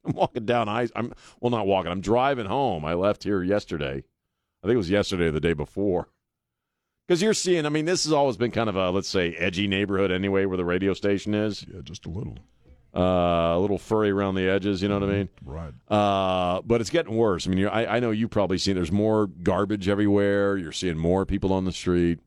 I'm 0.05 0.13
walking 0.13 0.45
down. 0.45 0.69
I 0.69 0.87
I'm 0.95 1.13
well, 1.41 1.49
not 1.49 1.65
walking. 1.65 1.91
I'm 1.91 2.01
driving 2.01 2.45
home. 2.45 2.85
I 2.85 2.93
left 2.93 3.23
here 3.23 3.41
yesterday. 3.41 4.03
I 4.63 4.67
think 4.67 4.73
it 4.73 4.77
was 4.77 4.89
yesterday 4.89 5.25
or 5.25 5.31
the 5.31 5.39
day 5.39 5.53
before. 5.53 6.09
Because 7.09 7.23
you're 7.23 7.33
seeing, 7.33 7.65
I 7.65 7.69
mean, 7.69 7.85
this 7.85 8.03
has 8.03 8.13
always 8.13 8.37
been 8.37 8.51
kind 8.51 8.69
of 8.69 8.75
a 8.75 8.91
let's 8.91 9.07
say 9.07 9.33
edgy 9.33 9.65
neighborhood 9.65 10.11
anyway, 10.11 10.45
where 10.45 10.57
the 10.57 10.63
radio 10.63 10.93
station 10.93 11.33
is. 11.33 11.65
Yeah, 11.67 11.81
just 11.81 12.05
a 12.05 12.09
little. 12.09 12.37
Uh, 12.95 13.55
a 13.55 13.59
little 13.59 13.79
furry 13.79 14.11
around 14.11 14.35
the 14.35 14.47
edges. 14.47 14.83
You 14.83 14.89
know 14.89 14.99
what 14.99 15.09
I 15.09 15.13
mean? 15.13 15.29
Right. 15.43 15.73
Uh, 15.87 16.61
but 16.61 16.81
it's 16.81 16.91
getting 16.91 17.15
worse. 17.15 17.47
I 17.47 17.49
mean, 17.49 17.65
I, 17.65 17.95
I 17.95 17.99
know 17.99 18.11
you 18.11 18.27
probably 18.27 18.59
seen 18.59 18.75
there's 18.75 18.91
more 18.91 19.25
garbage 19.25 19.89
everywhere. 19.89 20.55
You're 20.55 20.71
seeing 20.71 20.99
more 20.99 21.25
people 21.25 21.51
on 21.51 21.65
the 21.65 21.71
street. 21.71 22.19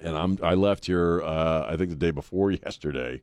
And 0.00 0.16
I'm 0.16 0.38
I 0.42 0.54
left 0.54 0.86
here 0.86 1.20
uh, 1.22 1.66
I 1.68 1.76
think 1.76 1.90
the 1.90 1.96
day 1.96 2.12
before 2.12 2.50
yesterday, 2.50 3.20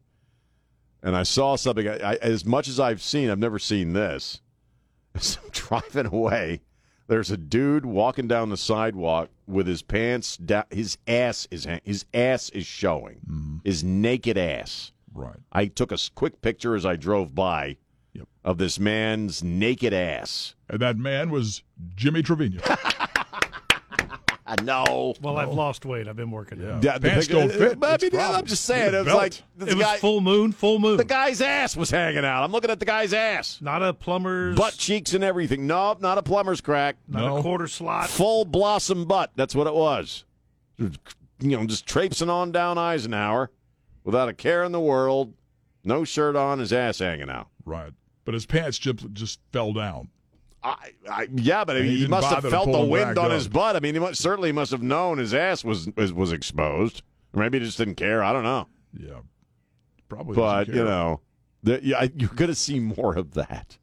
and 1.02 1.16
I 1.16 1.24
saw 1.24 1.56
something. 1.56 1.88
I, 1.88 2.12
I, 2.12 2.14
as 2.18 2.46
much 2.46 2.68
as 2.68 2.80
I've 2.80 3.02
seen, 3.02 3.32
I've 3.32 3.40
never 3.40 3.58
seen 3.58 3.94
this. 3.94 4.42
As 5.16 5.40
I'm 5.44 5.50
driving 5.50 6.06
away, 6.06 6.62
there's 7.10 7.32
a 7.32 7.38
dude 7.38 7.86
walking 7.86 8.28
down 8.28 8.50
the 8.50 8.58
sidewalk 8.58 9.30
with 9.48 9.68
his 9.68 9.82
pants 9.82 10.38
down. 10.38 10.64
His 10.70 10.98
ass 11.08 11.48
is 11.52 11.68
his 11.84 12.06
ass 12.14 12.50
is 12.50 12.66
showing. 12.66 13.20
Mm-hmm. 13.30 13.58
His 13.64 13.84
naked 13.84 14.38
ass. 14.38 14.92
Right. 15.14 15.38
I 15.52 15.66
took 15.66 15.92
a 15.92 15.98
quick 16.16 16.42
picture 16.42 16.76
as 16.76 16.86
I 16.86 16.96
drove 16.96 17.36
by 17.36 17.78
of 18.44 18.58
this 18.58 18.80
man's 18.80 19.44
naked 19.44 19.94
ass. 19.94 20.56
And 20.70 20.80
that 20.80 20.98
man 20.98 21.30
was 21.30 21.64
Jimmy 21.96 22.22
Trevino. 22.22 22.62
no. 24.64 25.14
Well, 25.22 25.38
I've 25.38 25.54
lost 25.54 25.86
weight. 25.86 26.08
I've 26.08 26.16
been 26.16 26.32
working. 26.32 26.64
out. 26.66 26.84
Yeah, 26.84 26.98
the 26.98 27.10
Pants 27.10 27.28
pic- 27.28 27.36
don't 27.36 27.52
fit. 27.52 27.80
But 27.80 27.90
I 27.90 27.94
It's 27.96 28.04
mean, 28.04 28.12
problem. 28.12 28.40
I'm 28.40 28.46
just 28.46 28.66
saying. 28.66 28.92
Need 28.92 28.94
a 28.94 28.98
It 28.98 29.00
was 29.00 29.06
belt. 29.08 29.18
like 29.22 29.32
this 29.58 29.70
It 29.70 29.76
was 29.76 29.86
guy, 29.86 29.98
full 29.98 30.22
moon, 30.22 30.52
full 30.52 30.80
moon. 30.80 30.98
the 30.98 31.04
guy's 31.04 31.42
ass 31.42 31.76
was 31.78 31.90
hanging 31.90 32.26
out. 32.26 32.44
I'm 32.44 32.52
looking 32.52 32.70
at 32.72 32.80
the 32.80 32.86
guy's 32.86 33.14
ass, 33.14 33.60
Not 33.62 33.82
a 33.84 33.94
plumber's, 33.94 34.58
butt 34.58 34.76
cheeks 34.78 35.14
and 35.14 35.24
everything. 35.24 35.68
Nope, 35.68 36.02
not 36.02 36.18
a 36.18 36.24
plumber's 36.24 36.62
crack. 36.62 36.96
not 37.08 37.26
No. 37.26 37.38
a 37.38 37.42
quarter 37.42 37.68
slot. 37.68 38.10
Full 38.10 38.46
blossom 38.46 39.06
butt. 39.06 39.32
That's 39.36 39.54
what 39.56 39.68
it 39.68 39.74
was. 39.74 40.26
You 40.78 40.92
know, 41.58 41.66
just 41.66 41.86
traipsing 41.86 42.30
on 42.30 42.52
down 42.52 42.78
Eisenhower 42.78 43.50
without 44.04 44.30
a 44.30 44.34
care 44.34 44.64
in 44.64 44.72
the 44.72 44.80
world. 44.80 45.34
No 45.84 46.04
shirt 46.04 46.36
on, 46.36 46.60
his 46.60 46.74
ass 46.74 47.00
hanging 47.00 47.30
out. 47.30 47.48
right. 47.66 47.92
But 48.26 48.34
his 48.36 48.46
pants 48.46 48.78
just, 48.78 49.12
just 49.14 49.40
fell 49.52 49.74
down. 49.74 50.10
I, 50.62 50.92
I, 51.10 51.28
yeah, 51.34 51.64
but 51.64 51.78
I 51.78 51.82
mean, 51.82 51.90
he 51.90 51.98
he, 52.00 52.08
must 52.08 52.28
have 52.28 52.44
felt 52.44 52.72
the 52.72 52.82
wind 52.82 53.18
on 53.18 53.28
up. 53.28 53.32
his 53.32 53.48
butt. 53.48 53.76
I 53.76 53.80
mean, 53.80 53.94
he 53.94 54.00
must, 54.00 54.22
certainly 54.22 54.52
must 54.52 54.72
have 54.72 54.84
known 54.84 55.18
his 55.18 55.34
ass 55.34 55.64
was 55.64 55.88
was, 55.96 56.12
was 56.12 56.32
exposed. 56.32 57.02
Or 57.34 57.42
maybe 57.42 57.60
he 57.60 57.66
just 57.66 57.78
didn't 57.78 57.96
care. 57.96 58.24
I 58.24 58.34
don't 58.34 58.44
know. 58.44 58.68
Yeah. 58.98 59.20
Probably. 60.08 60.36
but 60.36 60.66
doesn't 60.66 60.76
you 60.76 60.84
know, 60.84 61.22
the, 61.64 61.80
yeah, 61.84 62.08
you're 62.16 62.30
going 62.30 62.50
to 62.50 62.56
see 62.56 62.80
more 62.80 63.18
of 63.18 63.36
that. 63.36 63.78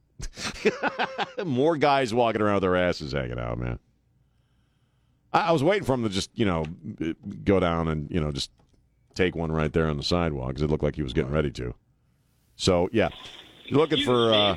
more 1.45 1.77
guys 1.77 2.12
walking 2.12 2.41
around 2.41 2.55
with 2.55 2.62
their 2.62 2.77
asses 2.77 3.12
hanging 3.12 3.39
out, 3.39 3.59
man. 3.59 3.79
I, 5.33 5.49
I 5.49 5.53
was 5.53 5.62
waiting 5.62 5.85
for 5.85 5.95
him 5.95 6.03
to 6.03 6.09
just 6.09 6.31
you 6.35 6.47
know 6.47 6.64
go 7.45 7.61
down 7.61 7.89
and 7.89 8.11
you 8.11 8.20
know 8.20 8.33
just 8.33 8.51
take 9.14 9.37
one 9.37 9.53
right 9.53 9.72
there 9.72 9.89
on 9.89 9.97
the 9.97 10.03
sidewalk 10.03 10.49
because 10.49 10.62
it 10.62 10.70
looked 10.70 10.83
like 10.83 10.97
he 10.97 11.03
was 11.03 11.12
getting 11.12 11.33
ready 11.33 11.51
to. 11.53 11.74
So 12.57 12.89
yeah, 12.93 13.11
you're 13.66 13.79
looking 13.79 14.05
for. 14.05 14.33
Uh, 14.33 14.57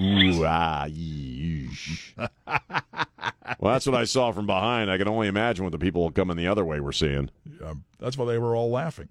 Ooh, 0.00 0.44
ah, 0.44 0.86
yeesh. 0.88 2.12
well, 3.58 3.72
that's 3.72 3.86
what 3.86 3.94
I 3.94 4.04
saw 4.04 4.30
from 4.32 4.46
behind. 4.46 4.90
I 4.90 4.98
can 4.98 5.08
only 5.08 5.26
imagine 5.28 5.64
what 5.64 5.72
the 5.72 5.78
people 5.78 6.10
coming 6.10 6.36
the 6.36 6.46
other 6.46 6.64
way 6.64 6.80
were 6.80 6.92
seeing. 6.92 7.30
Yeah, 7.60 7.74
that's 7.98 8.16
why 8.16 8.26
they 8.26 8.38
were 8.38 8.54
all 8.54 8.70
laughing. 8.70 9.08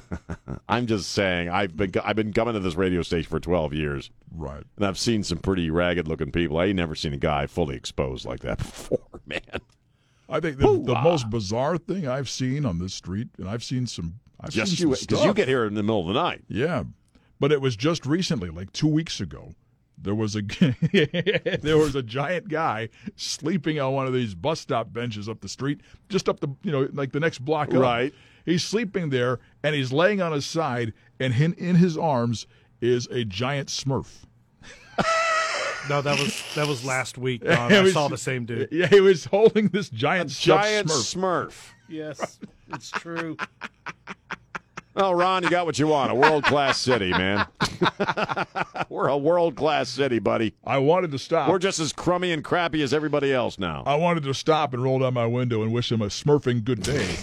I'm 0.68 0.86
just 0.86 1.10
saying, 1.12 1.48
I've 1.48 1.76
been 1.76 1.92
I've 2.04 2.16
been 2.16 2.32
coming 2.32 2.54
to 2.54 2.60
this 2.60 2.74
radio 2.76 3.02
station 3.02 3.28
for 3.28 3.40
12 3.40 3.72
years, 3.74 4.10
Right. 4.34 4.62
and 4.76 4.86
I've 4.86 4.98
seen 4.98 5.22
some 5.24 5.38
pretty 5.38 5.70
ragged 5.70 6.06
looking 6.08 6.30
people. 6.32 6.58
I 6.58 6.66
ain't 6.66 6.76
never 6.76 6.94
seen 6.94 7.12
a 7.12 7.18
guy 7.18 7.46
fully 7.46 7.76
exposed 7.76 8.24
like 8.24 8.40
that 8.40 8.58
before, 8.58 8.98
man. 9.26 9.40
I 10.28 10.40
think 10.40 10.58
the, 10.58 10.66
the 10.82 10.94
most 11.02 11.28
bizarre 11.28 11.76
thing 11.78 12.06
I've 12.08 12.28
seen 12.30 12.64
on 12.64 12.78
this 12.78 12.94
street, 12.94 13.28
and 13.38 13.48
I've 13.48 13.64
seen 13.64 13.86
some. 13.86 14.20
I've 14.40 14.50
Just 14.50 14.76
seen 14.76 14.88
you, 14.88 14.96
because 14.98 15.24
you 15.24 15.34
get 15.34 15.46
here 15.48 15.66
in 15.66 15.74
the 15.74 15.82
middle 15.82 16.00
of 16.00 16.06
the 16.06 16.14
night. 16.14 16.42
Yeah, 16.48 16.84
but 17.38 17.52
it 17.52 17.60
was 17.60 17.76
just 17.76 18.06
recently, 18.06 18.48
like 18.50 18.72
two 18.72 18.88
weeks 18.88 19.20
ago. 19.20 19.54
There 20.02 20.14
was 20.14 20.36
a 20.36 20.42
there 21.62 21.78
was 21.78 21.94
a 21.94 22.02
giant 22.02 22.48
guy 22.48 22.88
sleeping 23.16 23.78
on 23.80 23.92
one 23.92 24.06
of 24.06 24.12
these 24.12 24.34
bus 24.34 24.60
stop 24.60 24.92
benches 24.92 25.28
up 25.28 25.40
the 25.40 25.48
street, 25.48 25.80
just 26.08 26.28
up 26.28 26.40
the 26.40 26.48
you 26.62 26.72
know 26.72 26.88
like 26.92 27.12
the 27.12 27.20
next 27.20 27.38
block 27.44 27.68
up. 27.74 27.80
Right. 27.80 28.12
He's 28.44 28.64
sleeping 28.64 29.10
there, 29.10 29.38
and 29.62 29.74
he's 29.74 29.92
laying 29.92 30.20
on 30.20 30.32
his 30.32 30.44
side, 30.44 30.92
and 31.20 31.32
in, 31.32 31.52
in 31.54 31.76
his 31.76 31.96
arms 31.96 32.48
is 32.80 33.06
a 33.06 33.24
giant 33.24 33.68
Smurf. 33.68 34.08
No, 35.88 36.00
that 36.00 36.16
was 36.16 36.44
that 36.54 36.68
was 36.68 36.84
last 36.84 37.18
week. 37.18 37.42
Don. 37.44 37.72
It 37.72 37.76
I 37.78 37.80
was- 37.82 37.92
saw 37.92 38.06
the 38.06 38.16
same 38.16 38.44
dude. 38.44 38.68
Yeah, 38.70 38.86
he 38.86 39.00
was 39.00 39.24
holding 39.24 39.66
this 39.66 39.88
giant 39.90 40.30
stuffed 40.30 40.62
Giant 40.62 40.88
Smurf. 40.88 41.48
Smurf. 41.48 41.68
Yes, 41.88 42.38
it's 42.68 42.90
true. 42.92 43.36
Oh, 44.94 45.12
Ron, 45.12 45.42
you 45.42 45.48
got 45.50 45.64
what 45.66 45.78
you 45.78 45.86
want. 45.86 46.12
A 46.12 46.14
world 46.14 46.44
class 46.44 46.78
city, 46.78 47.10
man. 47.10 47.46
We're 48.88 49.08
a 49.08 49.16
world 49.16 49.56
class 49.56 49.88
city, 49.88 50.18
buddy. 50.18 50.54
I 50.64 50.78
wanted 50.78 51.12
to 51.12 51.18
stop. 51.18 51.48
We're 51.48 51.58
just 51.58 51.78
as 51.80 51.92
crummy 51.92 52.32
and 52.32 52.44
crappy 52.44 52.82
as 52.82 52.92
everybody 52.92 53.32
else 53.32 53.58
now. 53.58 53.82
I 53.86 53.94
wanted 53.94 54.24
to 54.24 54.34
stop 54.34 54.74
and 54.74 54.82
roll 54.82 54.98
down 54.98 55.14
my 55.14 55.26
window 55.26 55.62
and 55.62 55.72
wish 55.72 55.90
him 55.90 56.02
a 56.02 56.06
smurfing 56.06 56.64
good 56.64 56.82
day. 56.82 57.16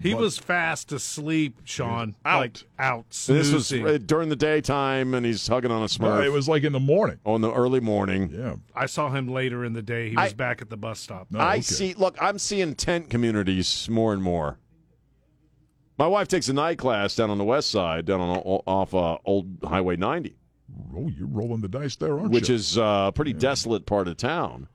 He 0.00 0.12
But- 0.12 0.20
was 0.20 0.38
fast 0.38 0.92
asleep, 0.92 1.60
Sean. 1.64 2.14
Out. 2.24 2.40
Like 2.40 2.58
out. 2.78 3.06
this 3.26 3.52
was 3.52 3.72
uh, 3.72 3.98
during 4.06 4.28
the 4.28 4.36
daytime, 4.36 5.12
and 5.12 5.26
he's 5.26 5.44
hugging 5.48 5.72
on 5.72 5.82
a 5.82 5.86
Smurf. 5.86 6.18
No, 6.18 6.22
it 6.22 6.30
was 6.32 6.48
like 6.48 6.62
in 6.62 6.72
the 6.72 6.78
morning. 6.78 7.18
on 7.26 7.40
the 7.40 7.52
early 7.52 7.80
morning. 7.80 8.30
Yeah. 8.32 8.54
I 8.76 8.86
saw 8.86 9.10
him 9.10 9.26
later 9.26 9.64
in 9.64 9.72
the 9.72 9.82
day. 9.82 10.10
He 10.10 10.16
was 10.16 10.30
I- 10.30 10.36
back 10.36 10.62
at 10.62 10.70
the 10.70 10.76
bus 10.76 11.00
stop. 11.00 11.26
I 11.34 11.58
see. 11.58 11.94
Look, 11.94 12.16
I'm 12.20 12.38
seeing 12.38 12.76
tent 12.76 13.10
communities 13.10 13.88
more 13.90 14.12
and 14.12 14.22
more. 14.22 14.58
My 15.98 16.06
wife 16.06 16.28
takes 16.28 16.48
a 16.48 16.52
night 16.52 16.78
class 16.78 17.14
down 17.16 17.28
on 17.30 17.38
the 17.38 17.44
west 17.44 17.70
side, 17.70 18.04
down 18.06 18.20
on 18.20 18.36
off 18.38 18.94
uh, 18.94 19.18
Old 19.24 19.58
Highway 19.64 19.96
90, 19.96 20.36
Oh, 20.96 21.08
you're 21.08 21.26
rolling 21.26 21.60
the 21.60 21.68
dice 21.68 21.96
there, 21.96 22.12
aren't 22.18 22.30
which 22.30 22.48
you? 22.48 22.54
Which 22.54 22.60
is 22.60 22.78
uh, 22.78 23.06
a 23.08 23.12
pretty 23.12 23.32
desolate 23.32 23.86
part 23.86 24.06
of 24.06 24.16
town. 24.16 24.68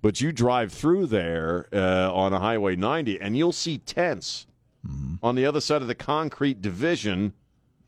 But 0.00 0.20
you 0.20 0.32
drive 0.32 0.72
through 0.72 1.06
there 1.06 1.66
uh, 1.72 2.12
on 2.14 2.32
a 2.32 2.38
Highway 2.38 2.76
90, 2.76 3.20
and 3.20 3.36
you'll 3.36 3.52
see 3.52 3.78
tents 3.78 4.46
Mm-hmm. 4.88 5.16
on 5.22 5.34
the 5.34 5.44
other 5.44 5.60
side 5.60 5.82
of 5.82 5.88
the 5.88 5.94
concrete 5.94 6.62
division, 6.62 7.34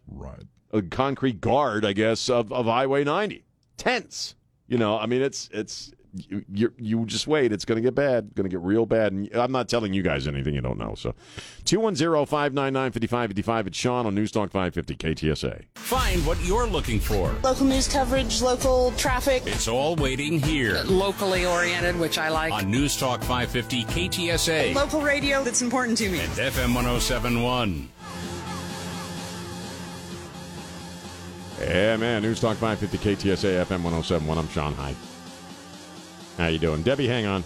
right? 0.07 0.43
A 0.73 0.83
concrete 0.83 1.41
guard, 1.41 1.87
I 1.87 1.95
guess, 1.95 2.29
of, 2.29 2.53
of 2.53 2.67
Highway 2.67 3.03
90. 3.03 3.47
Tents. 3.79 4.35
You 4.69 4.77
know, 4.77 4.99
I 4.99 5.07
mean, 5.07 5.23
it's 5.23 5.49
it's 5.55 5.91
you 6.15 6.45
you, 6.53 6.73
you 6.77 7.07
just 7.07 7.27
wait. 7.27 7.53
It's 7.53 7.65
going 7.65 7.77
to 7.77 7.83
get 7.83 7.95
bad. 7.95 8.35
Going 8.35 8.45
to 8.45 8.51
get 8.51 8.61
real 8.61 8.85
bad. 8.87 9.13
And 9.13 9.31
I'm 9.35 9.53
not 9.53 9.69
telling 9.69 9.93
you 9.95 10.03
guys 10.03 10.27
anything 10.29 10.55
you 10.55 10.61
don't 10.61 10.79
know. 10.79 10.95
So, 10.95 11.15
210-599-5555. 11.65 13.67
It's 13.69 13.79
Sean 13.79 14.07
on 14.07 14.15
News 14.15 14.31
Talk 14.31 14.51
550 14.51 14.97
KTSA. 14.97 15.65
Find 15.75 16.25
what 16.27 16.43
you're 16.45 16.67
looking 16.67 17.01
for. 17.01 17.35
Local 17.43 17.67
news 17.67 17.89
coverage, 17.89 18.43
local 18.43 18.93
traffic. 18.93 19.43
It's 19.47 19.69
all 19.69 19.97
waiting 19.97 20.39
here 20.41 20.83
Locally 20.85 21.47
oriented, 21.47 21.99
which 21.99 22.19
I 22.19 22.29
like. 22.29 22.53
on 22.53 22.71
News 22.71 22.97
Talk 22.99 23.21
550 23.21 23.85
KTSA 23.85 24.75
Local 24.75 25.01
radio 25.01 25.43
that's 25.43 25.63
important 25.63 25.97
to 25.99 26.09
me. 26.11 26.21
and 26.21 26.31
FM 26.33 26.75
1071. 26.75 27.89
Yeah, 31.61 31.97
man. 31.97 32.23
News 32.23 32.41
Talk 32.41 32.57
550 32.57 32.99
KTSA 33.31 33.65
FM 33.65 33.83
1071. 33.83 34.39
I'm 34.39 34.49
Sean 34.49 34.75
Hyde. 34.75 34.97
How 36.37 36.47
you 36.47 36.59
doing? 36.59 36.83
Debbie, 36.83 37.07
hang 37.07 37.27
on. 37.27 37.45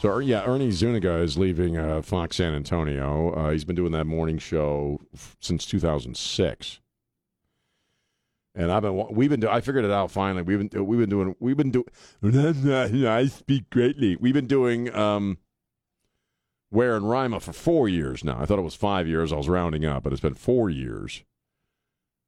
So, 0.00 0.08
er, 0.08 0.20
yeah, 0.22 0.44
Ernie 0.44 0.70
Zuniga 0.70 1.18
is 1.18 1.38
leaving 1.38 1.76
uh, 1.76 2.02
Fox 2.02 2.36
San 2.36 2.54
Antonio. 2.54 3.32
Uh, 3.34 3.50
he's 3.50 3.64
been 3.64 3.76
doing 3.76 3.92
that 3.92 4.04
morning 4.06 4.38
show 4.38 5.00
f- 5.14 5.36
since 5.40 5.64
2006. 5.66 6.80
And 8.54 8.70
I've 8.70 8.82
been, 8.82 9.06
we've 9.12 9.30
been, 9.30 9.40
do- 9.40 9.48
I 9.48 9.60
figured 9.60 9.84
it 9.84 9.90
out 9.90 10.10
finally. 10.10 10.42
We've 10.42 10.68
been, 10.68 10.86
we've 10.86 10.98
been 10.98 11.08
doing, 11.08 11.36
we've 11.38 11.56
been 11.56 11.70
doing, 11.70 11.86
I 13.06 13.26
speak 13.26 13.70
greatly. 13.70 14.16
We've 14.16 14.34
been 14.34 14.46
doing, 14.46 14.94
um, 14.94 15.38
Ware 16.70 16.96
and 16.96 17.08
Rima 17.08 17.38
for 17.38 17.52
four 17.52 17.88
years 17.88 18.24
now. 18.24 18.38
I 18.40 18.46
thought 18.46 18.58
it 18.58 18.62
was 18.62 18.74
five 18.74 19.06
years. 19.06 19.32
I 19.32 19.36
was 19.36 19.48
rounding 19.48 19.84
up, 19.84 20.02
but 20.02 20.12
it's 20.12 20.22
been 20.22 20.34
four 20.34 20.70
years. 20.70 21.22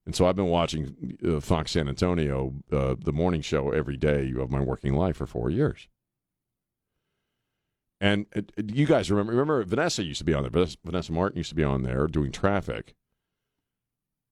And 0.07 0.15
so 0.15 0.27
I've 0.27 0.37
been 0.37 0.47
watching 0.47 1.17
uh, 1.27 1.41
Fox 1.41 1.73
San 1.73 1.89
Antonio, 1.89 2.53
uh, 2.71 2.95
the 2.99 3.13
morning 3.13 3.41
show, 3.41 3.71
every 3.71 3.97
day 3.97 4.33
of 4.39 4.51
my 4.51 4.61
working 4.61 4.95
life 4.95 5.17
for 5.17 5.27
four 5.27 5.51
years. 5.51 5.89
And 8.01 8.27
uh, 8.37 8.43
you 8.67 8.87
guys 8.87 9.11
remember? 9.11 9.33
Remember, 9.33 9.65
Vanessa 9.65 10.03
used 10.03 10.19
to 10.19 10.25
be 10.25 10.35
on 10.35 10.43
there. 10.43 10.51
Vanessa, 10.51 10.77
Vanessa 10.85 11.13
Martin 11.13 11.39
used 11.39 11.49
to 11.51 11.55
be 11.55 11.65
on 11.65 11.83
there 11.83 12.07
doing 12.07 12.33
traffic. 12.33 12.95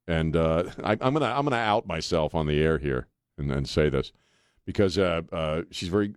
And 0.06 0.36
uh, 0.36 0.64
I, 0.82 0.92
I'm 0.92 1.14
gonna 1.14 1.26
I'm 1.26 1.44
gonna 1.44 1.56
out 1.56 1.86
myself 1.86 2.34
on 2.34 2.46
the 2.46 2.60
air 2.60 2.78
here 2.78 3.06
and 3.38 3.50
then 3.50 3.64
say 3.64 3.88
this 3.88 4.12
because 4.66 4.98
uh, 4.98 5.22
uh, 5.32 5.62
she's 5.70 5.88
very 5.88 6.14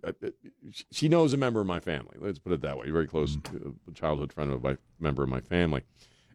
she 0.90 1.08
knows 1.08 1.32
a 1.32 1.36
member 1.36 1.60
of 1.60 1.66
my 1.66 1.80
family. 1.80 2.16
Let's 2.18 2.38
put 2.38 2.52
it 2.52 2.60
that 2.62 2.78
way. 2.78 2.90
Very 2.90 3.06
close 3.06 3.36
uh, 3.36 3.70
childhood 3.94 4.32
friend 4.32 4.52
of 4.52 4.62
my 4.62 4.76
member 4.98 5.22
of 5.22 5.28
my 5.28 5.40
family. 5.40 5.82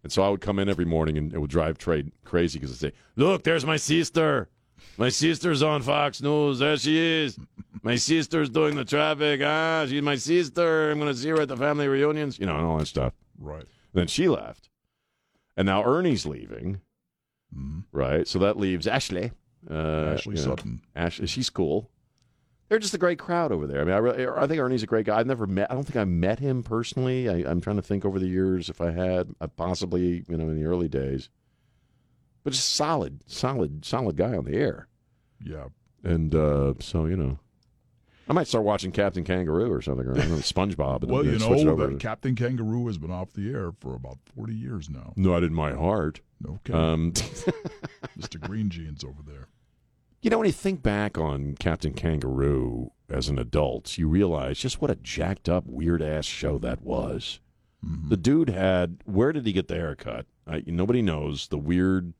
And 0.03 0.11
so 0.11 0.23
I 0.23 0.29
would 0.29 0.41
come 0.41 0.57
in 0.59 0.67
every 0.69 0.85
morning 0.85 1.17
and 1.17 1.33
it 1.33 1.39
would 1.39 1.49
drive 1.51 1.77
Trey 1.77 2.11
crazy 2.25 2.57
because 2.59 2.71
I'd 2.71 2.91
say, 2.91 2.97
"Look, 3.15 3.43
there's 3.43 3.65
my 3.65 3.77
sister. 3.77 4.49
My 4.97 5.09
sister's 5.09 5.61
on 5.61 5.83
Fox 5.83 6.21
News. 6.21 6.59
There 6.59 6.75
she 6.77 6.97
is. 6.97 7.37
My 7.83 7.95
sister's 7.95 8.49
doing 8.49 8.75
the 8.75 8.85
traffic. 8.85 9.41
Ah, 9.43 9.85
she's 9.87 10.01
my 10.01 10.15
sister. 10.15 10.89
I'm 10.91 10.99
going 10.99 11.13
to 11.13 11.17
see 11.19 11.29
her 11.29 11.41
at 11.41 11.47
the 11.49 11.57
family 11.57 11.87
reunions. 11.87 12.39
You 12.39 12.47
know, 12.47 12.55
and 12.57 12.65
all 12.65 12.77
that 12.79 12.87
stuff." 12.87 13.13
Right. 13.39 13.65
Then 13.93 14.07
she 14.07 14.27
left, 14.27 14.69
and 15.55 15.65
now 15.67 15.83
Ernie's 15.83 16.25
leaving. 16.25 16.81
Right. 17.91 18.27
So 18.27 18.39
that 18.39 18.57
leaves 18.57 18.87
Ashley. 18.87 19.31
Uh, 19.69 19.73
Mm-hmm. 19.73 20.13
Ashley 20.13 20.37
Sutton. 20.37 20.81
Ashley, 20.95 21.27
she's 21.27 21.49
cool. 21.51 21.90
They're 22.71 22.79
just 22.79 22.93
a 22.93 22.97
great 22.97 23.19
crowd 23.19 23.51
over 23.51 23.67
there. 23.67 23.81
I 23.81 23.83
mean, 23.83 23.93
I, 23.93 23.97
really, 23.97 24.25
I 24.25 24.47
think 24.47 24.61
Ernie's 24.61 24.81
a 24.81 24.87
great 24.87 25.05
guy. 25.05 25.19
I've 25.19 25.27
never 25.27 25.45
met. 25.45 25.69
I 25.69 25.73
don't 25.73 25.83
think 25.83 25.97
I 25.97 26.05
met 26.05 26.39
him 26.39 26.63
personally. 26.63 27.27
I, 27.27 27.51
I'm 27.51 27.59
trying 27.59 27.75
to 27.75 27.81
think 27.81 28.05
over 28.05 28.17
the 28.17 28.29
years 28.29 28.69
if 28.69 28.79
I 28.79 28.91
had, 28.91 29.35
uh, 29.41 29.47
possibly, 29.47 30.23
you 30.29 30.37
know, 30.37 30.47
in 30.47 30.55
the 30.55 30.63
early 30.63 30.87
days. 30.87 31.27
But 32.45 32.53
just 32.53 32.73
solid, 32.73 33.29
solid, 33.29 33.83
solid 33.83 34.15
guy 34.15 34.37
on 34.37 34.45
the 34.45 34.55
air. 34.55 34.87
Yeah. 35.43 35.65
And 36.05 36.33
uh, 36.33 36.75
so 36.79 37.07
you 37.07 37.17
know, 37.17 37.39
I 38.29 38.31
might 38.31 38.47
start 38.47 38.63
watching 38.63 38.93
Captain 38.93 39.25
Kangaroo 39.25 39.69
or 39.69 39.81
something, 39.81 40.07
or 40.07 40.17
I 40.17 40.21
SpongeBob. 40.21 41.03
Well, 41.03 41.25
you 41.25 41.39
know 41.39 41.75
that 41.75 41.99
Captain 41.99 42.35
Kangaroo 42.35 42.87
has 42.87 42.97
been 42.97 43.11
off 43.11 43.33
the 43.33 43.51
air 43.51 43.73
for 43.81 43.95
about 43.95 44.19
40 44.33 44.55
years 44.55 44.89
now. 44.89 45.11
Not 45.17 45.43
in 45.43 45.53
my 45.53 45.73
heart. 45.73 46.21
Okay. 46.47 46.71
Um, 46.71 47.11
Mr. 48.17 48.39
Green 48.39 48.69
Jeans 48.69 49.03
over 49.03 49.21
there. 49.27 49.49
You 50.21 50.29
know, 50.29 50.37
when 50.37 50.47
you 50.47 50.53
think 50.53 50.83
back 50.83 51.17
on 51.17 51.55
Captain 51.59 51.93
Kangaroo 51.93 52.91
as 53.09 53.27
an 53.27 53.39
adult, 53.39 53.97
you 53.97 54.07
realize 54.07 54.59
just 54.59 54.79
what 54.79 54.91
a 54.91 54.95
jacked 54.95 55.49
up, 55.49 55.65
weird 55.65 56.01
ass 56.01 56.25
show 56.25 56.59
that 56.59 56.81
was. 56.81 57.39
Mm-hmm. 57.83 58.09
The 58.09 58.17
dude 58.17 58.49
had, 58.49 58.99
where 59.05 59.31
did 59.31 59.47
he 59.47 59.51
get 59.51 59.67
the 59.67 59.75
haircut? 59.75 60.27
I, 60.45 60.63
nobody 60.67 61.01
knows. 61.01 61.47
The 61.47 61.57
weird 61.57 62.13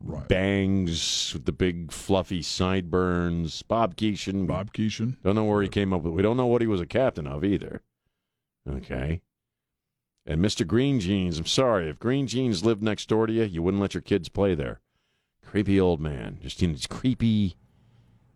bangs 0.00 1.32
with 1.32 1.44
the 1.44 1.52
big 1.52 1.92
fluffy 1.92 2.42
sideburns. 2.42 3.62
Bob 3.62 3.94
Keeshan. 3.94 4.48
Bob 4.48 4.72
Keeshan. 4.72 5.16
Don't 5.22 5.36
know 5.36 5.44
where 5.44 5.62
he 5.62 5.68
came 5.68 5.92
up 5.92 6.02
with. 6.02 6.14
We 6.14 6.22
don't 6.22 6.36
know 6.36 6.46
what 6.46 6.60
he 6.60 6.66
was 6.66 6.80
a 6.80 6.86
captain 6.86 7.28
of 7.28 7.44
either. 7.44 7.82
Okay. 8.68 9.22
And 10.26 10.44
Mr. 10.44 10.66
Green 10.66 10.98
Jeans, 10.98 11.38
I'm 11.38 11.46
sorry. 11.46 11.88
If 11.88 12.00
Green 12.00 12.26
Jeans 12.26 12.64
lived 12.64 12.82
next 12.82 13.08
door 13.08 13.28
to 13.28 13.32
you, 13.32 13.44
you 13.44 13.62
wouldn't 13.62 13.80
let 13.80 13.94
your 13.94 14.02
kids 14.02 14.28
play 14.28 14.56
there. 14.56 14.80
Creepy 15.50 15.80
old 15.80 16.00
man. 16.00 16.38
Just, 16.42 16.60
you 16.60 16.68
know, 16.68 16.74
it's 16.74 16.86
creepy, 16.86 17.56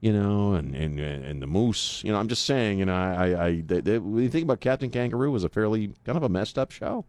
you 0.00 0.12
know, 0.12 0.54
and, 0.54 0.74
and, 0.74 0.98
and 0.98 1.42
the 1.42 1.46
moose. 1.46 2.02
You 2.04 2.12
know, 2.12 2.18
I'm 2.18 2.28
just 2.28 2.46
saying, 2.46 2.78
you 2.78 2.86
know, 2.86 2.94
I, 2.94 3.12
I, 3.12 3.44
I 3.46 3.60
they, 3.66 3.80
they, 3.82 3.98
when 3.98 4.22
you 4.22 4.30
think 4.30 4.44
about 4.44 4.60
Captain 4.60 4.90
Kangaroo, 4.90 5.28
it 5.28 5.32
was 5.32 5.44
a 5.44 5.50
fairly 5.50 5.92
kind 6.04 6.16
of 6.16 6.22
a 6.22 6.30
messed 6.30 6.58
up 6.58 6.70
show. 6.70 7.04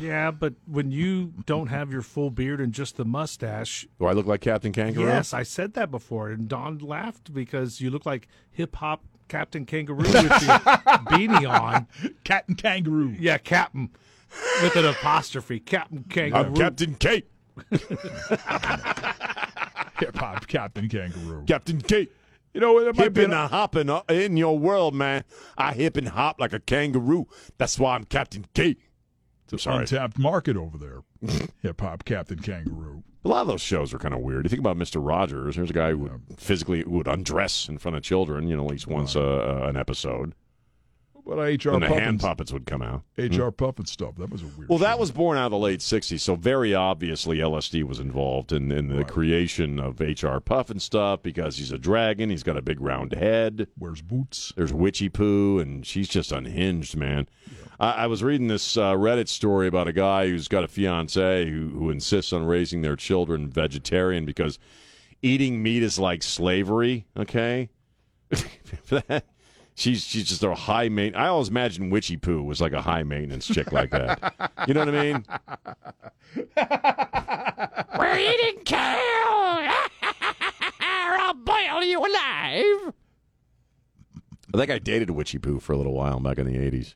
Yeah, 0.00 0.32
but 0.32 0.54
when 0.66 0.90
you 0.90 1.32
don't 1.46 1.68
have 1.68 1.92
your 1.92 2.02
full 2.02 2.30
beard 2.30 2.60
and 2.60 2.72
just 2.72 2.96
the 2.96 3.04
mustache. 3.04 3.86
Do 4.00 4.06
I 4.06 4.12
look 4.14 4.26
like 4.26 4.40
Captain 4.40 4.72
Kangaroo? 4.72 5.06
Yes, 5.06 5.32
I 5.32 5.44
said 5.44 5.74
that 5.74 5.92
before, 5.92 6.30
and 6.30 6.48
Don 6.48 6.78
laughed 6.78 7.32
because 7.32 7.80
you 7.80 7.90
look 7.90 8.04
like 8.04 8.26
hip 8.50 8.74
hop 8.74 9.04
Captain 9.28 9.64
Kangaroo 9.64 9.98
with 9.98 10.12
your 10.12 10.22
beanie 10.26 11.48
on. 11.48 11.86
Captain 12.24 12.56
Kangaroo. 12.56 13.14
Yeah, 13.16 13.38
Captain 13.38 13.90
with 14.60 14.74
an 14.74 14.86
apostrophe. 14.86 15.60
Captain 15.60 16.04
Kangaroo. 16.08 16.46
I'm 16.46 16.54
Captain 16.54 16.96
Kate. 16.96 17.28
Hip 19.98 20.16
hop 20.16 20.46
Captain 20.46 20.88
Kangaroo. 20.88 21.44
Captain 21.46 21.80
Kate. 21.80 22.12
You 22.54 22.60
know, 22.60 22.82
there 22.82 22.92
might 22.94 23.12
be 23.12 23.24
and 23.24 23.34
a 23.34 23.48
hopping 23.48 23.90
in 24.08 24.36
your 24.38 24.58
world, 24.58 24.94
man. 24.94 25.24
I 25.58 25.74
hip 25.74 25.96
and 25.98 26.08
hop 26.08 26.40
like 26.40 26.54
a 26.54 26.60
kangaroo. 26.60 27.26
That's 27.58 27.78
why 27.78 27.94
I'm 27.94 28.04
Captain 28.04 28.46
Kate. 28.54 28.80
It's 29.52 29.64
Sorry. 29.64 29.80
untapped 29.80 30.18
market 30.18 30.56
over 30.56 30.78
there. 30.78 31.02
Hip 31.62 31.80
hop 31.80 32.04
Captain 32.04 32.38
Kangaroo. 32.38 33.02
A 33.24 33.28
lot 33.28 33.42
of 33.42 33.48
those 33.48 33.60
shows 33.60 33.92
are 33.92 33.98
kind 33.98 34.14
of 34.14 34.20
weird. 34.20 34.44
You 34.44 34.48
think 34.48 34.60
about 34.60 34.76
Mister 34.76 35.00
Rogers. 35.00 35.56
There's 35.56 35.70
a 35.70 35.74
guy 35.74 35.90
who 35.90 35.98
would 35.98 36.20
physically 36.38 36.82
would 36.84 37.06
undress 37.06 37.68
in 37.68 37.78
front 37.78 37.96
of 37.96 38.02
children. 38.02 38.48
You 38.48 38.56
know, 38.56 38.64
at 38.64 38.70
least 38.70 38.86
once 38.86 39.16
uh, 39.16 39.60
an 39.64 39.76
episode. 39.76 40.34
But 41.26 41.38
HR 41.38 41.70
and 41.70 41.82
the 41.82 41.88
hand 41.88 42.20
puppets 42.20 42.52
would 42.52 42.66
come 42.66 42.82
out. 42.82 43.02
HR 43.18 43.50
Pufnstuf. 43.50 44.16
That 44.16 44.30
was 44.30 44.42
a 44.42 44.46
weird. 44.46 44.68
Well, 44.68 44.78
that 44.78 44.96
was 44.96 45.10
born 45.10 45.36
out 45.36 45.46
of 45.46 45.50
the 45.50 45.58
late 45.58 45.80
'60s, 45.80 46.20
so 46.20 46.36
very 46.36 46.72
obviously 46.72 47.38
LSD 47.38 47.82
was 47.82 47.98
involved 47.98 48.52
in, 48.52 48.70
in 48.70 48.86
the 48.88 49.02
creation 49.04 49.80
of 49.80 50.00
H.R. 50.00 50.40
Pufnstuf 50.40 51.22
because 51.22 51.56
he's 51.56 51.72
a 51.72 51.78
dragon. 51.78 52.30
He's 52.30 52.44
got 52.44 52.56
a 52.56 52.62
big 52.62 52.80
round 52.80 53.12
head. 53.12 53.66
Wears 53.76 54.02
boots. 54.02 54.52
There's 54.56 54.72
Witchy 54.72 55.08
Poo, 55.08 55.58
and 55.58 55.84
she's 55.84 56.08
just 56.08 56.30
unhinged, 56.30 56.96
man. 56.96 57.28
I, 57.80 57.90
I 57.90 58.06
was 58.06 58.22
reading 58.22 58.46
this 58.46 58.76
uh, 58.76 58.94
Reddit 58.94 59.26
story 59.26 59.66
about 59.66 59.88
a 59.88 59.92
guy 59.92 60.28
who's 60.28 60.46
got 60.46 60.62
a 60.62 60.68
fiance 60.68 61.50
who, 61.50 61.70
who 61.70 61.90
insists 61.90 62.32
on 62.32 62.46
raising 62.46 62.82
their 62.82 62.96
children 62.96 63.48
vegetarian 63.48 64.26
because 64.26 64.60
eating 65.22 65.60
meat 65.60 65.82
is 65.82 65.98
like 65.98 66.22
slavery. 66.22 67.06
Okay. 67.16 67.68
She's 69.78 70.02
she's 70.02 70.24
just 70.24 70.42
a 70.42 70.54
high 70.54 70.88
main. 70.88 71.14
I 71.14 71.26
always 71.28 71.48
imagine 71.48 71.90
Witchy 71.90 72.16
Poo 72.16 72.42
was 72.42 72.62
like 72.62 72.72
a 72.72 72.80
high 72.80 73.02
maintenance 73.02 73.46
chick 73.46 73.72
like 73.72 73.90
that. 73.90 74.50
You 74.66 74.72
know 74.72 74.80
what 74.80 74.94
I 74.94 75.02
mean? 75.02 75.24
We're 77.98 78.18
eating 78.18 78.62
kale. 78.64 79.68
I'll 80.80 81.34
boil 81.34 81.82
you 81.84 81.98
alive. 81.98 82.94
I 84.54 84.58
think 84.58 84.70
I 84.70 84.78
dated 84.78 85.10
Witchy 85.10 85.38
Poo 85.38 85.60
for 85.60 85.74
a 85.74 85.76
little 85.76 85.92
while 85.92 86.20
back 86.20 86.38
in 86.38 86.46
the 86.46 86.56
80s. 86.58 86.94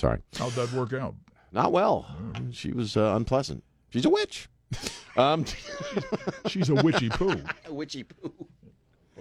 Sorry. 0.00 0.18
How'd 0.36 0.52
that 0.52 0.72
work 0.72 0.92
out? 0.92 1.14
Not 1.52 1.70
well. 1.70 2.06
She 2.50 2.72
was 2.72 2.96
uh, 2.96 3.12
unpleasant. 3.14 3.62
She's 3.90 4.04
a 4.04 4.10
witch. 4.10 4.48
Um, 5.14 5.44
She's 6.46 6.70
a 6.70 6.74
witchy 6.76 7.10
poo. 7.10 7.36
witchy 7.68 8.04
poo. 8.04 8.32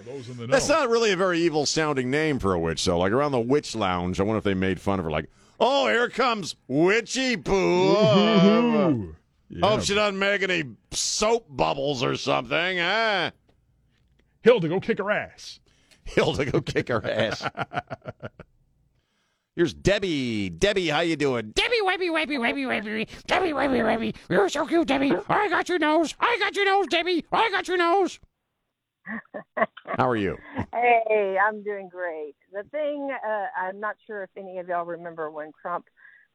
For 0.01 0.09
those 0.09 0.29
in 0.29 0.37
the 0.37 0.47
know. 0.47 0.51
That's 0.51 0.69
not 0.69 0.89
really 0.89 1.11
a 1.11 1.17
very 1.17 1.39
evil 1.39 1.65
sounding 1.65 2.09
name 2.09 2.39
for 2.39 2.53
a 2.53 2.59
witch, 2.59 2.83
though. 2.85 2.97
Like 2.97 3.11
around 3.11 3.33
the 3.33 3.39
witch 3.39 3.75
lounge, 3.75 4.19
I 4.19 4.23
wonder 4.23 4.37
if 4.37 4.43
they 4.43 4.53
made 4.53 4.79
fun 4.79 4.99
of 4.99 5.05
her. 5.05 5.11
Like, 5.11 5.29
oh, 5.59 5.87
here 5.87 6.09
comes 6.09 6.55
Witchy 6.67 7.37
Poo. 7.37 7.53
Ooh. 7.53 9.15
Hope 9.61 9.81
she 9.81 9.93
doesn't 9.93 10.17
make 10.17 10.43
any 10.43 10.63
soap 10.91 11.45
bubbles 11.49 12.03
or 12.03 12.15
something. 12.15 12.77
Huh? 12.77 13.31
Hilda, 14.41 14.69
go 14.69 14.79
kick 14.79 14.97
her 14.97 15.11
ass. 15.11 15.59
Hilda, 16.03 16.45
go 16.45 16.61
kick 16.61 16.87
her 16.87 17.05
ass. 17.05 17.45
Here's 19.55 19.73
Debbie. 19.73 20.49
Debbie, 20.49 20.87
how 20.87 21.01
you 21.01 21.17
doing? 21.17 21.51
Debbie, 21.51 21.81
Webby, 21.83 22.09
Webby, 22.09 22.37
Webby, 22.37 22.65
Webby, 22.65 23.07
Debbie, 23.27 23.53
Webby, 23.53 23.83
Webby. 23.83 24.15
You're 24.29 24.49
so 24.49 24.65
cute, 24.65 24.87
Debbie. 24.87 25.13
I 25.27 25.49
got 25.49 25.67
your 25.67 25.77
nose. 25.77 26.15
I 26.19 26.37
got 26.39 26.55
your 26.55 26.65
nose, 26.65 26.87
Debbie. 26.87 27.25
I 27.31 27.51
got 27.51 27.67
your 27.67 27.77
nose. 27.77 28.17
How 29.97 30.09
are 30.09 30.15
you? 30.15 30.37
Hey, 30.73 31.37
I'm 31.37 31.63
doing 31.63 31.89
great. 31.89 32.35
The 32.51 32.63
thing, 32.71 33.09
uh, 33.11 33.45
I'm 33.59 33.79
not 33.79 33.97
sure 34.07 34.23
if 34.23 34.29
any 34.37 34.57
of 34.57 34.67
y'all 34.67 34.85
remember 34.85 35.29
when 35.29 35.51
Trump 35.61 35.85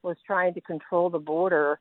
was 0.03 0.17
trying 0.27 0.55
to 0.55 0.61
control 0.61 1.11
the 1.11 1.19
border. 1.19 1.79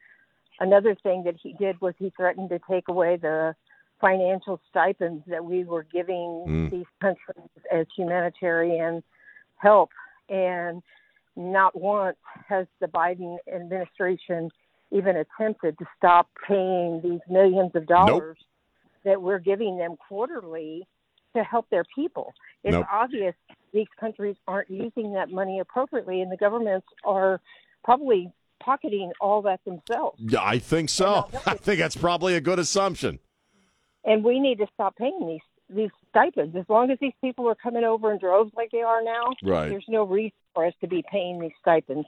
Another 0.59 0.95
thing 1.03 1.23
that 1.25 1.35
he 1.41 1.53
did 1.53 1.79
was 1.81 1.93
he 1.99 2.11
threatened 2.15 2.49
to 2.49 2.59
take 2.69 2.87
away 2.87 3.17
the 3.17 3.55
financial 3.99 4.59
stipends 4.69 5.23
that 5.27 5.43
we 5.43 5.63
were 5.63 5.83
giving 5.83 6.45
Mm. 6.47 6.69
these 6.71 6.85
countries 7.01 7.49
as 7.71 7.87
humanitarian 7.95 9.03
help. 9.57 9.91
And 10.29 10.81
not 11.35 11.79
once 11.79 12.17
has 12.47 12.67
the 12.79 12.87
Biden 12.87 13.37
administration 13.51 14.49
even 14.91 15.17
attempted 15.17 15.77
to 15.77 15.85
stop 15.97 16.29
paying 16.47 17.01
these 17.01 17.21
millions 17.29 17.75
of 17.75 17.85
dollars 17.85 18.37
that 19.05 19.21
we're 19.21 19.39
giving 19.39 19.77
them 19.77 19.95
quarterly 20.09 20.85
to 21.35 21.43
help 21.43 21.69
their 21.69 21.85
people. 21.95 22.33
It's 22.63 22.73
Nope. 22.73 22.85
obvious 22.91 23.35
these 23.73 23.87
countries 23.99 24.35
aren't 24.47 24.69
using 24.69 25.13
that 25.13 25.29
money 25.29 25.59
appropriately, 25.59 26.21
and 26.21 26.31
the 26.31 26.37
governments 26.37 26.87
are 27.03 27.39
probably 27.83 28.31
pocketing 28.61 29.11
all 29.21 29.41
that 29.43 29.59
themselves. 29.65 30.19
Yeah, 30.19 30.39
I 30.43 30.59
think 30.59 30.89
so. 30.89 31.29
I 31.45 31.55
think 31.55 31.79
that's 31.79 31.95
probably 31.95 32.35
a 32.35 32.41
good 32.41 32.59
assumption. 32.59 33.19
And 34.03 34.23
we 34.23 34.39
need 34.39 34.57
to 34.59 34.67
stop 34.73 34.95
paying 34.97 35.27
these 35.27 35.41
these 35.67 35.89
stipends. 36.09 36.55
As 36.55 36.65
long 36.69 36.91
as 36.91 36.99
these 37.01 37.13
people 37.21 37.49
are 37.49 37.55
coming 37.55 37.83
over 37.83 38.11
in 38.11 38.19
droves 38.19 38.51
like 38.55 38.69
they 38.71 38.83
are 38.83 39.01
now, 39.03 39.23
Right. 39.41 39.67
there's 39.67 39.85
no 39.87 40.03
reason 40.03 40.31
for 40.53 40.63
us 40.67 40.73
to 40.81 40.87
be 40.87 41.03
paying 41.11 41.39
these 41.39 41.53
stipends. 41.59 42.07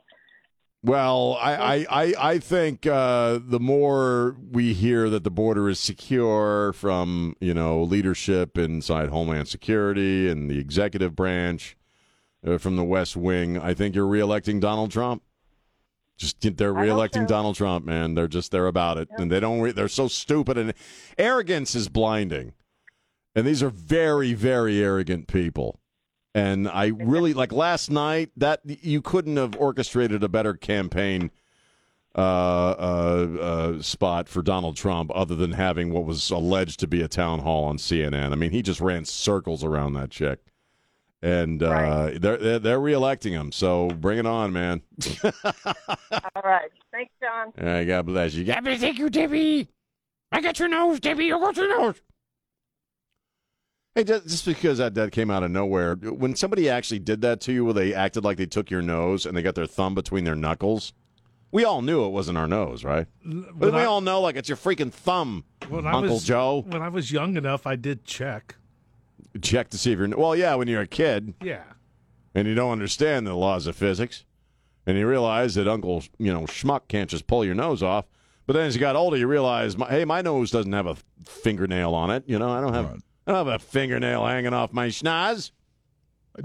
Well, 0.83 1.37
I, 1.41 1.55
I, 1.55 1.85
I, 1.89 2.13
I 2.17 2.39
think 2.39 2.85
uh, 2.85 3.39
the 3.43 3.59
more 3.59 4.37
we 4.51 4.73
hear 4.73 5.09
that 5.09 5.23
the 5.23 5.31
border 5.31 5.67
is 5.69 5.79
secure 5.79 6.71
from 6.73 7.35
you 7.41 7.53
know 7.53 7.81
leadership 7.81 8.57
inside 8.57 9.09
Homeland 9.09 9.47
Security 9.47 10.29
and 10.29 10.49
the 10.49 10.59
executive 10.59 11.15
branch 11.15 11.75
uh, 12.45 12.57
from 12.57 12.75
the 12.75 12.83
West 12.83 13.15
Wing, 13.15 13.57
I 13.57 13.73
think 13.73 13.95
you're 13.95 14.07
reelecting 14.07 14.59
Donald 14.59 14.91
Trump. 14.91 15.23
Just 16.17 16.41
they're 16.41 16.73
reelecting 16.73 17.23
so. 17.23 17.27
Donald 17.27 17.55
Trump, 17.55 17.85
man. 17.85 18.15
They're 18.15 18.27
just 18.27 18.51
they're 18.51 18.67
about 18.67 18.97
it, 18.97 19.07
and 19.17 19.31
they 19.31 19.39
don't. 19.39 19.59
Re- 19.59 19.71
they're 19.71 19.87
so 19.87 20.07
stupid, 20.07 20.57
and 20.57 20.73
arrogance 21.17 21.75
is 21.75 21.89
blinding. 21.89 22.53
And 23.35 23.45
these 23.45 23.61
are 23.61 23.69
very, 23.69 24.33
very 24.33 24.83
arrogant 24.83 25.27
people. 25.27 25.79
And 26.37 26.67
I 26.67 26.87
really 26.95 27.33
like 27.33 27.51
last 27.51 27.89
night 27.89 28.29
that 28.37 28.61
you 28.63 29.01
couldn't 29.01 29.37
have 29.37 29.55
orchestrated 29.57 30.23
a 30.23 30.29
better 30.29 30.53
campaign 30.53 31.31
uh, 32.15 32.19
uh, 32.19 33.27
uh, 33.39 33.81
spot 33.81 34.29
for 34.29 34.41
Donald 34.41 34.75
Trump 34.75 35.11
other 35.13 35.35
than 35.35 35.51
having 35.51 35.91
what 35.91 36.05
was 36.05 36.29
alleged 36.29 36.79
to 36.79 36.87
be 36.87 37.01
a 37.01 37.07
town 37.07 37.39
hall 37.39 37.65
on 37.65 37.77
CNN. 37.77 38.31
I 38.31 38.35
mean, 38.35 38.51
he 38.51 38.61
just 38.61 38.81
ran 38.81 39.05
circles 39.05 39.63
around 39.63 39.93
that 39.93 40.09
chick. 40.11 40.39
And 41.23 41.63
uh, 41.63 42.11
they're, 42.19 42.37
they're 42.37 42.59
they're 42.59 42.79
reelecting 42.79 43.31
him, 43.31 43.51
so 43.51 43.87
bring 43.87 44.19
it 44.19 44.27
on, 44.27 44.53
man. 44.53 44.83
All 45.23 46.43
right. 46.43 46.69
Thanks, 46.91 47.11
John. 47.19 47.51
All 47.59 47.65
right, 47.65 47.85
God 47.85 48.05
bless 48.05 48.35
you. 48.35 48.43
Debbie, 48.43 48.77
thank 48.77 48.99
you, 48.99 49.09
Debbie. 49.09 49.67
I 50.31 50.41
got 50.41 50.59
your 50.59 50.67
nose, 50.67 50.99
Debbie. 50.99 51.33
I 51.33 51.39
got 51.39 51.57
your 51.57 51.75
nose. 51.75 51.99
Hey, 53.97 54.03
just, 54.03 54.27
just 54.27 54.45
because 54.45 54.77
that, 54.77 54.93
that 54.93 55.11
came 55.11 55.31
out 55.31 55.41
of 55.41 55.49
nowhere, 55.49 55.95
when 55.95 56.35
somebody 56.35 56.69
actually 56.69 56.99
did 56.99 57.21
that 57.21 57.41
to 57.41 57.51
you, 57.51 57.65
where 57.65 57.73
they 57.73 57.95
acted 57.95 58.23
like 58.23 58.37
they 58.37 58.45
took 58.45 58.69
your 58.69 58.83
nose 58.83 59.25
and 59.25 59.35
they 59.35 59.41
got 59.41 59.55
their 59.55 59.65
thumb 59.65 59.95
between 59.95 60.23
their 60.23 60.35
knuckles, 60.35 60.93
we 61.51 61.65
all 61.65 61.81
knew 61.81 62.05
it 62.05 62.09
wasn't 62.09 62.37
our 62.37 62.47
nose, 62.47 62.83
right? 62.83 63.07
But 63.25 63.73
we 63.73 63.79
I- 63.79 63.85
all 63.85 64.01
know, 64.01 64.21
like, 64.21 64.35
it's 64.35 64.47
your 64.49 64.55
freaking 64.55 64.91
thumb, 64.93 65.45
When 65.67 65.87
I 65.87 65.93
Uncle 65.93 66.13
was, 66.13 66.23
Joe. 66.23 66.63
When 66.67 66.83
I 66.83 66.89
was 66.89 67.11
young 67.11 67.37
enough, 67.37 67.65
I 67.65 67.75
did 67.75 68.05
check. 68.05 68.53
Check 69.41 69.69
to 69.71 69.79
see 69.79 69.93
if 69.93 69.97
you're. 69.97 70.09
Well, 70.09 70.35
yeah, 70.35 70.53
when 70.53 70.67
you're 70.67 70.81
a 70.81 70.87
kid 70.87 71.33
Yeah. 71.41 71.63
and 72.35 72.47
you 72.47 72.53
don't 72.53 72.73
understand 72.73 73.25
the 73.25 73.33
laws 73.33 73.65
of 73.65 73.75
physics, 73.75 74.25
and 74.85 74.95
you 74.95 75.07
realize 75.07 75.55
that 75.55 75.67
Uncle, 75.67 76.03
you 76.19 76.31
know, 76.31 76.41
Schmuck 76.41 76.81
can't 76.87 77.09
just 77.09 77.25
pull 77.25 77.43
your 77.43 77.55
nose 77.55 77.81
off. 77.81 78.05
But 78.45 78.53
then 78.53 78.67
as 78.67 78.75
you 78.75 78.79
got 78.79 78.95
older, 78.95 79.17
you 79.17 79.25
realize, 79.25 79.75
hey, 79.89 80.05
my 80.05 80.21
nose 80.21 80.51
doesn't 80.51 80.71
have 80.71 80.85
a 80.85 80.95
fingernail 81.25 81.95
on 81.95 82.11
it. 82.11 82.23
You 82.27 82.37
know, 82.37 82.49
I 82.51 82.61
don't 82.61 82.73
have, 82.75 83.01
I 83.27 83.31
don't 83.33 83.45
have 83.45 83.47
a 83.47 83.59
fingernail 83.59 84.25
hanging 84.25 84.53
off 84.53 84.71
my 84.71 84.87
schnoz. 84.87 85.51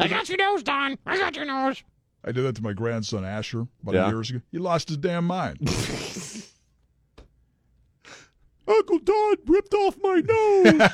I 0.00 0.08
got 0.08 0.28
your 0.28 0.38
nose, 0.38 0.62
Don. 0.64 0.98
I 1.06 1.16
got 1.16 1.36
your 1.36 1.44
nose. 1.44 1.82
I 2.24 2.32
did 2.32 2.42
that 2.44 2.56
to 2.56 2.62
my 2.62 2.72
grandson 2.72 3.24
Asher 3.24 3.66
about 3.82 3.94
Yeah. 3.94 4.06
a 4.06 4.08
year 4.08 4.20
ago. 4.20 4.40
He 4.50 4.58
lost 4.58 4.88
his 4.88 4.96
damn 4.96 5.26
mind. 5.26 5.58
Uncle 8.66 8.98
Don 9.00 9.36
ripped 9.46 9.74
off 9.74 9.96
my 10.02 10.20
nose. 10.20 10.90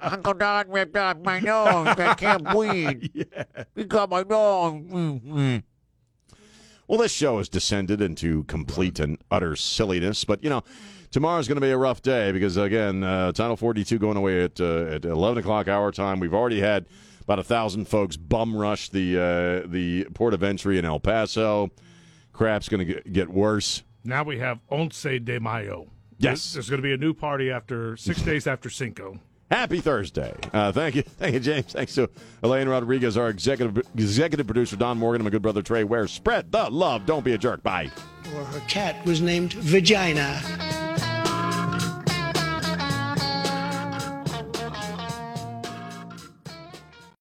Uncle 0.02 0.34
Don 0.34 0.70
ripped 0.70 0.96
off 0.96 1.18
my 1.18 1.38
nose. 1.38 1.86
I 1.98 2.14
can't 2.14 2.44
breathe. 2.52 3.10
yeah. 3.12 3.44
He 3.76 3.84
got 3.84 4.08
my 4.10 4.22
nose. 4.22 4.82
Mm-hmm. 4.84 5.56
Well, 6.88 6.98
this 6.98 7.12
show 7.12 7.38
has 7.38 7.48
descended 7.48 8.00
into 8.00 8.44
complete 8.44 8.98
and 9.00 9.18
utter 9.30 9.54
silliness, 9.54 10.24
but 10.24 10.42
you 10.42 10.50
know, 10.50 10.62
tomorrow's 11.14 11.46
going 11.46 11.54
to 11.54 11.60
be 11.60 11.70
a 11.70 11.78
rough 11.78 12.02
day 12.02 12.32
because 12.32 12.56
again, 12.56 13.04
uh, 13.04 13.30
Title 13.30 13.56
42 13.56 13.98
going 13.98 14.16
away 14.16 14.42
at 14.42 14.60
uh, 14.60 14.86
at 14.86 15.04
11 15.04 15.38
o'clock 15.38 15.68
our 15.68 15.90
time. 15.92 16.18
We've 16.20 16.34
already 16.34 16.60
had 16.60 16.86
about 17.22 17.38
a 17.38 17.44
thousand 17.44 17.86
folks 17.86 18.16
bum 18.16 18.54
rush 18.54 18.90
the 18.90 19.16
uh, 19.16 19.68
the 19.68 20.04
port 20.12 20.34
of 20.34 20.42
entry 20.42 20.76
in 20.76 20.84
El 20.84 21.00
Paso. 21.00 21.70
Crap's 22.32 22.68
going 22.68 22.86
to 22.86 23.00
get 23.08 23.30
worse. 23.30 23.84
Now 24.02 24.24
we 24.24 24.40
have 24.40 24.58
Once 24.68 25.00
de 25.02 25.38
Mayo. 25.38 25.86
Yes. 26.18 26.52
There's 26.52 26.68
going 26.68 26.82
to 26.82 26.86
be 26.86 26.92
a 26.92 26.96
new 26.96 27.14
party 27.14 27.50
after 27.50 27.96
six 27.96 28.20
days 28.30 28.46
after 28.46 28.68
Cinco. 28.68 29.20
Happy 29.50 29.78
Thursday. 29.78 30.34
Uh, 30.52 30.72
thank 30.72 30.96
you. 30.96 31.02
Thank 31.18 31.34
you, 31.34 31.40
James. 31.40 31.66
Thanks 31.66 31.94
to 31.94 32.10
Elaine 32.42 32.68
Rodriguez, 32.68 33.16
our 33.16 33.28
executive 33.28 33.86
executive 33.94 34.46
producer, 34.46 34.74
Don 34.74 34.98
Morgan, 34.98 35.20
and 35.20 35.24
my 35.24 35.30
good 35.30 35.42
brother 35.42 35.62
Trey 35.62 35.84
Ware. 35.84 36.08
Spread 36.08 36.50
the 36.50 36.68
love. 36.70 37.06
Don't 37.06 37.24
be 37.24 37.34
a 37.34 37.38
jerk. 37.38 37.62
Bye. 37.62 37.90
Or 38.34 38.42
her 38.42 38.60
cat 38.66 39.04
was 39.06 39.20
named 39.20 39.52
Vagina. 39.52 40.83